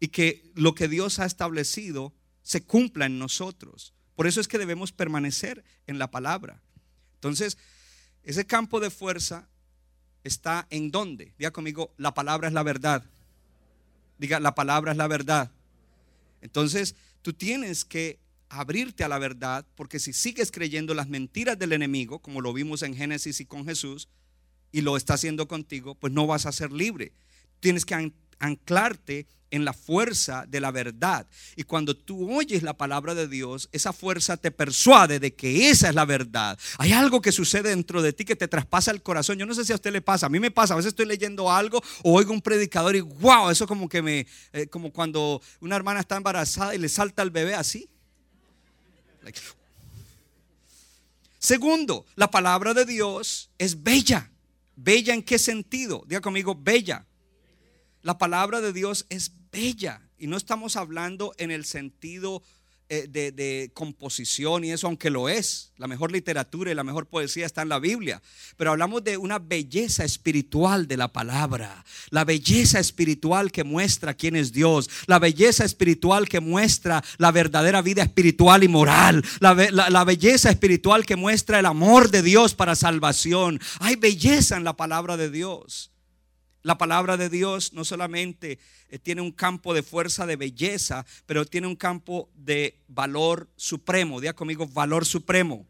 Y 0.00 0.08
que 0.08 0.50
lo 0.54 0.74
que 0.74 0.88
Dios 0.88 1.18
ha 1.18 1.26
establecido 1.26 2.14
se 2.42 2.64
cumpla 2.64 3.04
en 3.04 3.18
nosotros. 3.18 3.92
Por 4.14 4.26
eso 4.26 4.40
es 4.40 4.48
que 4.48 4.58
debemos 4.58 4.92
permanecer 4.92 5.62
en 5.86 5.98
la 5.98 6.10
palabra. 6.10 6.62
Entonces, 7.20 7.58
ese 8.22 8.46
campo 8.46 8.80
de 8.80 8.88
fuerza 8.88 9.46
está 10.24 10.66
en 10.70 10.90
dónde? 10.90 11.34
Diga 11.38 11.50
conmigo, 11.50 11.92
la 11.98 12.14
palabra 12.14 12.48
es 12.48 12.54
la 12.54 12.62
verdad. 12.62 13.04
Diga, 14.16 14.40
la 14.40 14.54
palabra 14.54 14.92
es 14.92 14.96
la 14.96 15.06
verdad. 15.06 15.50
Entonces, 16.40 16.94
tú 17.20 17.34
tienes 17.34 17.84
que 17.84 18.18
abrirte 18.48 19.04
a 19.04 19.08
la 19.08 19.18
verdad, 19.18 19.66
porque 19.74 19.98
si 19.98 20.14
sigues 20.14 20.50
creyendo 20.50 20.94
las 20.94 21.08
mentiras 21.08 21.58
del 21.58 21.72
enemigo, 21.72 22.20
como 22.20 22.40
lo 22.40 22.54
vimos 22.54 22.82
en 22.82 22.96
Génesis 22.96 23.40
y 23.40 23.44
con 23.44 23.66
Jesús, 23.66 24.08
y 24.72 24.80
lo 24.80 24.96
está 24.96 25.14
haciendo 25.14 25.46
contigo, 25.46 25.94
pues 25.94 26.12
no 26.12 26.26
vas 26.26 26.46
a 26.46 26.52
ser 26.52 26.72
libre. 26.72 27.12
Tienes 27.60 27.84
que 27.84 27.94
anclarte 28.40 29.26
en 29.50 29.64
la 29.64 29.72
fuerza 29.72 30.44
de 30.48 30.60
la 30.60 30.70
verdad. 30.70 31.26
Y 31.56 31.64
cuando 31.64 31.96
tú 31.96 32.32
oyes 32.32 32.62
la 32.62 32.74
palabra 32.74 33.14
de 33.14 33.28
Dios, 33.28 33.68
esa 33.72 33.92
fuerza 33.92 34.36
te 34.36 34.50
persuade 34.50 35.18
de 35.18 35.34
que 35.34 35.70
esa 35.70 35.88
es 35.88 35.94
la 35.94 36.04
verdad. 36.04 36.58
Hay 36.78 36.92
algo 36.92 37.20
que 37.20 37.32
sucede 37.32 37.70
dentro 37.70 38.02
de 38.02 38.12
ti 38.12 38.24
que 38.24 38.36
te 38.36 38.48
traspasa 38.48 38.90
el 38.90 39.02
corazón. 39.02 39.38
Yo 39.38 39.46
no 39.46 39.54
sé 39.54 39.64
si 39.64 39.72
a 39.72 39.76
usted 39.76 39.92
le 39.92 40.00
pasa, 40.00 40.26
a 40.26 40.28
mí 40.28 40.40
me 40.40 40.50
pasa. 40.50 40.74
A 40.74 40.76
veces 40.76 40.90
estoy 40.90 41.06
leyendo 41.06 41.50
algo 41.50 41.82
o 42.02 42.14
oigo 42.14 42.32
un 42.32 42.40
predicador 42.40 42.96
y 42.96 43.00
wow, 43.00 43.50
eso 43.50 43.66
como 43.66 43.88
que 43.88 44.02
me, 44.02 44.26
eh, 44.52 44.66
como 44.68 44.92
cuando 44.92 45.42
una 45.60 45.76
hermana 45.76 46.00
está 46.00 46.16
embarazada 46.16 46.74
y 46.74 46.78
le 46.78 46.88
salta 46.88 47.22
al 47.22 47.30
bebé 47.30 47.54
así. 47.54 47.88
Segundo, 51.38 52.06
la 52.16 52.30
palabra 52.30 52.74
de 52.74 52.84
Dios 52.84 53.50
es 53.58 53.82
bella. 53.82 54.30
¿Bella 54.76 55.12
en 55.12 55.22
qué 55.22 55.38
sentido? 55.38 56.04
Diga 56.06 56.20
conmigo, 56.20 56.54
bella. 56.54 57.06
La 58.02 58.18
palabra 58.18 58.60
de 58.60 58.72
Dios 58.72 59.06
es 59.08 59.32
bella. 59.52 60.02
Y 60.18 60.26
no 60.26 60.36
estamos 60.36 60.76
hablando 60.76 61.32
en 61.38 61.50
el 61.50 61.64
sentido 61.64 62.42
eh, 62.92 63.06
de, 63.08 63.70
composición 63.72 64.64
y 64.64 64.72
eso, 64.72 64.88
aunque 64.88 65.10
lo 65.10 65.28
es. 65.28 65.70
La 65.76 65.86
mejor 65.86 66.10
literatura 66.10 66.72
y 66.72 66.74
la 66.74 66.82
mejor 66.82 67.06
poesía 67.06 67.46
está 67.46 67.62
en 67.62 67.68
la 67.68 67.78
Biblia. 67.78 68.20
Pero 68.56 68.72
hablamos 68.72 69.04
de 69.04 69.16
una 69.16 69.38
belleza 69.38 70.04
espiritual 70.04 70.88
de 70.88 70.96
la 70.96 71.06
palabra. 71.06 71.84
La 72.10 72.24
belleza 72.24 72.80
espiritual 72.80 73.52
que 73.52 73.62
muestra 73.62 74.14
quién 74.14 74.34
es 74.34 74.52
Dios. 74.52 74.90
La 75.06 75.20
belleza 75.20 75.64
espiritual 75.64 76.28
que 76.28 76.40
muestra 76.40 77.04
la 77.18 77.30
verdadera 77.30 77.80
vida 77.80 78.02
espiritual 78.02 78.64
y 78.64 78.68
moral. 78.68 79.24
La 79.38 80.04
belleza 80.04 80.50
espiritual 80.50 81.06
que 81.06 81.14
muestra 81.14 81.60
el 81.60 81.66
amor 81.66 82.10
de 82.10 82.22
Dios 82.22 82.56
para 82.56 82.74
salvación. 82.74 83.60
Hay 83.78 83.94
belleza 83.94 84.56
en 84.56 84.64
la 84.64 84.76
palabra 84.76 85.16
de 85.16 85.30
Dios. 85.30 85.89
La 86.62 86.76
palabra 86.76 87.16
de 87.16 87.30
Dios 87.30 87.72
no 87.72 87.84
solamente 87.84 88.58
eh, 88.90 88.98
tiene 88.98 89.22
un 89.22 89.32
campo 89.32 89.72
de 89.72 89.82
fuerza, 89.82 90.26
de 90.26 90.36
belleza, 90.36 91.06
pero 91.26 91.46
tiene 91.46 91.66
un 91.66 91.76
campo 91.76 92.28
de 92.34 92.78
valor 92.88 93.48
supremo. 93.56 94.20
Diga 94.20 94.34
conmigo, 94.34 94.66
valor 94.66 95.06
supremo. 95.06 95.66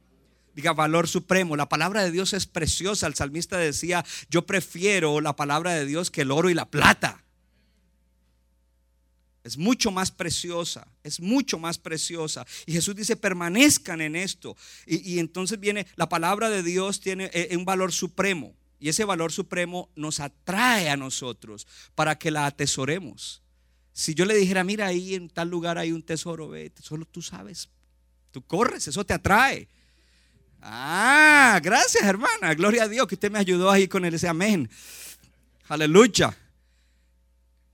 Diga 0.55 0.73
valor 0.73 1.07
supremo. 1.07 1.55
La 1.55 1.69
palabra 1.69 2.03
de 2.03 2.11
Dios 2.11 2.33
es 2.33 2.47
preciosa. 2.47 3.07
El 3.07 3.15
salmista 3.15 3.57
decía, 3.57 4.05
yo 4.31 4.47
prefiero 4.47 5.21
la 5.21 5.37
palabra 5.37 5.75
de 5.75 5.87
Dios 5.87 6.11
que 6.11 6.23
el 6.23 6.33
oro 6.33 6.51
y 6.51 6.55
la 6.55 6.69
plata. 6.69 7.23
Es 9.43 9.57
mucho 9.57 9.91
más 9.91 10.11
preciosa, 10.11 10.87
es 11.03 11.19
mucho 11.21 11.59
más 11.59 11.79
preciosa. 11.79 12.45
Y 12.67 12.73
Jesús 12.73 12.95
dice, 12.95 13.17
permanezcan 13.17 14.01
en 14.01 14.17
esto. 14.17 14.57
Y, 14.87 15.15
y 15.15 15.19
entonces 15.19 15.59
viene, 15.59 15.87
la 15.97 16.09
palabra 16.09 16.51
de 16.51 16.63
Dios 16.63 17.01
tiene 17.01 17.31
eh, 17.33 17.57
un 17.57 17.65
valor 17.65 17.93
supremo. 17.93 18.55
Y 18.81 18.89
ese 18.89 19.05
valor 19.05 19.31
supremo 19.31 19.91
nos 19.95 20.19
atrae 20.21 20.89
a 20.89 20.97
nosotros 20.97 21.67
para 21.95 22.19
que 22.19 22.31
la 22.31 22.47
atesoremos. 22.47 23.43
Si 23.93 24.15
yo 24.15 24.25
le 24.25 24.35
dijera, 24.35 24.65
mira, 24.65 24.87
ahí 24.87 25.15
en 25.15 25.29
tal 25.29 25.51
lugar 25.51 25.77
hay 25.77 25.93
un 25.93 26.03
tesoro, 26.03 26.51
solo 26.83 27.05
tú 27.05 27.21
sabes. 27.21 27.69
Tú 28.31 28.43
corres, 28.43 28.89
eso 28.89 29.05
te 29.05 29.13
atrae. 29.13 29.69
Ah, 30.63 31.61
gracias 31.63 32.05
hermana, 32.05 32.55
gloria 32.55 32.85
a 32.85 32.89
Dios 32.89 33.07
que 33.07 33.15
usted 33.15 33.31
me 33.31 33.39
ayudó 33.39 33.71
ahí 33.71 33.87
con 33.87 34.05
ese 34.05 34.29
amén. 34.29 34.69
Aleluya. 35.69 36.37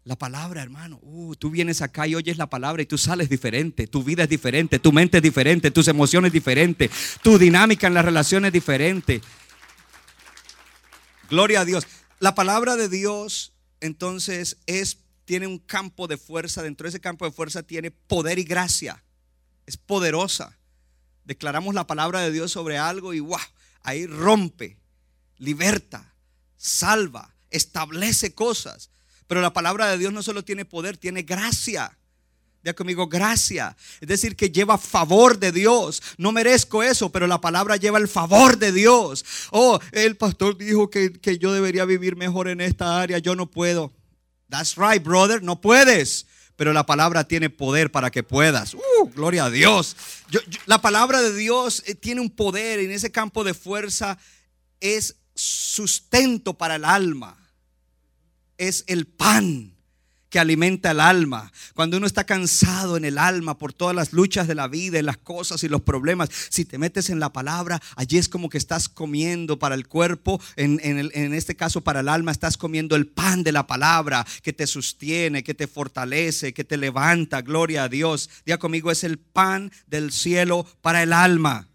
La 0.05 0.15
palabra, 0.15 0.63
hermano. 0.63 1.01
Uh, 1.03 1.35
tú 1.35 1.51
vienes 1.51 1.83
acá 1.83 2.07
y 2.07 2.15
oyes 2.15 2.37
la 2.39 2.49
palabra 2.49 2.81
y 2.81 2.87
tú 2.87 2.97
sales 2.97 3.29
diferente. 3.29 3.89
Tu 3.89 4.05
vida 4.05 4.23
es 4.23 4.29
diferente, 4.29 4.79
tu 4.79 4.93
mente 4.93 5.17
es 5.17 5.23
diferente, 5.23 5.73
tus 5.73 5.89
emociones 5.89 6.33
diferentes, 6.33 6.91
tu 7.23 7.39
dinámica 7.39 7.89
en 7.89 7.95
las 7.95 8.05
relaciones 8.05 8.51
es 8.51 8.53
diferente. 8.53 9.21
Gloria 11.29 11.61
a 11.61 11.65
Dios. 11.65 11.87
La 12.21 12.35
palabra 12.35 12.77
de 12.77 12.89
Dios, 12.89 13.53
entonces, 13.81 14.59
es 14.67 14.99
tiene 15.27 15.47
un 15.47 15.59
campo 15.59 16.07
de 16.07 16.17
fuerza. 16.17 16.63
Dentro 16.63 16.85
de 16.85 16.91
ese 16.91 17.01
campo 17.01 17.27
de 17.27 17.33
fuerza 17.33 17.63
tiene 17.63 17.91
poder 17.91 18.39
y 18.39 18.45
gracia. 18.45 19.03
Es 19.67 19.77
poderosa. 19.77 20.57
Declaramos 21.25 21.75
la 21.75 21.87
palabra 21.87 22.21
de 22.21 22.31
Dios 22.31 22.53
sobre 22.53 22.79
algo 22.79 23.13
y 23.13 23.21
wow, 23.21 23.39
ahí 23.83 24.07
rompe, 24.07 24.79
liberta, 25.37 26.15
salva, 26.57 27.35
establece 27.51 28.33
cosas. 28.33 28.91
Pero 29.27 29.43
la 29.43 29.53
palabra 29.53 29.89
de 29.89 29.99
Dios 29.99 30.13
no 30.13 30.23
solo 30.23 30.45
tiene 30.45 30.65
poder, 30.65 30.97
tiene 30.97 31.23
gracia. 31.23 31.99
Diga 32.63 32.75
conmigo, 32.75 33.07
gracia. 33.07 33.77
Es 34.01 34.09
decir, 34.09 34.37
que 34.37 34.51
lleva 34.51 34.79
favor 34.79 35.39
de 35.39 35.53
Dios. 35.53 36.03
No 36.19 36.33
merezco 36.33 36.83
eso, 36.83 37.11
pero 37.11 37.27
la 37.27 37.41
palabra 37.41 37.77
lleva 37.77 37.99
el 37.99 38.09
favor 38.09 38.59
de 38.59 38.73
Dios. 38.73 39.25
Oh, 39.51 39.79
el 39.93 40.17
pastor 40.17 40.57
dijo 40.57 40.91
que, 40.91 41.13
que 41.13 41.39
yo 41.39 41.53
debería 41.53 41.85
vivir 41.85 42.17
mejor 42.17 42.49
en 42.49 42.61
esta 42.61 43.01
área. 43.01 43.19
Yo 43.19 43.37
no 43.37 43.51
puedo. 43.51 43.93
That's 44.49 44.77
right, 44.77 45.03
brother. 45.03 45.43
No 45.43 45.61
puedes. 45.61 46.27
Pero 46.57 46.73
la 46.73 46.87
palabra 46.87 47.25
tiene 47.25 47.51
poder 47.51 47.93
para 47.93 48.11
que 48.11 48.23
puedas. 48.23 48.75
Uh, 48.75 49.11
gloria 49.15 49.45
a 49.45 49.51
Dios. 49.51 49.97
La 50.65 50.81
palabra 50.81 51.23
de 51.23 51.35
Dios 51.35 51.83
eh, 51.87 51.95
tiene 51.95 52.21
un 52.21 52.31
poder 52.31 52.81
en 52.81 52.91
ese 52.91 53.13
campo 53.13 53.45
de 53.45 53.55
fuerza. 53.55 54.19
Es 54.81 55.17
sustento 55.35 56.55
para 56.55 56.77
el 56.77 56.85
alma 56.85 57.37
es 58.59 58.85
el 58.87 59.07
pan 59.07 59.76
que 60.37 60.41
alimenta 60.41 60.91
el 60.91 61.01
alma. 61.01 61.51
Cuando 61.73 61.97
uno 61.97 62.07
está 62.07 62.25
cansado 62.25 62.99
en 62.99 63.07
el 63.07 63.17
alma 63.17 63.57
por 63.57 63.73
todas 63.73 63.97
las 63.97 64.13
luchas 64.13 64.47
de 64.47 64.55
la 64.55 64.69
vida, 64.69 64.99
en 64.99 65.07
las 65.07 65.17
cosas 65.17 65.65
y 65.65 65.69
los 65.71 65.81
problemas, 65.81 66.29
si 66.51 66.67
te 66.67 66.77
metes 66.77 67.09
en 67.09 67.21
la 67.21 67.33
palabra, 67.33 67.81
allí 67.97 68.19
es 68.19 68.29
como 68.29 68.51
que 68.51 68.59
estás 68.59 68.91
comiendo 68.91 69.59
para 69.59 69.75
el 69.75 69.89
cuerpo, 69.89 70.39
en, 70.57 70.79
en 70.83 71.11
en 71.15 71.33
este 71.33 71.57
caso 71.57 71.81
para 71.81 72.01
el 72.01 72.11
alma, 72.11 72.33
estás 72.33 72.59
comiendo 72.59 72.97
el 72.97 73.07
pan 73.07 73.45
de 73.45 73.53
la 73.53 73.67
palabra 73.67 74.27
que 74.43 74.53
te 74.53 74.67
sostiene, 74.67 75.43
que 75.43 75.55
te 75.55 75.67
fortalece, 75.67 76.53
que 76.53 76.65
te 76.65 76.77
levanta. 76.77 77.41
Gloria 77.41 77.85
a 77.85 77.89
Dios. 77.89 78.29
Diga 78.45 78.59
conmigo, 78.59 78.91
es 78.91 79.05
el 79.05 79.17
pan 79.17 79.73
del 79.87 80.13
cielo 80.13 80.67
para 80.83 81.03
el 81.03 81.15
alma 81.15 81.67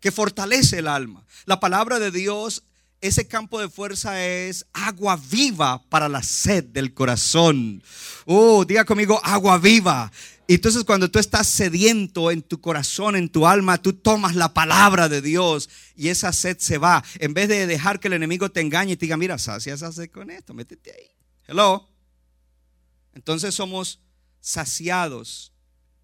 que 0.00 0.12
fortalece 0.12 0.78
el 0.78 0.88
alma. 0.88 1.26
La 1.46 1.58
palabra 1.58 1.98
de 1.98 2.10
Dios, 2.10 2.62
ese 3.00 3.26
campo 3.28 3.60
de 3.60 3.68
fuerza 3.68 4.24
es 4.24 4.66
agua 4.72 5.16
viva 5.30 5.82
para 5.88 6.08
la 6.08 6.22
sed 6.22 6.64
del 6.64 6.94
corazón. 6.94 7.82
Oh, 8.24 8.64
diga 8.64 8.84
conmigo, 8.84 9.20
agua 9.22 9.58
viva. 9.58 10.10
Y 10.48 10.54
Entonces 10.54 10.84
cuando 10.84 11.10
tú 11.10 11.18
estás 11.18 11.48
sediento 11.48 12.30
en 12.30 12.42
tu 12.42 12.60
corazón, 12.60 13.16
en 13.16 13.28
tu 13.28 13.46
alma, 13.46 13.78
tú 13.78 13.92
tomas 13.92 14.34
la 14.34 14.54
palabra 14.54 15.08
de 15.08 15.20
Dios 15.20 15.68
y 15.96 16.08
esa 16.08 16.32
sed 16.32 16.58
se 16.58 16.78
va. 16.78 17.04
En 17.18 17.34
vez 17.34 17.48
de 17.48 17.66
dejar 17.66 17.98
que 18.00 18.08
el 18.08 18.14
enemigo 18.14 18.48
te 18.48 18.60
engañe 18.60 18.92
y 18.92 18.96
te 18.96 19.06
diga, 19.06 19.16
mira, 19.16 19.38
sacia 19.38 19.74
esa 19.74 19.92
sed 19.92 20.10
con 20.10 20.30
esto, 20.30 20.54
métete 20.54 20.92
ahí. 20.92 21.10
Hello. 21.48 21.88
Entonces 23.14 23.54
somos 23.54 24.00
saciados 24.40 25.52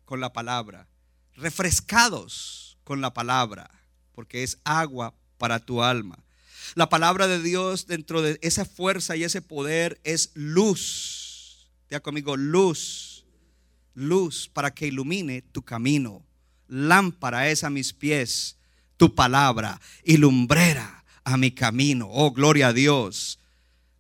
con 0.05 0.20
la 0.20 0.32
palabra, 0.32 0.88
refrescados 1.36 2.78
con 2.84 3.01
la 3.01 3.14
palabra, 3.14 3.70
porque 4.12 4.43
es 4.43 4.59
agua 4.64 5.14
para 5.38 5.61
tu 5.61 5.82
alma. 5.82 6.18
La 6.75 6.89
palabra 6.89 7.27
de 7.29 7.43
Dios 7.43 7.87
dentro 7.87 8.23
de 8.23 8.39
esa 8.43 8.64
fuerza 8.64 9.16
y 9.16 9.25
ese 9.25 9.43
poder 9.43 10.01
es 10.05 10.31
luz. 10.35 11.68
Diga 11.89 12.01
conmigo, 12.01 12.37
luz. 12.37 13.27
Luz 13.95 14.49
para 14.49 14.73
que 14.73 14.87
ilumine 14.87 15.43
tu 15.43 15.62
camino. 15.62 16.25
Lámpara 16.68 17.51
es 17.51 17.64
a 17.64 17.70
mis 17.70 17.93
pies 17.93 18.57
tu 18.97 19.14
palabra 19.14 19.81
y 20.03 20.16
lumbrera 20.16 21.05
a 21.25 21.37
mi 21.37 21.51
camino. 21.51 22.09
Oh, 22.11 22.31
gloria 22.31 22.68
a 22.68 22.73
Dios. 22.73 23.39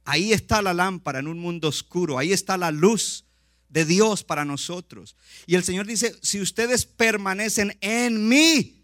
Ahí 0.04 0.32
está 0.32 0.62
la 0.62 0.72
lámpara 0.72 1.18
en 1.18 1.26
un 1.26 1.38
mundo 1.38 1.68
oscuro. 1.68 2.18
Ahí 2.18 2.32
está 2.32 2.56
la 2.56 2.70
luz 2.70 3.24
de 3.68 3.84
Dios 3.84 4.24
para 4.24 4.44
nosotros. 4.44 5.16
Y 5.46 5.56
el 5.56 5.64
Señor 5.64 5.86
dice, 5.86 6.16
si 6.22 6.40
ustedes 6.40 6.86
permanecen 6.86 7.76
en 7.80 8.28
mí, 8.28 8.82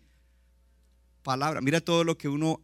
palabra, 1.22 1.60
mira 1.60 1.80
todo 1.80 2.04
lo 2.04 2.18
que 2.18 2.28
uno 2.28 2.60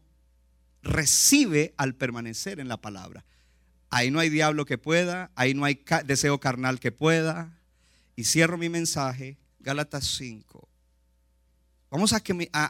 recibe 0.85 1.75
al 1.77 1.95
permanecer 1.95 2.61
en 2.61 2.69
la 2.69 2.77
palabra. 2.77 3.25
Ahí 3.91 4.11
no 4.11 4.21
hay 4.21 4.29
diablo 4.29 4.65
que 4.65 4.79
pueda, 4.79 5.31
ahí 5.35 5.55
no 5.55 5.65
hay 5.65 5.83
deseo 6.05 6.39
carnal 6.39 6.81
que 6.81 6.93
pueda. 6.93 7.59
Y 8.17 8.25
cierro 8.25 8.57
mi 8.57 8.69
mensaje, 8.69 9.39
Gálatas 9.61 10.05
5. 10.19 10.69
Vamos 11.91 12.13
a, 12.13 12.23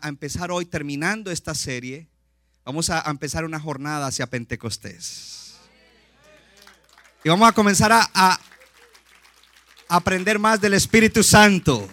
empezar 0.06 0.50
hoy, 0.50 0.66
terminando 0.66 1.30
esta 1.30 1.54
serie, 1.54 2.08
vamos 2.64 2.90
a, 2.90 3.06
a 3.06 3.10
empezar 3.10 3.44
una 3.44 3.58
jornada 3.58 4.06
hacia 4.06 4.26
Pentecostés. 4.26 5.54
Y 7.24 7.28
vamos 7.28 7.48
a 7.48 7.52
comenzar 7.52 7.90
a 7.92 8.40
aprender 9.88 10.38
más 10.38 10.60
del 10.60 10.74
Espíritu 10.74 11.22
Santo 11.22 11.88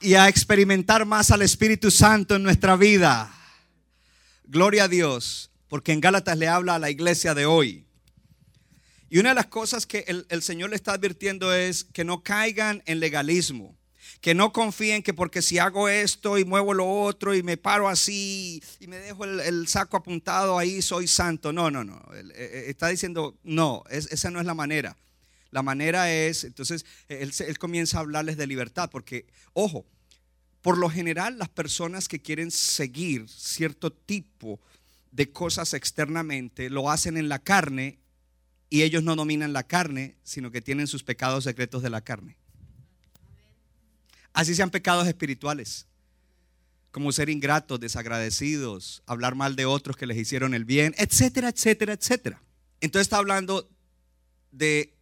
y 0.00 0.14
a 0.14 0.28
experimentar 0.28 1.04
más 1.04 1.30
al 1.30 1.42
Espíritu 1.42 1.90
Santo 1.90 2.36
en 2.36 2.42
nuestra 2.42 2.76
vida. 2.76 3.32
Gloria 4.48 4.84
a 4.84 4.88
Dios, 4.88 5.50
porque 5.68 5.92
en 5.92 6.00
Gálatas 6.00 6.38
le 6.38 6.46
habla 6.46 6.76
a 6.76 6.78
la 6.78 6.90
iglesia 6.90 7.34
de 7.34 7.46
hoy. 7.46 7.84
Y 9.08 9.18
una 9.18 9.30
de 9.30 9.34
las 9.34 9.46
cosas 9.46 9.86
que 9.86 10.04
el, 10.06 10.42
Señor 10.42 10.70
le 10.70 10.76
está 10.76 10.92
advirtiendo 10.92 11.52
es 11.52 11.84
que 11.84 12.04
no 12.04 12.22
caigan 12.22 12.82
en 12.86 13.00
legalismo, 13.00 13.76
que 14.20 14.34
no 14.34 14.52
confíen 14.52 15.02
que 15.02 15.14
porque 15.14 15.42
si 15.42 15.58
hago 15.58 15.88
esto 15.88 16.38
y 16.38 16.44
muevo 16.44 16.74
lo 16.74 16.88
otro 16.88 17.34
y 17.34 17.42
me 17.42 17.56
paro 17.56 17.88
así 17.88 18.62
y 18.78 18.86
me 18.86 18.98
dejo 18.98 19.24
el, 19.24 19.66
saco 19.68 19.96
apuntado 19.96 20.58
ahí, 20.58 20.80
soy 20.80 21.08
santo. 21.08 21.52
No, 21.52 21.70
no, 21.70 21.82
no. 21.84 22.00
Él, 22.16 22.32
eh, 22.36 22.66
está 22.68 22.88
diciendo, 22.88 23.36
no, 23.42 23.82
es- 23.90 24.10
esa 24.12 24.30
no 24.30 24.38
es 24.38 24.46
la 24.46 24.54
manera. 24.54 24.96
La 25.50 25.62
manera 25.62 26.12
es, 26.12 26.44
entonces, 26.44 26.84
se- 27.08 27.48
él 27.48 27.58
comienza 27.58 27.98
a 27.98 28.00
hablarles 28.00 28.36
de 28.36 28.46
libertad, 28.46 28.90
porque, 28.90 29.26
ojo, 29.54 29.86
por 30.66 30.78
lo 30.78 30.90
general 30.90 31.38
las 31.38 31.48
personas 31.48 32.08
que 32.08 32.18
quieren 32.18 32.50
seguir 32.50 33.28
cierto 33.28 33.92
tipo 33.92 34.58
de 35.12 35.30
cosas 35.30 35.74
externamente 35.74 36.70
lo 36.70 36.90
hacen 36.90 37.16
en 37.16 37.28
la 37.28 37.38
carne 37.38 38.00
y 38.68 38.82
ellos 38.82 39.04
no 39.04 39.14
dominan 39.14 39.52
la 39.52 39.62
carne, 39.62 40.16
sino 40.24 40.50
que 40.50 40.60
tienen 40.60 40.88
sus 40.88 41.04
pecados 41.04 41.44
secretos 41.44 41.84
de 41.84 41.90
la 41.90 42.00
carne. 42.00 42.36
Así 44.32 44.56
sean 44.56 44.70
pecados 44.70 45.06
espirituales, 45.06 45.86
como 46.90 47.12
ser 47.12 47.30
ingratos, 47.30 47.78
desagradecidos, 47.78 49.04
hablar 49.06 49.36
mal 49.36 49.54
de 49.54 49.66
otros 49.66 49.96
que 49.96 50.06
les 50.06 50.16
hicieron 50.16 50.52
el 50.52 50.64
bien, 50.64 50.96
etcétera, 50.98 51.50
etcétera, 51.50 51.92
etcétera. 51.92 52.42
Entonces 52.80 53.06
está 53.06 53.18
hablando 53.18 53.70
de 54.50 54.96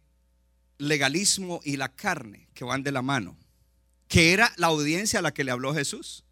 legalismo 0.77 1.59
y 1.63 1.77
la 1.77 1.95
carne 1.95 2.49
que 2.53 2.65
van 2.65 2.83
de 2.83 2.91
la 2.91 3.01
mano, 3.01 3.35
que 4.07 4.33
era 4.33 4.51
la 4.57 4.67
audiencia 4.67 5.19
a 5.19 5.21
la 5.21 5.33
que 5.33 5.43
le 5.43 5.51
habló 5.51 5.73
Jesús. 5.73 6.23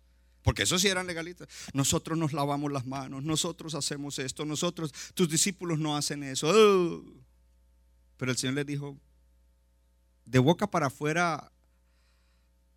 Porque 0.44 0.64
eso 0.64 0.78
sí 0.78 0.90
eran 0.90 1.08
legalistas. 1.08 1.48
Nosotros 1.74 2.18
nos 2.18 2.34
lavamos 2.34 2.72
las 2.72 2.86
manos, 2.86 3.24
nosotros 3.24 3.76
hacemos 3.76 4.20
esto, 4.20 4.46
nosotros, 4.46 4.94
tus 5.14 5.30
discípulos 5.30 5.80
no 5.80 5.96
hacen 5.96 6.22
eso. 6.24 6.52
¡Oh! 6.54 7.04
Pero 8.18 8.32
el 8.32 8.38
Señor 8.38 8.56
les 8.56 8.66
dijo, 8.66 8.98
de 10.26 10.40
boca 10.40 10.68
para 10.68 10.88
afuera 10.88 11.52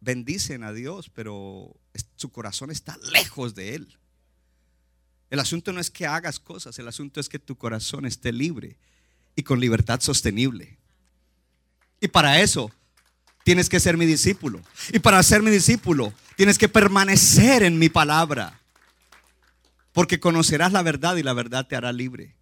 bendicen 0.01 0.63
a 0.63 0.73
Dios, 0.73 1.11
pero 1.11 1.75
su 2.15 2.31
corazón 2.31 2.71
está 2.71 2.97
lejos 3.13 3.55
de 3.55 3.75
Él. 3.75 3.99
El 5.31 5.41
asunto 5.41 5.73
no 5.73 5.81
es 5.81 5.91
que 5.91 6.07
hagas 6.07 6.39
cosas, 6.39 6.79
el 6.79 6.87
asunto 6.87 7.19
es 7.19 7.29
que 7.29 7.41
tu 7.41 7.57
corazón 7.57 8.07
esté 8.07 8.33
libre 8.33 8.79
y 9.35 9.43
con 9.43 9.59
libertad 9.59 10.01
sostenible. 10.01 10.79
Y 12.01 12.09
para 12.09 12.41
eso 12.41 12.71
tienes 13.47 13.69
que 13.69 13.79
ser 13.79 13.97
mi 13.97 14.07
discípulo. 14.07 14.61
Y 14.93 14.99
para 14.99 15.23
ser 15.23 15.41
mi 15.41 15.53
discípulo 15.53 16.13
tienes 16.35 16.59
que 16.59 16.69
permanecer 16.69 17.63
en 17.63 17.79
mi 17.79 17.89
palabra. 17.89 18.61
Porque 19.93 20.19
conocerás 20.19 20.73
la 20.73 20.83
verdad 20.83 21.15
y 21.15 21.23
la 21.23 21.33
verdad 21.33 21.65
te 21.65 21.77
hará 21.77 21.93
libre. 21.93 22.35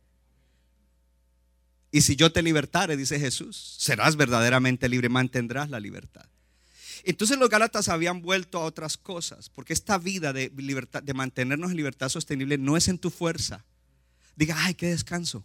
Y 1.92 2.00
si 2.00 2.16
yo 2.16 2.32
te 2.32 2.40
libertare, 2.40 2.96
dice 2.96 3.20
Jesús, 3.20 3.76
serás 3.78 4.16
verdaderamente 4.16 4.88
libre, 4.88 5.10
mantendrás 5.10 5.68
la 5.68 5.78
libertad. 5.78 6.24
Entonces 7.04 7.36
los 7.36 7.50
Gálatas 7.50 7.90
habían 7.90 8.22
vuelto 8.22 8.58
a 8.58 8.64
otras 8.64 8.96
cosas, 8.96 9.50
porque 9.50 9.74
esta 9.74 9.98
vida 9.98 10.32
de, 10.32 10.50
libertad, 10.56 11.02
de 11.02 11.12
mantenernos 11.12 11.70
en 11.70 11.76
libertad 11.76 12.08
sostenible 12.08 12.56
no 12.56 12.78
es 12.78 12.88
en 12.88 12.96
tu 12.98 13.10
fuerza. 13.10 13.62
Diga, 14.36 14.56
ay, 14.58 14.72
qué 14.72 14.86
descanso. 14.86 15.44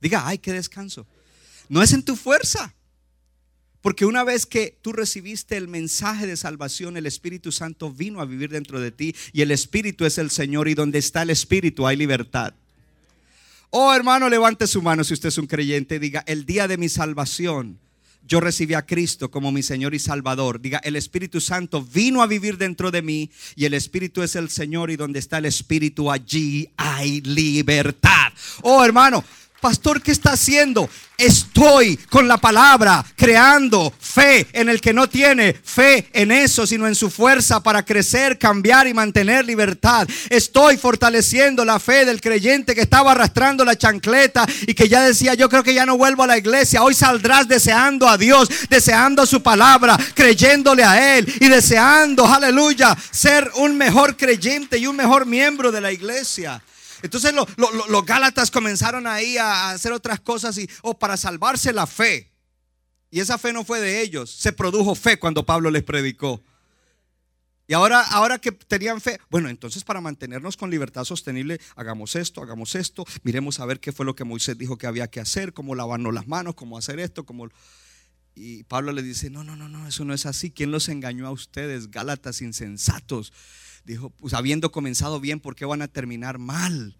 Diga, 0.00 0.24
ay, 0.24 0.38
qué 0.38 0.52
descanso. 0.52 1.04
No 1.68 1.82
es 1.82 1.92
en 1.92 2.04
tu 2.04 2.14
fuerza. 2.14 2.72
Porque 3.84 4.06
una 4.06 4.24
vez 4.24 4.46
que 4.46 4.78
tú 4.80 4.94
recibiste 4.94 5.58
el 5.58 5.68
mensaje 5.68 6.26
de 6.26 6.38
salvación, 6.38 6.96
el 6.96 7.04
Espíritu 7.04 7.52
Santo 7.52 7.92
vino 7.92 8.22
a 8.22 8.24
vivir 8.24 8.48
dentro 8.48 8.80
de 8.80 8.90
ti 8.90 9.14
y 9.34 9.42
el 9.42 9.50
Espíritu 9.50 10.06
es 10.06 10.16
el 10.16 10.30
Señor 10.30 10.68
y 10.68 10.74
donde 10.74 10.98
está 10.98 11.20
el 11.20 11.28
Espíritu 11.28 11.86
hay 11.86 11.98
libertad. 11.98 12.54
Oh 13.68 13.94
hermano, 13.94 14.30
levante 14.30 14.66
su 14.66 14.80
mano 14.80 15.04
si 15.04 15.12
usted 15.12 15.28
es 15.28 15.36
un 15.36 15.46
creyente. 15.46 15.98
Diga, 15.98 16.24
el 16.26 16.46
día 16.46 16.66
de 16.66 16.78
mi 16.78 16.88
salvación 16.88 17.78
yo 18.26 18.40
recibí 18.40 18.72
a 18.72 18.86
Cristo 18.86 19.30
como 19.30 19.52
mi 19.52 19.62
Señor 19.62 19.94
y 19.94 19.98
Salvador. 19.98 20.62
Diga, 20.62 20.78
el 20.78 20.96
Espíritu 20.96 21.42
Santo 21.42 21.82
vino 21.84 22.22
a 22.22 22.26
vivir 22.26 22.56
dentro 22.56 22.90
de 22.90 23.02
mí 23.02 23.30
y 23.54 23.66
el 23.66 23.74
Espíritu 23.74 24.22
es 24.22 24.34
el 24.34 24.48
Señor 24.48 24.90
y 24.92 24.96
donde 24.96 25.18
está 25.18 25.36
el 25.36 25.44
Espíritu 25.44 26.10
allí 26.10 26.70
hay 26.78 27.20
libertad. 27.20 28.32
Oh 28.62 28.82
hermano, 28.82 29.22
pastor, 29.64 30.02
¿qué 30.02 30.12
está 30.12 30.32
haciendo? 30.32 30.90
Estoy 31.16 31.96
con 31.96 32.28
la 32.28 32.36
palabra 32.36 33.02
creando 33.16 33.94
fe 33.98 34.46
en 34.52 34.68
el 34.68 34.78
que 34.78 34.92
no 34.92 35.08
tiene 35.08 35.54
fe 35.54 36.06
en 36.12 36.30
eso, 36.30 36.66
sino 36.66 36.86
en 36.86 36.94
su 36.94 37.08
fuerza 37.08 37.62
para 37.62 37.82
crecer, 37.82 38.38
cambiar 38.38 38.86
y 38.88 38.92
mantener 38.92 39.46
libertad. 39.46 40.06
Estoy 40.28 40.76
fortaleciendo 40.76 41.64
la 41.64 41.80
fe 41.80 42.04
del 42.04 42.20
creyente 42.20 42.74
que 42.74 42.82
estaba 42.82 43.12
arrastrando 43.12 43.64
la 43.64 43.78
chancleta 43.78 44.46
y 44.66 44.74
que 44.74 44.86
ya 44.86 45.00
decía, 45.00 45.32
yo 45.32 45.48
creo 45.48 45.62
que 45.62 45.72
ya 45.72 45.86
no 45.86 45.96
vuelvo 45.96 46.24
a 46.24 46.26
la 46.26 46.36
iglesia. 46.36 46.82
Hoy 46.82 46.92
saldrás 46.92 47.48
deseando 47.48 48.06
a 48.06 48.18
Dios, 48.18 48.50
deseando 48.68 49.24
su 49.24 49.42
palabra, 49.42 49.96
creyéndole 50.12 50.84
a 50.84 51.16
Él 51.16 51.32
y 51.40 51.48
deseando, 51.48 52.26
aleluya, 52.26 52.94
ser 53.10 53.50
un 53.54 53.78
mejor 53.78 54.18
creyente 54.18 54.76
y 54.76 54.86
un 54.86 54.96
mejor 54.96 55.24
miembro 55.24 55.72
de 55.72 55.80
la 55.80 55.90
iglesia. 55.90 56.62
Entonces 57.04 57.34
los 57.34 58.06
Gálatas 58.06 58.50
comenzaron 58.50 59.06
ahí 59.06 59.36
a 59.36 59.72
hacer 59.72 59.92
otras 59.92 60.20
cosas 60.20 60.56
y, 60.56 60.66
oh, 60.80 60.98
para 60.98 61.18
salvarse 61.18 61.70
la 61.70 61.86
fe. 61.86 62.32
Y 63.10 63.20
esa 63.20 63.36
fe 63.36 63.52
no 63.52 63.62
fue 63.62 63.78
de 63.78 64.00
ellos, 64.00 64.30
se 64.30 64.54
produjo 64.54 64.94
fe 64.94 65.18
cuando 65.18 65.44
Pablo 65.44 65.70
les 65.70 65.82
predicó. 65.82 66.42
Y 67.66 67.74
ahora, 67.74 68.00
ahora 68.00 68.38
que 68.38 68.52
tenían 68.52 69.02
fe, 69.02 69.20
bueno, 69.28 69.50
entonces 69.50 69.84
para 69.84 70.00
mantenernos 70.00 70.56
con 70.56 70.70
libertad 70.70 71.04
sostenible, 71.04 71.60
hagamos 71.76 72.16
esto, 72.16 72.42
hagamos 72.42 72.74
esto, 72.74 73.04
miremos 73.22 73.60
a 73.60 73.66
ver 73.66 73.80
qué 73.80 73.92
fue 73.92 74.06
lo 74.06 74.16
que 74.16 74.24
Moisés 74.24 74.56
dijo 74.56 74.78
que 74.78 74.86
había 74.86 75.06
que 75.06 75.20
hacer, 75.20 75.52
cómo 75.52 75.74
lavarnos 75.74 76.14
las 76.14 76.26
manos, 76.26 76.54
cómo 76.54 76.78
hacer 76.78 76.98
esto, 77.00 77.26
cómo... 77.26 77.50
Y 78.34 78.62
Pablo 78.64 78.92
le 78.92 79.02
dice, 79.02 79.28
no, 79.28 79.44
no, 79.44 79.56
no, 79.56 79.68
no, 79.68 79.86
eso 79.86 80.06
no 80.06 80.14
es 80.14 80.24
así. 80.24 80.50
¿Quién 80.50 80.70
los 80.70 80.88
engañó 80.88 81.26
a 81.26 81.32
ustedes, 81.32 81.90
Gálatas 81.90 82.40
insensatos? 82.40 83.30
Dijo, 83.84 84.10
pues 84.10 84.34
habiendo 84.34 84.72
comenzado 84.72 85.20
bien, 85.20 85.40
¿por 85.40 85.54
qué 85.54 85.64
van 85.64 85.82
a 85.82 85.88
terminar 85.88 86.38
mal? 86.38 86.96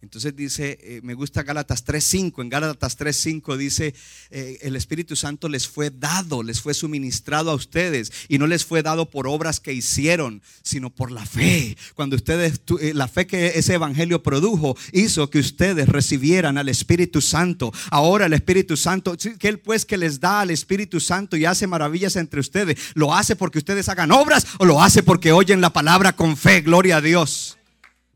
Entonces 0.00 0.36
dice, 0.36 0.78
eh, 0.80 1.00
me 1.02 1.14
gusta 1.14 1.42
Gálatas 1.42 1.84
3.5, 1.84 2.42
en 2.42 2.48
Gálatas 2.48 2.96
3.5 2.96 3.56
dice, 3.56 3.94
eh, 4.30 4.58
el 4.62 4.76
Espíritu 4.76 5.16
Santo 5.16 5.48
les 5.48 5.66
fue 5.66 5.90
dado, 5.90 6.44
les 6.44 6.60
fue 6.60 6.72
suministrado 6.72 7.50
a 7.50 7.54
ustedes 7.54 8.12
y 8.28 8.38
no 8.38 8.46
les 8.46 8.64
fue 8.64 8.84
dado 8.84 9.10
por 9.10 9.26
obras 9.26 9.58
que 9.58 9.72
hicieron, 9.72 10.40
sino 10.62 10.90
por 10.90 11.10
la 11.10 11.26
fe. 11.26 11.76
Cuando 11.96 12.14
ustedes, 12.14 12.60
eh, 12.80 12.92
la 12.94 13.08
fe 13.08 13.26
que 13.26 13.58
ese 13.58 13.74
Evangelio 13.74 14.22
produjo 14.22 14.76
hizo 14.92 15.30
que 15.30 15.40
ustedes 15.40 15.88
recibieran 15.88 16.58
al 16.58 16.68
Espíritu 16.68 17.20
Santo. 17.20 17.72
Ahora 17.90 18.26
el 18.26 18.34
Espíritu 18.34 18.76
Santo, 18.76 19.16
que 19.16 19.48
Él 19.48 19.58
pues 19.58 19.84
que 19.84 19.96
les 19.96 20.20
da 20.20 20.42
al 20.42 20.50
Espíritu 20.50 21.00
Santo 21.00 21.36
y 21.36 21.44
hace 21.44 21.66
maravillas 21.66 22.14
entre 22.14 22.38
ustedes, 22.38 22.78
¿lo 22.94 23.12
hace 23.12 23.34
porque 23.34 23.58
ustedes 23.58 23.88
hagan 23.88 24.12
obras 24.12 24.46
o 24.58 24.64
lo 24.64 24.80
hace 24.80 25.02
porque 25.02 25.32
oyen 25.32 25.60
la 25.60 25.72
palabra 25.72 26.14
con 26.14 26.36
fe? 26.36 26.60
Gloria 26.60 26.98
a 26.98 27.00
Dios. 27.00 27.57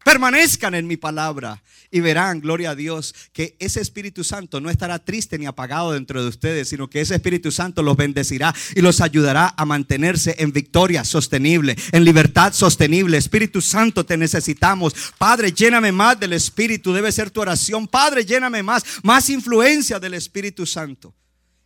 Permanezcan 0.05 0.74
en 0.74 0.86
mi 0.86 0.96
palabra 0.96 1.62
y 1.90 2.00
verán, 2.00 2.40
gloria 2.40 2.70
a 2.70 2.74
Dios, 2.74 3.14
que 3.32 3.57
ese 3.59 3.80
Espíritu 3.80 4.24
Santo 4.24 4.61
no 4.61 4.70
estará 4.70 4.98
triste 4.98 5.38
ni 5.38 5.46
apagado 5.46 5.92
dentro 5.92 6.22
de 6.22 6.28
ustedes, 6.28 6.68
sino 6.68 6.88
que 6.88 7.00
ese 7.00 7.14
Espíritu 7.14 7.53
Santo 7.53 7.82
los 7.82 7.96
bendecirá 7.96 8.55
y 8.74 8.80
los 8.80 9.00
ayudará 9.00 9.55
a 9.57 9.64
mantenerse 9.64 10.34
en 10.38 10.53
victoria 10.53 11.05
sostenible, 11.05 11.76
en 11.92 12.05
libertad 12.05 12.53
sostenible. 12.53 13.18
Espíritu 13.18 13.61
Santo, 13.61 14.07
te 14.07 14.16
necesitamos. 14.16 14.94
Padre, 15.18 15.53
lléname 15.53 15.92
más 15.92 16.18
del 16.18 16.32
Espíritu, 16.32 16.92
debe 16.92 17.12
ser 17.12 17.30
tu 17.30 17.40
oración. 17.42 17.86
Padre, 17.86 18.24
lléname 18.24 18.62
más, 18.62 18.84
más 19.03 19.28
influencia 19.28 20.00
del 20.00 20.14
Espíritu 20.14 20.66
Santo. 20.66 21.14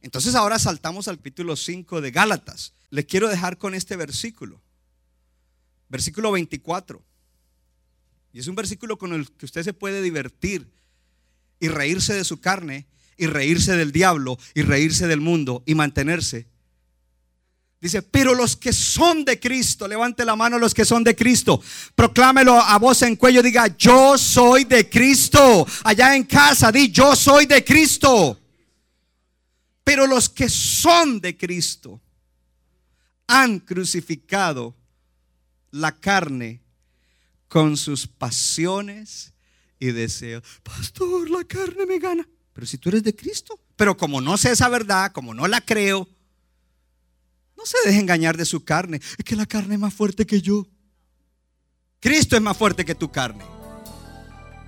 Entonces 0.03 0.35
ahora 0.35 0.59
saltamos 0.59 1.09
al 1.09 1.17
capítulo 1.17 1.57
5 1.57 2.01
de 2.01 2.11
Gálatas. 2.11 2.73
Le 2.91 3.07
quiero 3.07 3.29
dejar 3.29 3.59
con 3.59 3.75
este 3.75 3.97
versículo. 3.97 4.61
Versículo 5.89 6.33
24. 6.33 7.03
Y 8.37 8.41
es 8.41 8.49
un 8.49 8.55
versículo 8.55 8.99
con 8.99 9.15
el 9.15 9.33
que 9.33 9.47
usted 9.47 9.63
se 9.63 9.73
puede 9.73 10.03
divertir 10.03 10.71
y 11.59 11.69
reírse 11.69 12.13
de 12.13 12.23
su 12.23 12.39
carne 12.39 12.87
y 13.17 13.25
reírse 13.29 13.79
del 13.79 13.93
diablo 13.93 14.39
y 14.53 14.61
reírse 14.61 15.07
del 15.07 15.23
mundo 15.23 15.63
y 15.65 15.75
mantenerse. 15.75 16.47
Dice, 17.81 18.03
pero 18.03 18.35
los 18.35 18.55
que 18.55 18.75
son 18.75 19.25
de 19.25 19.41
Cristo, 19.41 19.89
levante 19.89 20.23
la 20.27 20.37
mano 20.37 20.59
los 20.59 20.75
que 20.75 20.85
son 20.85 21.03
de 21.03 21.17
Cristo, 21.17 21.63
proclámelo 21.95 22.61
a 22.61 22.79
voz 22.79 23.01
en 23.01 23.17
cuello, 23.17 23.43
diga, 23.43 23.75
yo 23.79 24.19
soy 24.19 24.65
de 24.65 24.87
Cristo. 24.87 25.67
Allá 25.85 26.15
en 26.15 26.25
casa, 26.25 26.71
di, 26.71 26.91
yo 26.91 27.17
soy 27.17 27.47
de 27.47 27.65
Cristo. 27.65 28.39
Pero 29.83 30.07
los 30.07 30.29
que 30.29 30.51
son 30.51 31.23
de 31.23 31.39
Cristo 31.39 32.03
han 33.29 33.61
crucificado 33.61 34.77
la 35.71 35.99
carne 35.99 36.66
con 37.49 37.77
sus 37.77 38.07
pasiones 38.07 39.33
y 39.79 39.87
deseos. 39.87 40.43
Pastor, 40.63 41.31
la 41.31 41.45
carne 41.45 41.87
me 41.87 41.99
gana. 41.99 42.27
Pero 42.53 42.67
si 42.67 42.79
tú 42.79 42.89
eres 42.89 43.03
de 43.03 43.15
Cristo. 43.15 43.61
Pero 43.77 43.97
como 43.97 44.21
no 44.21 44.37
sé 44.39 44.51
esa 44.51 44.69
verdad, 44.69 45.13
como 45.13 45.35
no 45.35 45.47
la 45.47 45.61
creo, 45.61 46.09
no 47.57 47.67
se 47.67 47.77
deje 47.85 48.01
engañar 48.01 48.37
de 48.37 48.45
su 48.45 48.65
carne. 48.65 49.01
Es 49.19 49.25
que 49.25 49.37
la 49.37 49.47
carne 49.47 49.75
es 49.75 49.81
más 49.81 49.93
fuerte 49.95 50.27
que 50.27 50.41
yo. 50.41 50.67
Cristo 52.01 52.37
es 52.37 52.43
más 52.43 52.57
fuerte 52.57 52.85
que 52.85 52.95
tu 52.95 53.11
carne. 53.11 53.45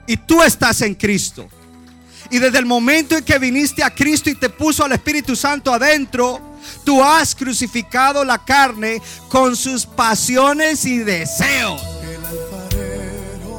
Y 0.07 0.16
tú 0.16 0.43
estás 0.43 0.81
en 0.83 0.95
Cristo. 0.95 1.49
Y 2.31 2.39
desde 2.39 2.59
el 2.59 2.66
momento 2.66 3.16
en 3.16 3.24
que 3.24 3.39
viniste 3.39 3.83
a 3.83 3.95
Cristo 3.95 4.29
y 4.29 4.35
te 4.35 4.51
puso 4.51 4.85
al 4.85 4.93
Espíritu 4.93 5.35
Santo 5.35 5.72
adentro, 5.72 6.59
tú 6.85 7.03
has 7.03 7.35
crucificado 7.35 8.24
la 8.24 8.45
carne 8.45 9.01
con 9.29 9.57
sus 9.57 9.87
pasiones 9.87 10.85
y 10.85 10.99
deseos. 10.99 11.98